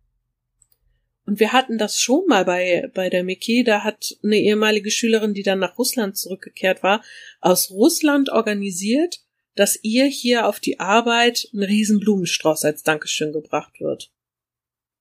Und 1.25 1.41
wir 1.41 1.51
hatten 1.51 1.77
das 1.77 1.99
schon 1.99 2.25
mal 2.27 2.45
bei, 2.45 2.89
bei 2.93 3.09
der 3.09 3.25
Miki, 3.25 3.65
da 3.65 3.83
hat 3.83 4.17
eine 4.23 4.37
ehemalige 4.37 4.91
Schülerin, 4.91 5.33
die 5.33 5.43
dann 5.43 5.59
nach 5.59 5.77
Russland 5.77 6.17
zurückgekehrt 6.17 6.83
war, 6.83 7.03
aus 7.41 7.69
Russland 7.69 8.29
organisiert, 8.29 9.19
dass 9.55 9.77
ihr 9.81 10.05
hier 10.05 10.47
auf 10.47 10.61
die 10.61 10.79
Arbeit 10.79 11.49
ein 11.53 11.63
riesen 11.63 11.99
Blumenstrauß 11.99 12.63
als 12.63 12.83
Dankeschön 12.83 13.33
gebracht 13.33 13.81
wird. 13.81 14.09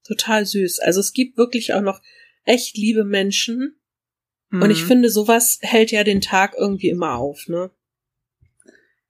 Total 0.07 0.47
süß. 0.47 0.81
Also 0.81 1.01
es 1.01 1.13
gibt 1.13 1.37
wirklich 1.37 1.75
auch 1.75 1.81
noch 1.81 2.01
echt 2.45 2.77
liebe 2.77 3.05
Menschen. 3.05 3.77
Mhm. 4.51 4.63
Und 4.63 4.71
ich 4.71 4.83
mhm. 4.83 4.87
finde, 4.87 5.11
sowas 5.11 5.59
hält 5.63 5.91
ja 5.91 6.05
den 6.05 6.21
Tag 6.21 6.55
irgendwie 6.57 6.89
immer 6.89 7.17
auf, 7.17 7.49
ne? 7.49 7.71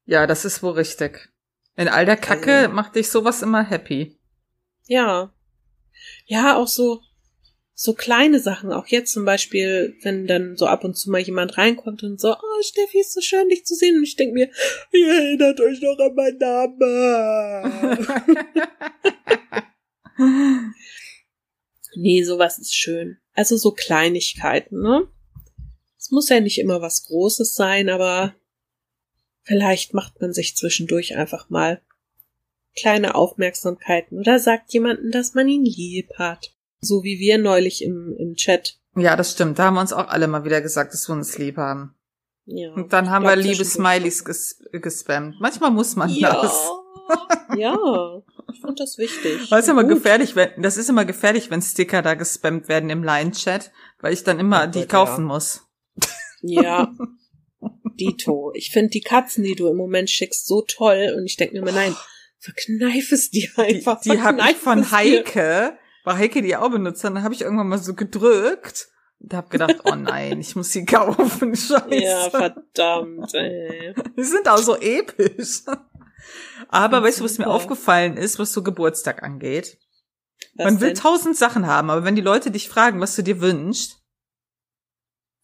Ja, 0.06 0.26
das 0.26 0.44
ist 0.44 0.62
wohl 0.62 0.72
richtig. 0.72 1.28
In 1.76 1.88
all 1.88 2.06
der 2.06 2.16
Kacke 2.16 2.54
also, 2.54 2.72
macht 2.72 2.96
dich 2.96 3.08
sowas 3.08 3.42
immer 3.42 3.62
happy. 3.62 4.16
Ja. 4.86 5.34
Ja, 6.24 6.56
auch 6.56 6.68
so, 6.68 7.02
so 7.74 7.92
kleine 7.92 8.40
Sachen. 8.40 8.72
Auch 8.72 8.86
jetzt 8.86 9.12
zum 9.12 9.26
Beispiel, 9.26 9.96
wenn 10.02 10.26
dann 10.26 10.56
so 10.56 10.66
ab 10.66 10.84
und 10.84 10.96
zu 10.96 11.10
mal 11.10 11.20
jemand 11.20 11.58
reinkommt 11.58 12.02
und 12.02 12.18
so, 12.20 12.32
oh, 12.34 12.62
Steffi, 12.62 13.00
ist 13.00 13.12
so 13.12 13.20
schön, 13.20 13.48
dich 13.48 13.66
zu 13.66 13.74
sehen. 13.74 13.98
Und 13.98 14.04
ich 14.04 14.16
denke 14.16 14.32
mir, 14.32 14.50
ihr 14.92 15.12
erinnert 15.12 15.60
euch 15.60 15.82
noch 15.82 15.98
an 15.98 16.14
meinen 16.14 16.38
Namen. 16.38 18.06
nee, 21.96 22.22
sowas 22.22 22.58
ist 22.58 22.74
schön. 22.74 23.18
Also 23.34 23.56
so 23.56 23.72
Kleinigkeiten, 23.72 24.80
ne? 24.80 25.08
Es 25.98 26.10
muss 26.10 26.28
ja 26.28 26.40
nicht 26.40 26.58
immer 26.58 26.80
was 26.80 27.04
Großes 27.06 27.54
sein, 27.54 27.88
aber 27.88 28.34
Vielleicht 29.46 29.94
macht 29.94 30.20
man 30.20 30.32
sich 30.32 30.56
zwischendurch 30.56 31.16
einfach 31.16 31.48
mal 31.50 31.80
kleine 32.76 33.14
Aufmerksamkeiten 33.14 34.18
oder 34.18 34.40
sagt 34.40 34.72
jemanden, 34.72 35.12
dass 35.12 35.34
man 35.34 35.46
ihn 35.46 35.64
lieb 35.64 36.10
hat. 36.18 36.52
So 36.80 37.04
wie 37.04 37.20
wir 37.20 37.38
neulich 37.38 37.82
im, 37.84 38.16
im 38.18 38.34
Chat. 38.34 38.80
Ja, 38.96 39.14
das 39.14 39.32
stimmt. 39.32 39.60
Da 39.60 39.66
haben 39.66 39.74
wir 39.74 39.80
uns 39.82 39.92
auch 39.92 40.08
alle 40.08 40.26
mal 40.26 40.44
wieder 40.44 40.60
gesagt, 40.60 40.92
dass 40.92 41.08
wir 41.08 41.12
uns 41.12 41.38
lieb 41.38 41.58
haben. 41.58 41.94
Ja. 42.44 42.72
Und 42.72 42.92
dann 42.92 43.08
haben 43.08 43.24
wir 43.24 43.36
liebe 43.36 43.64
Smileys 43.64 44.24
ges 44.24 44.60
gespammt. 44.72 45.36
Manchmal 45.40 45.70
muss 45.70 45.94
man 45.94 46.10
ja. 46.10 46.42
das. 46.42 46.68
ja, 47.56 47.76
ich 48.56 48.62
finde 48.62 48.74
das 48.76 48.98
wichtig. 48.98 49.48
Das 49.50 49.64
ist 49.64 49.68
immer 49.68 49.84
gefährlich, 49.84 50.34
wenn, 50.34 50.50
das 50.62 50.76
ist 50.76 50.88
immer 50.88 51.04
gefährlich, 51.04 51.50
wenn 51.50 51.60
Sticker 51.60 52.02
da 52.02 52.14
gespammt 52.14 52.68
werden 52.68 52.90
im 52.90 53.04
Line-Chat, 53.04 53.70
weil 54.00 54.12
ich 54.12 54.24
dann 54.24 54.38
immer 54.38 54.64
oh, 54.66 54.70
die 54.70 54.86
kaufen 54.86 55.22
ja. 55.22 55.34
muss. 55.34 55.62
Ja, 56.42 56.92
Dito. 58.00 58.52
Ich 58.54 58.70
finde 58.70 58.90
die 58.90 59.00
Katzen, 59.00 59.44
die 59.44 59.54
du 59.54 59.68
im 59.68 59.76
Moment 59.76 60.10
schickst, 60.10 60.46
so 60.46 60.62
toll 60.62 61.14
und 61.16 61.26
ich 61.26 61.36
denke 61.36 61.54
mir 61.54 61.60
immer, 61.60 61.72
nein, 61.72 61.94
verkneif 62.38 63.12
es 63.12 63.30
dir 63.30 63.48
einfach. 63.56 64.00
Die, 64.00 64.10
die 64.10 64.20
habe 64.20 64.40
ich 64.50 64.56
von 64.56 64.90
Heike, 64.90 65.78
weil 66.04 66.18
Heike 66.18 66.42
die 66.42 66.56
auch 66.56 66.70
benutzt 66.70 67.04
hat, 67.04 67.14
dann 67.14 67.22
habe 67.22 67.34
ich 67.34 67.42
irgendwann 67.42 67.68
mal 67.68 67.78
so 67.78 67.94
gedrückt 67.94 68.88
und 69.18 69.34
habe 69.34 69.48
gedacht, 69.48 69.76
oh 69.84 69.94
nein, 69.94 70.40
ich 70.40 70.56
muss 70.56 70.72
sie 70.72 70.84
kaufen, 70.84 71.56
scheiße. 71.56 71.94
Ja, 71.94 72.30
verdammt, 72.30 73.34
ey. 73.34 73.94
Die 74.16 74.24
sind 74.24 74.48
auch 74.48 74.58
so 74.58 74.76
episch. 74.76 75.62
Aber 76.68 77.02
weißt 77.02 77.20
du, 77.20 77.24
was 77.24 77.38
mir 77.38 77.48
aufgefallen 77.48 78.16
ist, 78.16 78.38
was 78.38 78.52
so 78.52 78.62
Geburtstag 78.62 79.22
angeht? 79.22 79.78
Was 80.54 80.64
Man 80.64 80.80
will 80.80 80.88
denn? 80.88 80.96
tausend 80.96 81.36
Sachen 81.36 81.66
haben, 81.66 81.90
aber 81.90 82.04
wenn 82.04 82.16
die 82.16 82.22
Leute 82.22 82.50
dich 82.50 82.68
fragen, 82.68 83.00
was 83.00 83.16
du 83.16 83.22
dir 83.22 83.40
wünschst, 83.40 84.02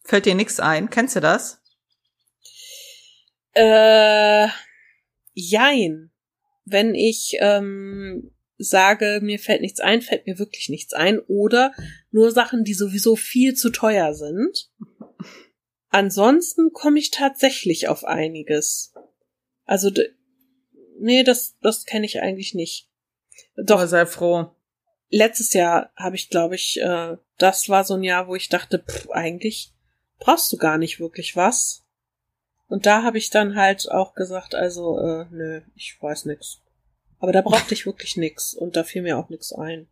fällt 0.03 0.25
dir 0.25 0.35
nichts 0.35 0.59
ein. 0.59 0.89
Kennst 0.89 1.15
du 1.15 1.19
das? 1.19 1.61
Äh, 3.53 4.47
jein. 5.33 6.11
Wenn 6.65 6.95
ich 6.95 7.37
ähm, 7.39 8.31
sage, 8.57 9.19
mir 9.21 9.39
fällt 9.39 9.61
nichts 9.61 9.79
ein, 9.79 10.01
fällt 10.01 10.25
mir 10.25 10.39
wirklich 10.39 10.69
nichts 10.69 10.93
ein. 10.93 11.19
Oder 11.19 11.73
nur 12.11 12.31
Sachen, 12.31 12.63
die 12.63 12.73
sowieso 12.73 13.15
viel 13.15 13.53
zu 13.53 13.69
teuer 13.69 14.13
sind. 14.13 14.69
Ansonsten 15.89 16.71
komme 16.71 16.99
ich 16.99 17.11
tatsächlich 17.11 17.87
auf 17.87 18.03
einiges. 18.03 18.93
Also, 19.65 19.91
nee, 20.99 21.23
das, 21.23 21.57
das 21.61 21.85
kenne 21.85 22.05
ich 22.05 22.21
eigentlich 22.21 22.53
nicht. 22.53 22.89
Doch. 23.55 23.85
Sei 23.87 24.05
froh. 24.05 24.51
Letztes 25.09 25.53
Jahr 25.53 25.91
habe 25.95 26.15
ich, 26.15 26.29
glaube 26.29 26.55
ich, 26.55 26.79
äh, 26.81 27.17
das 27.37 27.69
war 27.69 27.83
so 27.83 27.93
ein 27.93 28.03
Jahr, 28.03 28.27
wo 28.27 28.35
ich 28.35 28.49
dachte, 28.49 28.79
pff, 28.79 29.09
eigentlich 29.11 29.73
brauchst 30.19 30.51
du 30.51 30.57
gar 30.57 30.77
nicht 30.77 30.99
wirklich 30.99 31.35
was. 31.35 31.85
Und 32.67 32.85
da 32.85 33.03
habe 33.03 33.17
ich 33.19 33.29
dann 33.29 33.55
halt 33.55 33.91
auch 33.91 34.15
gesagt, 34.15 34.55
also, 34.55 34.97
äh, 34.97 35.25
nö, 35.29 35.61
ich 35.75 35.95
weiß 36.01 36.25
nix. 36.25 36.61
Aber 37.19 37.31
da 37.31 37.41
brauchte 37.41 37.73
ich 37.73 37.85
wirklich 37.85 38.17
nix 38.17 38.53
und 38.53 38.75
da 38.75 38.83
fiel 38.83 39.03
mir 39.03 39.17
auch 39.17 39.29
nix 39.29 39.53
ein. 39.53 39.87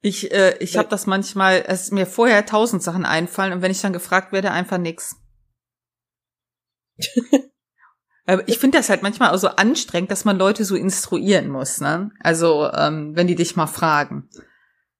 Ich, 0.00 0.32
äh, 0.32 0.56
ich 0.58 0.76
habe 0.76 0.88
das 0.88 1.06
manchmal, 1.06 1.64
es 1.66 1.90
mir 1.90 2.06
vorher 2.06 2.46
tausend 2.46 2.82
Sachen 2.82 3.04
einfallen 3.04 3.52
und 3.52 3.62
wenn 3.62 3.70
ich 3.70 3.80
dann 3.80 3.92
gefragt 3.92 4.32
werde, 4.32 4.52
einfach 4.52 4.78
nix. 4.78 5.16
ich 8.46 8.58
finde 8.58 8.78
das 8.78 8.90
halt 8.90 9.02
manchmal 9.02 9.34
auch 9.34 9.38
so 9.38 9.48
anstrengend, 9.48 10.10
dass 10.10 10.24
man 10.24 10.38
Leute 10.38 10.64
so 10.64 10.76
instruieren 10.76 11.48
muss, 11.48 11.80
ne? 11.80 12.10
Also, 12.20 12.70
ähm, 12.72 13.16
wenn 13.16 13.26
die 13.26 13.34
dich 13.34 13.56
mal 13.56 13.66
fragen. 13.66 14.28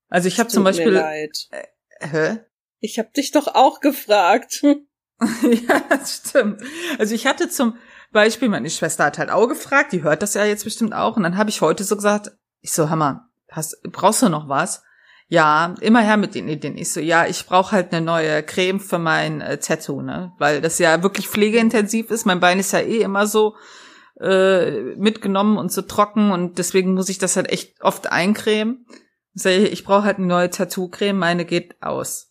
Also 0.08 0.28
ich 0.28 0.40
habe 0.40 0.48
zum 0.48 0.64
Beispiel. 0.64 0.92
Mir 0.92 1.00
leid. 1.00 1.36
Äh, 1.50 2.06
hä? 2.06 2.38
Ich 2.80 2.98
hab 2.98 3.12
dich 3.12 3.32
doch 3.32 3.48
auch 3.48 3.80
gefragt. 3.80 4.62
ja, 4.62 5.82
das 5.90 6.22
stimmt. 6.26 6.62
Also 6.98 7.14
ich 7.14 7.26
hatte 7.26 7.48
zum 7.48 7.76
Beispiel, 8.12 8.48
meine 8.48 8.70
Schwester 8.70 9.04
hat 9.04 9.18
halt 9.18 9.30
auch 9.30 9.48
gefragt, 9.48 9.92
die 9.92 10.02
hört 10.02 10.22
das 10.22 10.34
ja 10.34 10.44
jetzt 10.44 10.64
bestimmt 10.64 10.94
auch. 10.94 11.16
Und 11.16 11.24
dann 11.24 11.36
habe 11.36 11.50
ich 11.50 11.60
heute 11.60 11.84
so 11.84 11.96
gesagt, 11.96 12.30
ich 12.60 12.72
so, 12.72 12.88
Hammer, 12.88 13.28
hast, 13.50 13.82
brauchst 13.82 14.22
du 14.22 14.28
noch 14.28 14.48
was? 14.48 14.82
Ja, 15.30 15.74
immer 15.80 16.00
her 16.00 16.16
mit 16.16 16.34
den 16.34 16.48
Ideen. 16.48 16.78
Ich 16.78 16.92
so, 16.92 17.00
ja, 17.00 17.26
ich 17.26 17.46
brauche 17.46 17.72
halt 17.72 17.92
eine 17.92 18.04
neue 18.04 18.42
Creme 18.42 18.80
für 18.80 18.98
mein 18.98 19.40
äh, 19.42 19.58
Tattoo, 19.58 20.00
ne? 20.00 20.32
Weil 20.38 20.62
das 20.62 20.78
ja 20.78 21.02
wirklich 21.02 21.28
pflegeintensiv 21.28 22.10
ist. 22.10 22.24
Mein 22.24 22.40
Bein 22.40 22.58
ist 22.58 22.72
ja 22.72 22.80
eh 22.80 23.02
immer 23.02 23.26
so 23.26 23.54
äh, 24.20 24.70
mitgenommen 24.96 25.58
und 25.58 25.70
so 25.70 25.82
trocken 25.82 26.30
und 26.30 26.58
deswegen 26.58 26.94
muss 26.94 27.10
ich 27.10 27.18
das 27.18 27.36
halt 27.36 27.50
echt 27.50 27.82
oft 27.82 28.10
eincremen. 28.10 28.86
Ich, 29.34 29.42
so, 29.42 29.50
ich 29.50 29.84
brauche 29.84 30.04
halt 30.04 30.16
eine 30.16 30.26
neue 30.26 30.50
Tattoo-Creme, 30.50 31.18
meine 31.18 31.44
geht 31.44 31.76
aus 31.82 32.28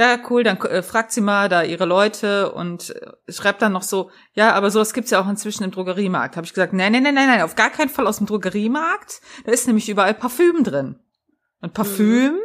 ja, 0.00 0.18
cool, 0.30 0.42
dann 0.44 0.56
äh, 0.62 0.82
fragt 0.82 1.12
sie 1.12 1.20
mal 1.20 1.50
da 1.50 1.62
ihre 1.62 1.84
Leute 1.84 2.52
und 2.52 2.90
äh, 2.90 3.32
schreibt 3.32 3.60
dann 3.60 3.72
noch 3.72 3.82
so, 3.82 4.10
ja, 4.32 4.54
aber 4.54 4.70
sowas 4.70 4.94
gibt's 4.94 5.10
ja 5.10 5.20
auch 5.20 5.28
inzwischen 5.28 5.62
im 5.62 5.72
Drogeriemarkt. 5.72 6.36
Habe 6.36 6.46
ich 6.46 6.54
gesagt, 6.54 6.72
nein, 6.72 6.92
nein, 6.92 7.02
nein, 7.02 7.14
nein, 7.14 7.28
nein, 7.28 7.42
auf 7.42 7.54
gar 7.54 7.68
keinen 7.68 7.90
Fall 7.90 8.06
aus 8.06 8.18
dem 8.18 8.26
Drogeriemarkt. 8.26 9.20
Da 9.44 9.52
ist 9.52 9.66
nämlich 9.66 9.90
überall 9.90 10.14
Parfüm 10.14 10.64
drin. 10.64 10.98
Und 11.60 11.74
Parfüm 11.74 12.32
mhm. 12.32 12.38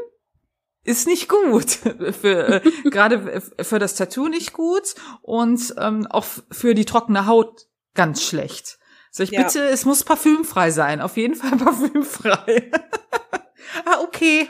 ist 0.84 1.08
nicht 1.08 1.30
gut. 1.30 1.70
für, 2.22 2.62
äh, 2.66 2.72
gerade 2.90 3.42
für 3.62 3.80
das 3.80 3.96
Tattoo 3.96 4.28
nicht 4.28 4.54
gut 4.54 4.96
und 5.22 5.74
ähm, 5.78 6.08
auch 6.08 6.26
für 6.52 6.76
die 6.76 6.86
trockene 6.86 7.26
Haut 7.26 7.68
ganz 7.94 8.24
schlecht. 8.24 8.78
So, 9.12 9.24
ich 9.24 9.32
ja. 9.32 9.44
bitte, 9.44 9.64
es 9.64 9.86
muss 9.86 10.04
parfümfrei 10.04 10.72
sein. 10.72 11.00
Auf 11.00 11.16
jeden 11.16 11.36
Fall 11.36 11.58
parfümfrei. 11.58 12.70
ah, 13.86 14.02
okay. 14.02 14.50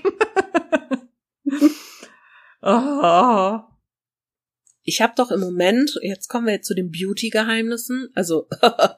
Oh. 2.63 3.59
Ich 4.81 5.01
habe 5.01 5.13
doch 5.15 5.29
im 5.29 5.39
Moment, 5.39 5.99
jetzt 6.01 6.29
kommen 6.29 6.47
wir 6.47 6.53
jetzt 6.53 6.67
zu 6.67 6.73
den 6.75 6.91
Beauty-Geheimnissen, 6.91 8.09
also 8.15 8.47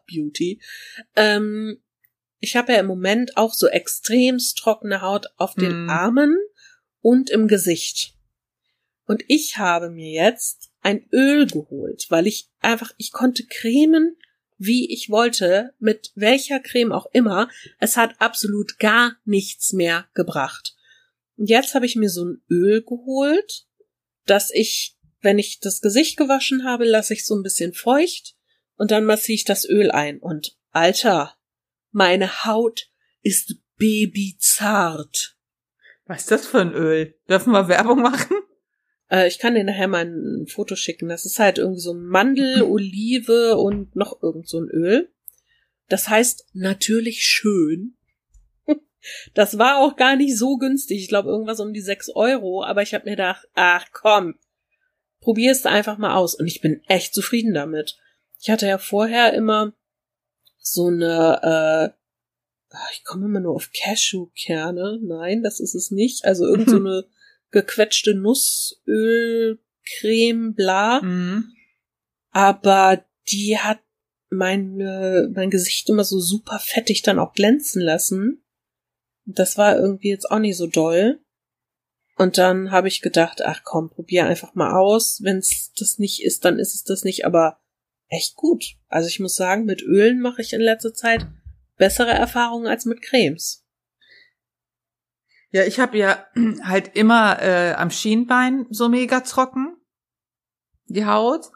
Beauty. 0.08 0.62
Ähm, 1.16 1.82
ich 2.40 2.56
habe 2.56 2.74
ja 2.74 2.80
im 2.80 2.88
Moment 2.88 3.38
auch 3.38 3.54
so 3.54 3.68
extremst 3.68 4.58
trockene 4.58 5.02
Haut 5.02 5.28
auf 5.38 5.56
den 5.56 5.86
mm. 5.86 5.90
Armen 5.90 6.38
und 7.02 7.30
im 7.30 7.48
Gesicht. 7.48 8.14
Und 9.06 9.24
ich 9.28 9.58
habe 9.58 9.90
mir 9.90 10.12
jetzt 10.12 10.72
ein 10.82 11.08
Öl 11.12 11.48
geholt, 11.48 12.06
weil 12.10 12.28
ich 12.28 12.50
einfach, 12.60 12.92
ich 12.98 13.12
konnte 13.12 13.46
cremen 13.46 14.18
wie 14.58 14.92
ich 14.92 15.10
wollte, 15.10 15.74
mit 15.80 16.12
welcher 16.16 16.60
Creme 16.60 16.92
auch 16.92 17.08
immer. 17.14 17.50
Es 17.80 17.98
hat 17.98 18.16
absolut 18.20 18.80
gar 18.80 19.16
nichts 19.24 19.74
mehr 19.74 20.08
gebracht. 20.14 20.76
Und 21.38 21.50
jetzt 21.50 21.76
habe 21.76 21.86
ich 21.86 21.96
mir 21.96 22.10
so 22.10 22.26
ein 22.26 22.42
Öl 22.50 22.82
geholt, 22.82 23.68
dass 24.26 24.52
ich, 24.52 24.98
wenn 25.22 25.40
ich 25.40 25.60
das 25.60 25.82
Gesicht 25.82 26.18
gewaschen 26.18 26.66
habe, 26.66 26.86
lasse 26.86 27.14
ich 27.14 27.26
so 27.26 27.36
ein 27.36 27.44
bisschen 27.44 27.74
feucht 27.74 28.36
und 28.76 28.92
dann 28.92 29.06
massiere 29.06 29.36
ich 29.36 29.46
das 29.46 29.68
Öl 29.68 29.92
ein. 29.92 30.20
Und 30.20 30.58
Alter, 30.72 31.36
meine 31.98 32.46
Haut 32.46 32.92
ist 33.24 33.56
babyzart. 33.78 35.36
Was 36.06 36.22
ist 36.22 36.32
das 36.32 36.46
für 36.46 36.60
ein 36.62 36.74
Öl? 36.74 37.16
Dürfen 37.28 37.52
wir 37.54 37.68
Werbung 37.68 38.04
machen? 38.04 38.38
Äh, 39.10 39.28
ich 39.28 39.40
kann 39.40 39.56
dir 39.56 39.64
nachher 39.64 39.88
mal 39.88 40.06
ein 40.06 40.46
Foto 40.46 40.76
schicken. 40.76 41.10
Das 41.10 41.26
ist 41.26 41.40
halt 41.40 41.58
irgendwie 41.58 41.82
so 41.82 41.96
Mandel, 41.96 42.62
Olive 42.70 43.58
und 43.58 43.96
noch 43.96 44.22
irgend 44.22 44.48
so 44.48 44.60
ein 44.60 44.70
Öl. 44.70 45.12
Das 45.90 46.08
heißt 46.08 46.46
natürlich 46.54 47.24
schön. 47.24 47.96
Das 49.34 49.58
war 49.58 49.78
auch 49.78 49.96
gar 49.96 50.18
nicht 50.18 50.38
so 50.38 50.58
günstig. 50.58 51.02
Ich 51.02 51.08
glaube 51.08 51.30
irgendwas 51.30 51.62
um 51.62 51.72
die 51.72 51.82
sechs 51.82 52.10
Euro. 52.10 52.64
Aber 52.64 52.82
ich 52.82 52.94
habe 52.94 53.06
mir 53.06 53.12
gedacht, 53.12 53.48
ach 53.54 53.86
komm, 53.94 54.36
probier 55.22 55.52
es 55.52 55.66
einfach 55.66 55.98
mal 55.98 56.16
aus. 56.16 56.36
Und 56.36 56.46
ich 56.46 56.62
bin 56.62 56.82
echt 56.88 57.14
zufrieden 57.14 57.54
damit. 57.54 57.98
Ich 58.42 58.50
hatte 58.50 58.68
ja 58.68 58.78
vorher 58.78 59.34
immer 59.34 59.74
so 60.72 60.88
eine, 60.88 61.94
äh, 62.72 62.78
ich 62.92 63.04
komme 63.04 63.26
immer 63.26 63.40
nur 63.40 63.56
auf 63.56 63.72
Cashewkerne. 63.72 65.00
Nein, 65.02 65.44
das 65.44 65.60
ist 65.60 65.76
es 65.76 65.92
nicht. 65.92 66.26
Also 66.26 66.46
irgend 66.46 66.70
so 66.70 66.76
eine 66.78 67.06
gequetschte 67.52 68.14
Nussöl, 68.14 69.60
Creme, 70.00 70.54
bla. 70.54 71.02
Mhm. 71.02 71.54
Aber 72.32 73.06
die 73.30 73.58
hat 73.58 73.80
mein, 74.30 74.78
mein 75.34 75.50
Gesicht 75.50 75.90
immer 75.90 76.04
so 76.04 76.20
super 76.20 76.60
fettig 76.60 77.02
dann 77.02 77.20
auch 77.20 77.34
glänzen 77.34 77.82
lassen. 77.82 78.44
Das 79.26 79.58
war 79.58 79.78
irgendwie 79.78 80.10
jetzt 80.10 80.30
auch 80.30 80.40
nicht 80.40 80.58
so 80.58 80.68
doll. 80.68 81.20
Und 82.18 82.38
dann 82.38 82.72
habe 82.72 82.88
ich 82.88 83.02
gedacht, 83.02 83.42
ach 83.44 83.62
komm, 83.64 83.90
probier 83.90 84.26
einfach 84.26 84.56
mal 84.56 84.74
aus. 84.74 85.22
Wenn 85.22 85.38
es 85.38 85.72
das 85.78 86.00
nicht 86.00 86.24
ist, 86.24 86.46
dann 86.46 86.60
ist 86.60 86.74
es 86.74 86.84
das 86.84 87.04
nicht, 87.04 87.26
aber 87.26 87.60
echt 88.10 88.36
gut. 88.36 88.64
Also 88.88 89.08
ich 89.08 89.20
muss 89.20 89.36
sagen, 89.36 89.66
mit 89.66 89.82
Ölen 89.82 90.20
mache 90.20 90.42
ich 90.42 90.54
in 90.54 90.62
letzter 90.62 90.94
Zeit 90.94 91.28
bessere 91.78 92.12
Erfahrungen 92.12 92.68
als 92.68 92.86
mit 92.86 93.02
Cremes. 93.02 93.66
Ja, 95.52 95.64
ich 95.64 95.80
habe 95.80 95.98
ja 95.98 96.26
halt 96.64 96.96
immer 96.96 97.42
äh, 97.42 97.74
am 97.74 97.92
Schienbein 97.92 98.66
so 98.70 98.90
mega 98.90 99.22
trocken, 99.22 99.78
die 100.86 101.06
Haut. 101.06 101.52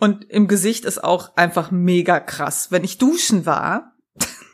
Und 0.00 0.30
im 0.30 0.46
Gesicht 0.46 0.84
ist 0.84 1.02
auch 1.02 1.36
einfach 1.36 1.72
mega 1.72 2.20
krass. 2.20 2.70
Wenn 2.70 2.84
ich 2.84 2.98
duschen 2.98 3.46
war 3.46 3.96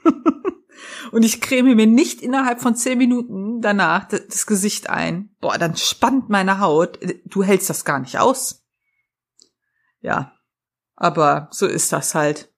und 1.12 1.22
ich 1.22 1.42
creme 1.42 1.74
mir 1.74 1.86
nicht 1.86 2.22
innerhalb 2.22 2.62
von 2.62 2.74
zehn 2.74 2.96
Minuten 2.96 3.60
danach 3.60 4.08
das 4.08 4.46
Gesicht 4.46 4.88
ein, 4.88 5.36
boah, 5.40 5.58
dann 5.58 5.76
spannt 5.76 6.30
meine 6.30 6.60
Haut. 6.60 6.98
Du 7.26 7.42
hältst 7.42 7.68
das 7.68 7.84
gar 7.84 7.98
nicht 7.98 8.18
aus. 8.18 8.64
Ja, 10.00 10.33
aber 10.96 11.48
so 11.50 11.66
ist 11.66 11.92
das 11.92 12.14
halt. 12.14 12.50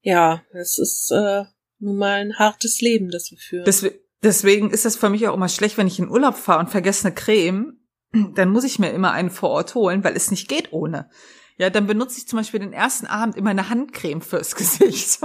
Ja, 0.00 0.42
es 0.52 0.78
ist 0.78 1.10
äh, 1.12 1.44
nun 1.78 1.96
mal 1.96 2.20
ein 2.20 2.38
hartes 2.38 2.80
Leben, 2.80 3.10
das 3.10 3.30
wir 3.30 3.38
führen. 3.38 3.64
Deswegen, 3.64 4.02
Deswegen 4.22 4.70
ist 4.70 4.86
es 4.86 4.96
für 4.96 5.10
mich 5.10 5.26
auch 5.26 5.34
immer 5.34 5.48
schlecht, 5.48 5.76
wenn 5.78 5.88
ich 5.88 5.98
in 5.98 6.08
Urlaub 6.08 6.36
fahre 6.36 6.60
und 6.60 6.70
vergesse 6.70 7.06
eine 7.06 7.14
Creme, 7.14 7.78
dann 8.34 8.50
muss 8.50 8.64
ich 8.64 8.78
mir 8.78 8.90
immer 8.90 9.12
einen 9.12 9.30
vor 9.30 9.50
Ort 9.50 9.74
holen, 9.74 10.04
weil 10.04 10.16
es 10.16 10.30
nicht 10.30 10.48
geht 10.48 10.72
ohne. 10.72 11.10
Ja, 11.58 11.70
dann 11.70 11.86
benutze 11.86 12.18
ich 12.18 12.28
zum 12.28 12.38
Beispiel 12.38 12.60
den 12.60 12.72
ersten 12.72 13.06
Abend 13.06 13.36
immer 13.36 13.50
eine 13.50 13.68
Handcreme 13.68 14.22
fürs 14.22 14.54
Gesicht. 14.56 15.20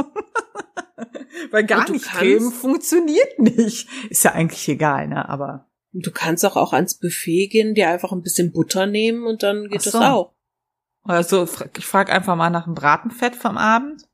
weil 1.52 1.66
gar 1.66 1.90
nicht 1.90 2.06
Creme 2.06 2.52
funktioniert 2.52 3.40
nicht. 3.40 3.88
Ist 4.10 4.24
ja 4.24 4.32
eigentlich 4.32 4.68
egal, 4.68 5.08
ne, 5.08 5.28
aber. 5.30 5.70
Du 5.94 6.12
kannst 6.12 6.46
auch, 6.46 6.58
auch 6.58 6.74
ans 6.74 6.96
Buffet 6.96 7.48
gehen, 7.48 7.74
dir 7.74 7.90
einfach 7.90 8.12
ein 8.12 8.22
bisschen 8.22 8.52
Butter 8.52 8.86
nehmen 8.86 9.26
und 9.26 9.42
dann 9.42 9.68
geht 9.70 9.82
so. 9.82 9.92
das 9.92 10.02
auch. 10.02 10.34
Also 11.08 11.48
ich 11.78 11.86
frage 11.86 12.12
einfach 12.12 12.36
mal 12.36 12.50
nach 12.50 12.66
dem 12.66 12.76
Bratenfett 12.76 13.36
vom 13.36 13.58
Abend. 13.58 14.08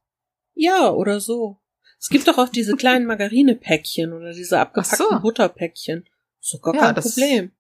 Ja, 0.54 0.92
oder 0.92 1.20
so. 1.20 1.60
Es 2.00 2.10
gibt 2.10 2.28
doch 2.28 2.38
auch 2.38 2.50
diese 2.50 2.76
kleinen 2.78 3.06
Margarinepäckchen 3.06 4.14
oder 4.14 4.32
diese 4.32 4.60
abgepackten 4.60 5.08
so. 5.10 5.20
Butterpäckchen. 5.20 6.08
Doch 6.52 6.62
gar 6.62 6.76
ja, 6.76 6.94
kein 6.94 7.04
Problem. 7.04 7.52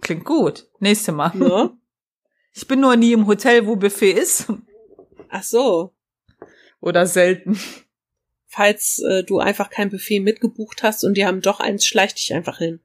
Klingt 0.00 0.24
gut. 0.24 0.68
Nächste 0.80 1.12
Mal. 1.12 1.32
Ja? 1.38 1.70
Ich 2.52 2.66
bin 2.66 2.80
nur 2.80 2.96
nie 2.96 3.12
im 3.12 3.28
Hotel, 3.28 3.64
wo 3.64 3.76
Buffet 3.76 4.10
ist. 4.10 4.52
Ach 5.28 5.44
so. 5.44 5.94
Oder 6.80 7.06
selten. 7.06 7.56
Falls 8.46 8.98
äh, 9.08 9.22
du 9.22 9.38
einfach 9.38 9.70
kein 9.70 9.88
Buffet 9.88 10.18
mitgebucht 10.18 10.82
hast 10.82 11.04
und 11.04 11.14
die 11.14 11.24
haben 11.24 11.42
doch 11.42 11.60
eins, 11.60 11.86
schleich 11.86 12.12
dich 12.12 12.34
einfach 12.34 12.58
hin. 12.58 12.80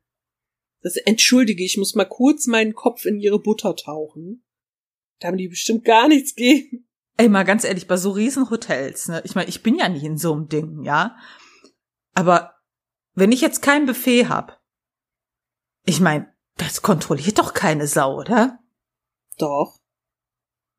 Das 0.84 0.97
entschuldige, 0.97 1.64
ich 1.64 1.78
muss 1.78 1.95
mal 1.95 2.06
kurz 2.06 2.45
meinen 2.45 2.76
Kopf 2.76 3.06
in 3.06 3.20
ihre 3.20 3.39
Butter 3.39 3.76
tauchen. 3.76 4.45
Da 5.20 5.28
haben 5.30 5.38
die 5.38 5.47
bestimmt 5.47 5.86
gar 5.86 6.07
nichts 6.07 6.36
gegen. 6.36 6.88
Ey, 7.18 7.30
mal 7.30 7.43
ganz 7.43 7.63
ehrlich, 7.63 7.88
bei 7.88 7.97
so 7.97 8.11
Riesenhotels, 8.11 9.07
ne? 9.07 9.22
Ich 9.24 9.36
meine, 9.36 9.47
ich 9.47 9.63
bin 9.63 9.76
ja 9.76 9.88
nicht 9.88 10.03
in 10.03 10.18
so 10.18 10.34
einem 10.34 10.49
Ding, 10.49 10.84
ja. 10.84 11.16
Aber 12.13 12.55
wenn 13.13 13.32
ich 13.32 13.41
jetzt 13.41 13.61
kein 13.61 13.86
Buffet 13.86 14.28
hab, 14.28 14.61
ich 15.86 16.01
meine, 16.01 16.34
das 16.57 16.82
kontrolliert 16.82 17.39
doch 17.39 17.53
keine 17.53 17.88
Sau, 17.88 18.20
oder? 18.20 18.59
Doch. 19.38 19.80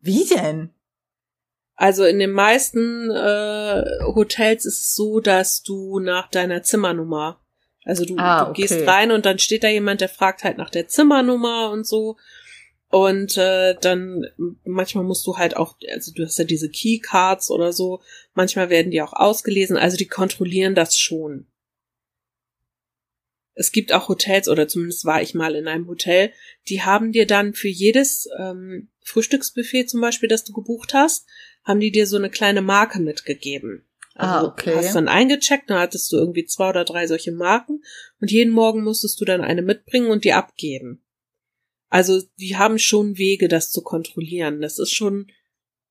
Wie 0.01 0.27
denn? 0.27 0.75
Also 1.75 2.05
in 2.05 2.19
den 2.19 2.33
meisten 2.33 3.11
äh, 3.11 3.85
Hotels 4.05 4.65
ist 4.65 4.81
es 4.81 4.95
so, 4.95 5.21
dass 5.21 5.63
du 5.63 5.99
nach 6.01 6.29
deiner 6.31 6.63
Zimmernummer, 6.63 7.41
also 7.85 8.05
du, 8.05 8.17
ah, 8.17 8.45
du 8.45 8.51
okay. 8.51 8.63
gehst 8.63 8.87
rein 8.87 9.11
und 9.11 9.27
dann 9.27 9.39
steht 9.39 9.63
da 9.63 9.69
jemand, 9.69 10.01
der 10.01 10.09
fragt 10.09 10.43
halt 10.43 10.57
nach 10.57 10.71
der 10.71 10.89
Zimmernummer 10.89 11.71
und 11.71 11.87
so. 11.87 12.17
Und 12.97 13.37
äh, 13.37 13.75
dann 13.79 14.25
manchmal 14.65 15.05
musst 15.05 15.27
du 15.27 15.37
halt 15.37 15.55
auch, 15.55 15.77
also 15.93 16.13
du 16.15 16.25
hast 16.25 16.39
ja 16.39 16.47
diese 16.47 16.71
Keycards 16.71 17.51
oder 17.51 17.75
so, 17.75 18.01
manchmal 18.33 18.71
werden 18.71 18.91
die 18.91 19.03
auch 19.03 19.13
ausgelesen, 19.13 19.77
also 19.77 19.99
die 19.99 20.07
kontrollieren 20.07 20.75
das 20.75 20.97
schon. 20.97 21.47
Es 23.53 23.71
gibt 23.71 23.93
auch 23.93 24.09
Hotels, 24.09 24.49
oder 24.49 24.67
zumindest 24.67 25.05
war 25.05 25.21
ich 25.21 25.35
mal 25.35 25.57
in 25.57 25.69
einem 25.69 25.89
Hotel, 25.89 26.33
die 26.71 26.81
haben 26.81 27.13
dir 27.13 27.27
dann 27.27 27.53
für 27.53 27.69
jedes 27.69 28.31
ähm, 28.39 28.89
Frühstücksbuffet 29.03 29.91
zum 29.91 30.01
Beispiel, 30.01 30.31
das 30.31 30.45
du 30.45 30.55
gebucht 30.55 30.95
hast, 30.95 31.27
haben 31.65 31.81
die 31.81 31.93
dir 31.93 32.07
so 32.07 32.17
eine 32.17 32.31
kleine 32.31 32.63
Marke 32.63 32.99
mitgegeben. 32.99 33.87
Also 34.15 34.47
ah, 34.47 34.51
okay. 34.51 34.75
hast 34.75 34.95
dann 34.95 35.09
eingecheckt, 35.09 35.69
dann 35.69 35.81
hattest 35.81 36.11
du 36.11 36.17
irgendwie 36.17 36.47
zwei 36.47 36.71
oder 36.71 36.87
drei 36.87 37.07
solche 37.07 37.33
Marken 37.33 37.83
und 38.23 38.31
jeden 38.31 38.55
Morgen 38.55 38.83
musstest 38.83 39.21
du 39.21 39.27
dann 39.27 39.43
eine 39.43 39.61
mitbringen 39.61 40.09
und 40.09 40.25
die 40.25 40.33
abgeben. 40.33 41.03
Also 41.89 42.21
die 42.39 42.57
haben 42.57 42.79
schon 42.79 43.17
Wege, 43.17 43.49
das 43.49 43.71
zu 43.71 43.83
kontrollieren. 43.83 44.61
Das 44.61 44.79
ist 44.79 44.93
schon 44.93 45.31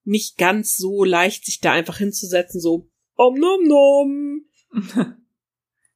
nicht 0.04 0.38
ganz 0.38 0.78
so 0.78 1.04
leicht, 1.04 1.46
sich 1.46 1.60
da 1.60 1.72
einfach 1.72 1.98
hinzusetzen, 1.98 2.60
so 2.60 2.90
om 3.16 3.36
nom 3.36 3.68
nom. 3.68 4.46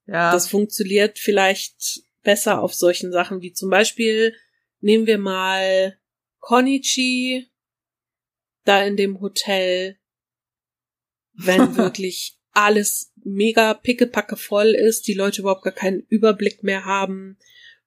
ja. 0.07 0.31
Das 0.31 0.47
funktioniert 0.47 1.19
vielleicht 1.19 2.03
besser 2.23 2.61
auf 2.61 2.73
solchen 2.73 3.11
Sachen 3.11 3.41
wie 3.41 3.53
zum 3.53 3.69
Beispiel 3.69 4.33
nehmen 4.81 5.05
wir 5.07 5.17
mal 5.17 5.97
Konichi 6.39 7.49
da 8.65 8.83
in 8.83 8.97
dem 8.97 9.19
Hotel, 9.21 9.97
wenn 11.33 11.75
wirklich 11.77 12.37
alles 12.51 13.11
mega 13.23 13.73
pickepacke 13.73 14.35
voll 14.35 14.69
ist, 14.69 15.07
die 15.07 15.13
Leute 15.13 15.41
überhaupt 15.41 15.63
gar 15.63 15.73
keinen 15.73 16.01
Überblick 16.07 16.63
mehr 16.63 16.85
haben, 16.85 17.37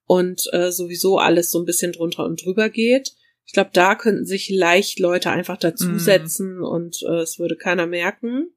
und 0.05 0.47
äh, 0.51 0.71
sowieso 0.71 1.17
alles 1.17 1.51
so 1.51 1.59
ein 1.59 1.65
bisschen 1.65 1.91
drunter 1.91 2.25
und 2.25 2.43
drüber 2.43 2.69
geht. 2.69 3.13
Ich 3.45 3.53
glaube, 3.53 3.71
da 3.73 3.95
könnten 3.95 4.25
sich 4.25 4.49
leicht 4.49 4.99
Leute 4.99 5.29
einfach 5.29 5.57
dazusetzen 5.57 6.59
mm. 6.59 6.63
und 6.63 7.03
äh, 7.03 7.21
es 7.21 7.39
würde 7.39 7.57
keiner 7.57 7.87
merken. 7.87 8.53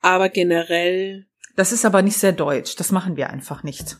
Aber 0.00 0.28
generell. 0.28 1.26
Das 1.56 1.72
ist 1.72 1.84
aber 1.84 2.02
nicht 2.02 2.16
sehr 2.16 2.32
deutsch. 2.32 2.76
Das 2.76 2.92
machen 2.92 3.16
wir 3.16 3.30
einfach 3.30 3.62
nicht. 3.62 3.98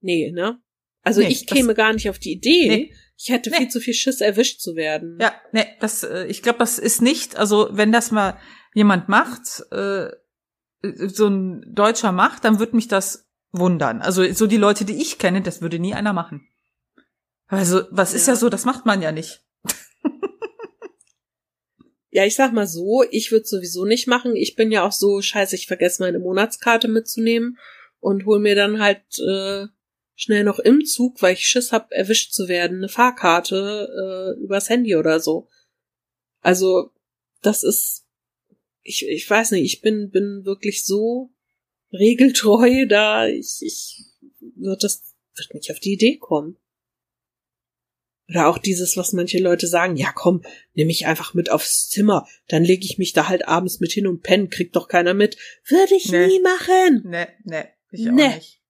Nee, 0.00 0.32
ne? 0.32 0.60
Also 1.02 1.20
nee, 1.20 1.28
ich 1.28 1.46
käme 1.46 1.74
gar 1.74 1.92
nicht 1.92 2.10
auf 2.10 2.18
die 2.18 2.32
Idee. 2.32 2.68
Nee, 2.68 2.94
ich 3.16 3.30
hätte 3.30 3.50
nee. 3.50 3.56
viel 3.56 3.68
zu 3.68 3.80
viel 3.80 3.94
Schiss, 3.94 4.20
erwischt 4.20 4.60
zu 4.60 4.74
werden. 4.76 5.18
Ja, 5.20 5.32
nee, 5.52 5.66
das, 5.80 6.02
äh, 6.02 6.26
ich 6.26 6.42
glaube, 6.42 6.58
das 6.58 6.78
ist 6.78 7.02
nicht, 7.02 7.36
also 7.36 7.68
wenn 7.72 7.92
das 7.92 8.10
mal 8.10 8.38
jemand 8.74 9.08
macht, 9.08 9.64
äh, 9.70 10.10
so 10.82 11.28
ein 11.28 11.64
Deutscher 11.72 12.12
macht, 12.12 12.44
dann 12.44 12.58
wird 12.58 12.74
mich 12.74 12.88
das 12.88 13.28
wundern. 13.52 14.02
Also 14.02 14.30
so 14.32 14.46
die 14.46 14.56
Leute, 14.56 14.84
die 14.84 15.00
ich 15.00 15.18
kenne, 15.18 15.42
das 15.42 15.60
würde 15.60 15.78
nie 15.78 15.94
einer 15.94 16.12
machen. 16.12 16.48
Also, 17.46 17.82
was 17.90 18.12
ja. 18.12 18.16
ist 18.16 18.28
ja 18.28 18.36
so, 18.36 18.48
das 18.48 18.64
macht 18.64 18.86
man 18.86 19.02
ja 19.02 19.12
nicht. 19.12 19.44
ja, 22.10 22.24
ich 22.24 22.34
sag 22.34 22.52
mal 22.52 22.66
so, 22.66 23.04
ich 23.10 23.30
würde 23.30 23.44
sowieso 23.44 23.84
nicht 23.84 24.08
machen. 24.08 24.36
Ich 24.36 24.56
bin 24.56 24.72
ja 24.72 24.86
auch 24.86 24.92
so, 24.92 25.20
scheiße, 25.20 25.54
ich 25.54 25.66
vergesse 25.66 26.02
meine 26.02 26.18
Monatskarte 26.18 26.88
mitzunehmen 26.88 27.58
und 28.00 28.24
hol 28.24 28.40
mir 28.40 28.54
dann 28.54 28.80
halt 28.80 29.02
äh, 29.18 29.66
schnell 30.14 30.44
noch 30.44 30.60
im 30.60 30.86
Zug, 30.86 31.20
weil 31.20 31.34
ich 31.34 31.46
Schiss 31.46 31.72
hab, 31.72 31.92
erwischt 31.92 32.32
zu 32.32 32.48
werden, 32.48 32.78
eine 32.78 32.88
Fahrkarte 32.88 34.34
äh, 34.38 34.42
übers 34.42 34.70
Handy 34.70 34.96
oder 34.96 35.20
so. 35.20 35.48
Also, 36.40 36.90
das 37.42 37.62
ist 37.62 38.02
ich, 38.82 39.06
ich 39.08 39.28
weiß 39.28 39.52
nicht, 39.52 39.64
ich 39.64 39.80
bin, 39.80 40.10
bin 40.10 40.44
wirklich 40.44 40.84
so 40.84 41.31
regeltreu 41.92 42.86
da, 42.86 43.26
ich, 43.28 43.58
ich 43.60 44.04
wird 44.56 44.82
das, 44.84 45.14
wird 45.36 45.54
nicht 45.54 45.70
auf 45.70 45.78
die 45.80 45.92
Idee 45.92 46.18
kommen. 46.18 46.56
Oder 48.28 48.46
auch 48.48 48.58
dieses, 48.58 48.96
was 48.96 49.12
manche 49.12 49.38
Leute 49.38 49.66
sagen, 49.66 49.96
ja 49.96 50.10
komm, 50.14 50.42
nimm 50.74 50.86
mich 50.86 51.06
einfach 51.06 51.34
mit 51.34 51.50
aufs 51.50 51.88
Zimmer, 51.88 52.26
dann 52.48 52.64
lege 52.64 52.84
ich 52.84 52.96
mich 52.96 53.12
da 53.12 53.28
halt 53.28 53.46
abends 53.46 53.80
mit 53.80 53.92
hin 53.92 54.06
und 54.06 54.22
pennen, 54.22 54.48
kriegt 54.48 54.74
doch 54.76 54.88
keiner 54.88 55.12
mit. 55.12 55.36
Würde 55.66 55.94
ich 55.94 56.08
Nee. 56.10 56.26
nie 56.28 56.40
machen. 56.40 57.02
Nee, 57.04 57.26
nee, 57.44 57.64
ich 57.90 58.08
auch 58.08 58.12
Nee. 58.14 58.34
nicht. 58.36 58.60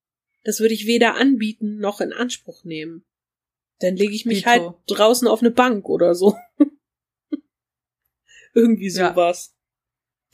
Das 0.44 0.58
würde 0.58 0.74
ich 0.74 0.86
weder 0.86 1.14
anbieten 1.14 1.76
noch 1.78 2.00
in 2.00 2.12
Anspruch 2.12 2.64
nehmen. 2.64 3.04
Dann 3.78 3.94
lege 3.94 4.14
ich 4.14 4.26
mich 4.26 4.38
Dito. 4.38 4.50
halt 4.50 4.74
draußen 4.86 5.28
auf 5.28 5.40
eine 5.40 5.50
Bank 5.52 5.88
oder 5.88 6.14
so. 6.16 6.36
Irgendwie 8.54 8.88
Ja. 8.90 9.10
sowas. 9.10 9.54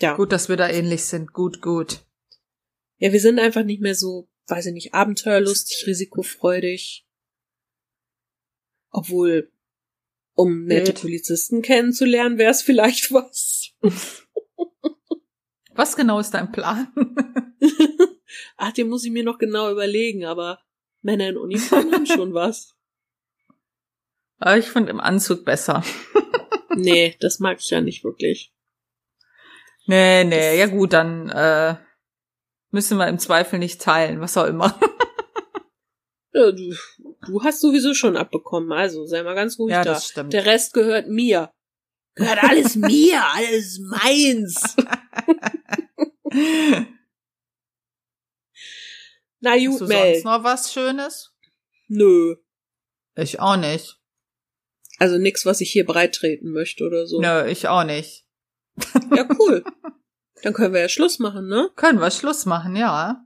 Ja. 0.00 0.14
Gut, 0.16 0.32
dass 0.32 0.48
wir 0.48 0.56
da 0.56 0.68
ähnlich 0.68 1.04
sind. 1.04 1.32
Gut, 1.32 1.60
gut. 1.60 2.04
Ja, 2.98 3.12
wir 3.12 3.20
sind 3.20 3.38
einfach 3.38 3.64
nicht 3.64 3.80
mehr 3.80 3.94
so, 3.94 4.28
weiß 4.48 4.66
ich 4.66 4.72
nicht, 4.72 4.94
abenteuerlustig, 4.94 5.86
risikofreudig. 5.86 7.06
Obwohl, 8.90 9.52
um 10.34 10.64
nette. 10.64 10.92
Polizisten 10.92 11.62
kennenzulernen, 11.62 12.38
wäre 12.38 12.50
es 12.50 12.62
vielleicht 12.62 13.12
was. 13.12 13.72
Was 15.74 15.96
genau 15.96 16.18
ist 16.18 16.32
dein 16.32 16.50
Plan? 16.50 16.92
Ach, 18.56 18.72
den 18.72 18.88
muss 18.88 19.04
ich 19.04 19.12
mir 19.12 19.24
noch 19.24 19.38
genau 19.38 19.70
überlegen, 19.70 20.24
aber 20.24 20.60
Männer 21.02 21.28
in 21.28 21.36
Uniform 21.36 21.92
haben 21.92 22.06
schon 22.06 22.34
was. 22.34 22.74
Aber 24.38 24.58
ich 24.58 24.66
finde 24.66 24.90
im 24.90 25.00
Anzug 25.00 25.44
besser. 25.44 25.84
Nee, 26.74 27.16
das 27.20 27.38
mag 27.38 27.58
ich 27.60 27.70
ja 27.70 27.80
nicht 27.80 28.04
wirklich. 28.04 28.52
Nee, 29.86 30.24
nee, 30.24 30.58
ja 30.58 30.66
gut, 30.66 30.92
dann 30.92 31.28
äh, 31.28 31.76
müssen 32.70 32.98
wir 32.98 33.08
im 33.08 33.18
Zweifel 33.18 33.58
nicht 33.58 33.80
teilen, 33.80 34.20
was 34.20 34.36
auch 34.36 34.46
immer. 34.46 34.78
Ja, 36.34 36.52
du, 36.52 36.76
du 37.26 37.42
hast 37.42 37.60
sowieso 37.62 37.94
schon 37.94 38.14
abbekommen, 38.16 38.70
also 38.70 39.06
sei 39.06 39.22
mal 39.22 39.34
ganz 39.34 39.58
ruhig 39.58 39.72
Ja, 39.72 39.82
da. 39.82 39.94
das 39.94 40.08
stimmt. 40.08 40.32
Der 40.34 40.44
Rest 40.44 40.74
gehört 40.74 41.08
mir. 41.08 41.50
Gehört 42.14 42.44
alles 42.44 42.76
mir, 42.76 43.20
alles 43.34 43.80
meins. 43.80 44.76
Na 49.40 49.52
Hast 49.52 49.66
gut, 49.66 49.80
du 49.80 49.86
Mel. 49.86 50.12
sonst 50.14 50.24
noch 50.24 50.44
was 50.44 50.72
Schönes? 50.72 51.32
Nö. 51.88 52.36
Ich 53.16 53.40
auch 53.40 53.56
nicht. 53.56 53.98
Also 54.98 55.16
nix, 55.16 55.46
was 55.46 55.60
ich 55.60 55.70
hier 55.72 55.86
breit 55.86 56.14
treten 56.14 56.50
möchte 56.52 56.84
oder 56.84 57.06
so. 57.06 57.20
Nö, 57.20 57.46
ich 57.46 57.68
auch 57.68 57.84
nicht. 57.84 58.26
Ja, 59.14 59.26
cool. 59.38 59.64
Dann 60.42 60.52
können 60.52 60.74
wir 60.74 60.80
ja 60.80 60.88
Schluss 60.88 61.18
machen, 61.18 61.48
ne? 61.48 61.70
Können 61.76 62.00
wir 62.00 62.10
Schluss 62.10 62.46
machen, 62.46 62.76
ja. 62.76 63.24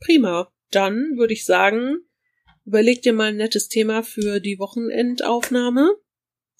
Prima. 0.00 0.50
Dann 0.70 1.16
würde 1.16 1.32
ich 1.32 1.44
sagen, 1.44 1.98
überleg 2.64 3.02
dir 3.02 3.12
mal 3.12 3.28
ein 3.28 3.36
nettes 3.36 3.68
Thema 3.68 4.02
für 4.02 4.40
die 4.40 4.58
Wochenendaufnahme. 4.58 5.94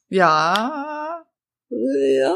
Ja. 0.09 1.25
Ja. 1.69 2.35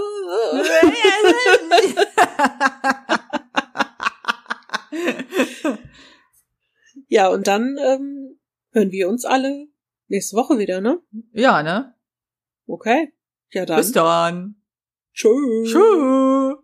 Ja, 7.09 7.29
und 7.29 7.47
dann 7.47 7.77
ähm, 7.79 8.41
hören 8.73 8.91
wir 8.91 9.09
uns 9.09 9.25
alle 9.25 9.69
nächste 10.09 10.37
Woche 10.37 10.59
wieder, 10.59 10.81
ne? 10.81 11.01
ja, 11.33 11.63
ne? 11.63 11.95
Okay. 12.67 13.13
Ja, 13.51 13.67
dann. 13.67 13.77
Bis 13.77 13.93
dann. 13.93 14.57
Tschüss. 15.13 15.71
Tschüss. 15.71 16.64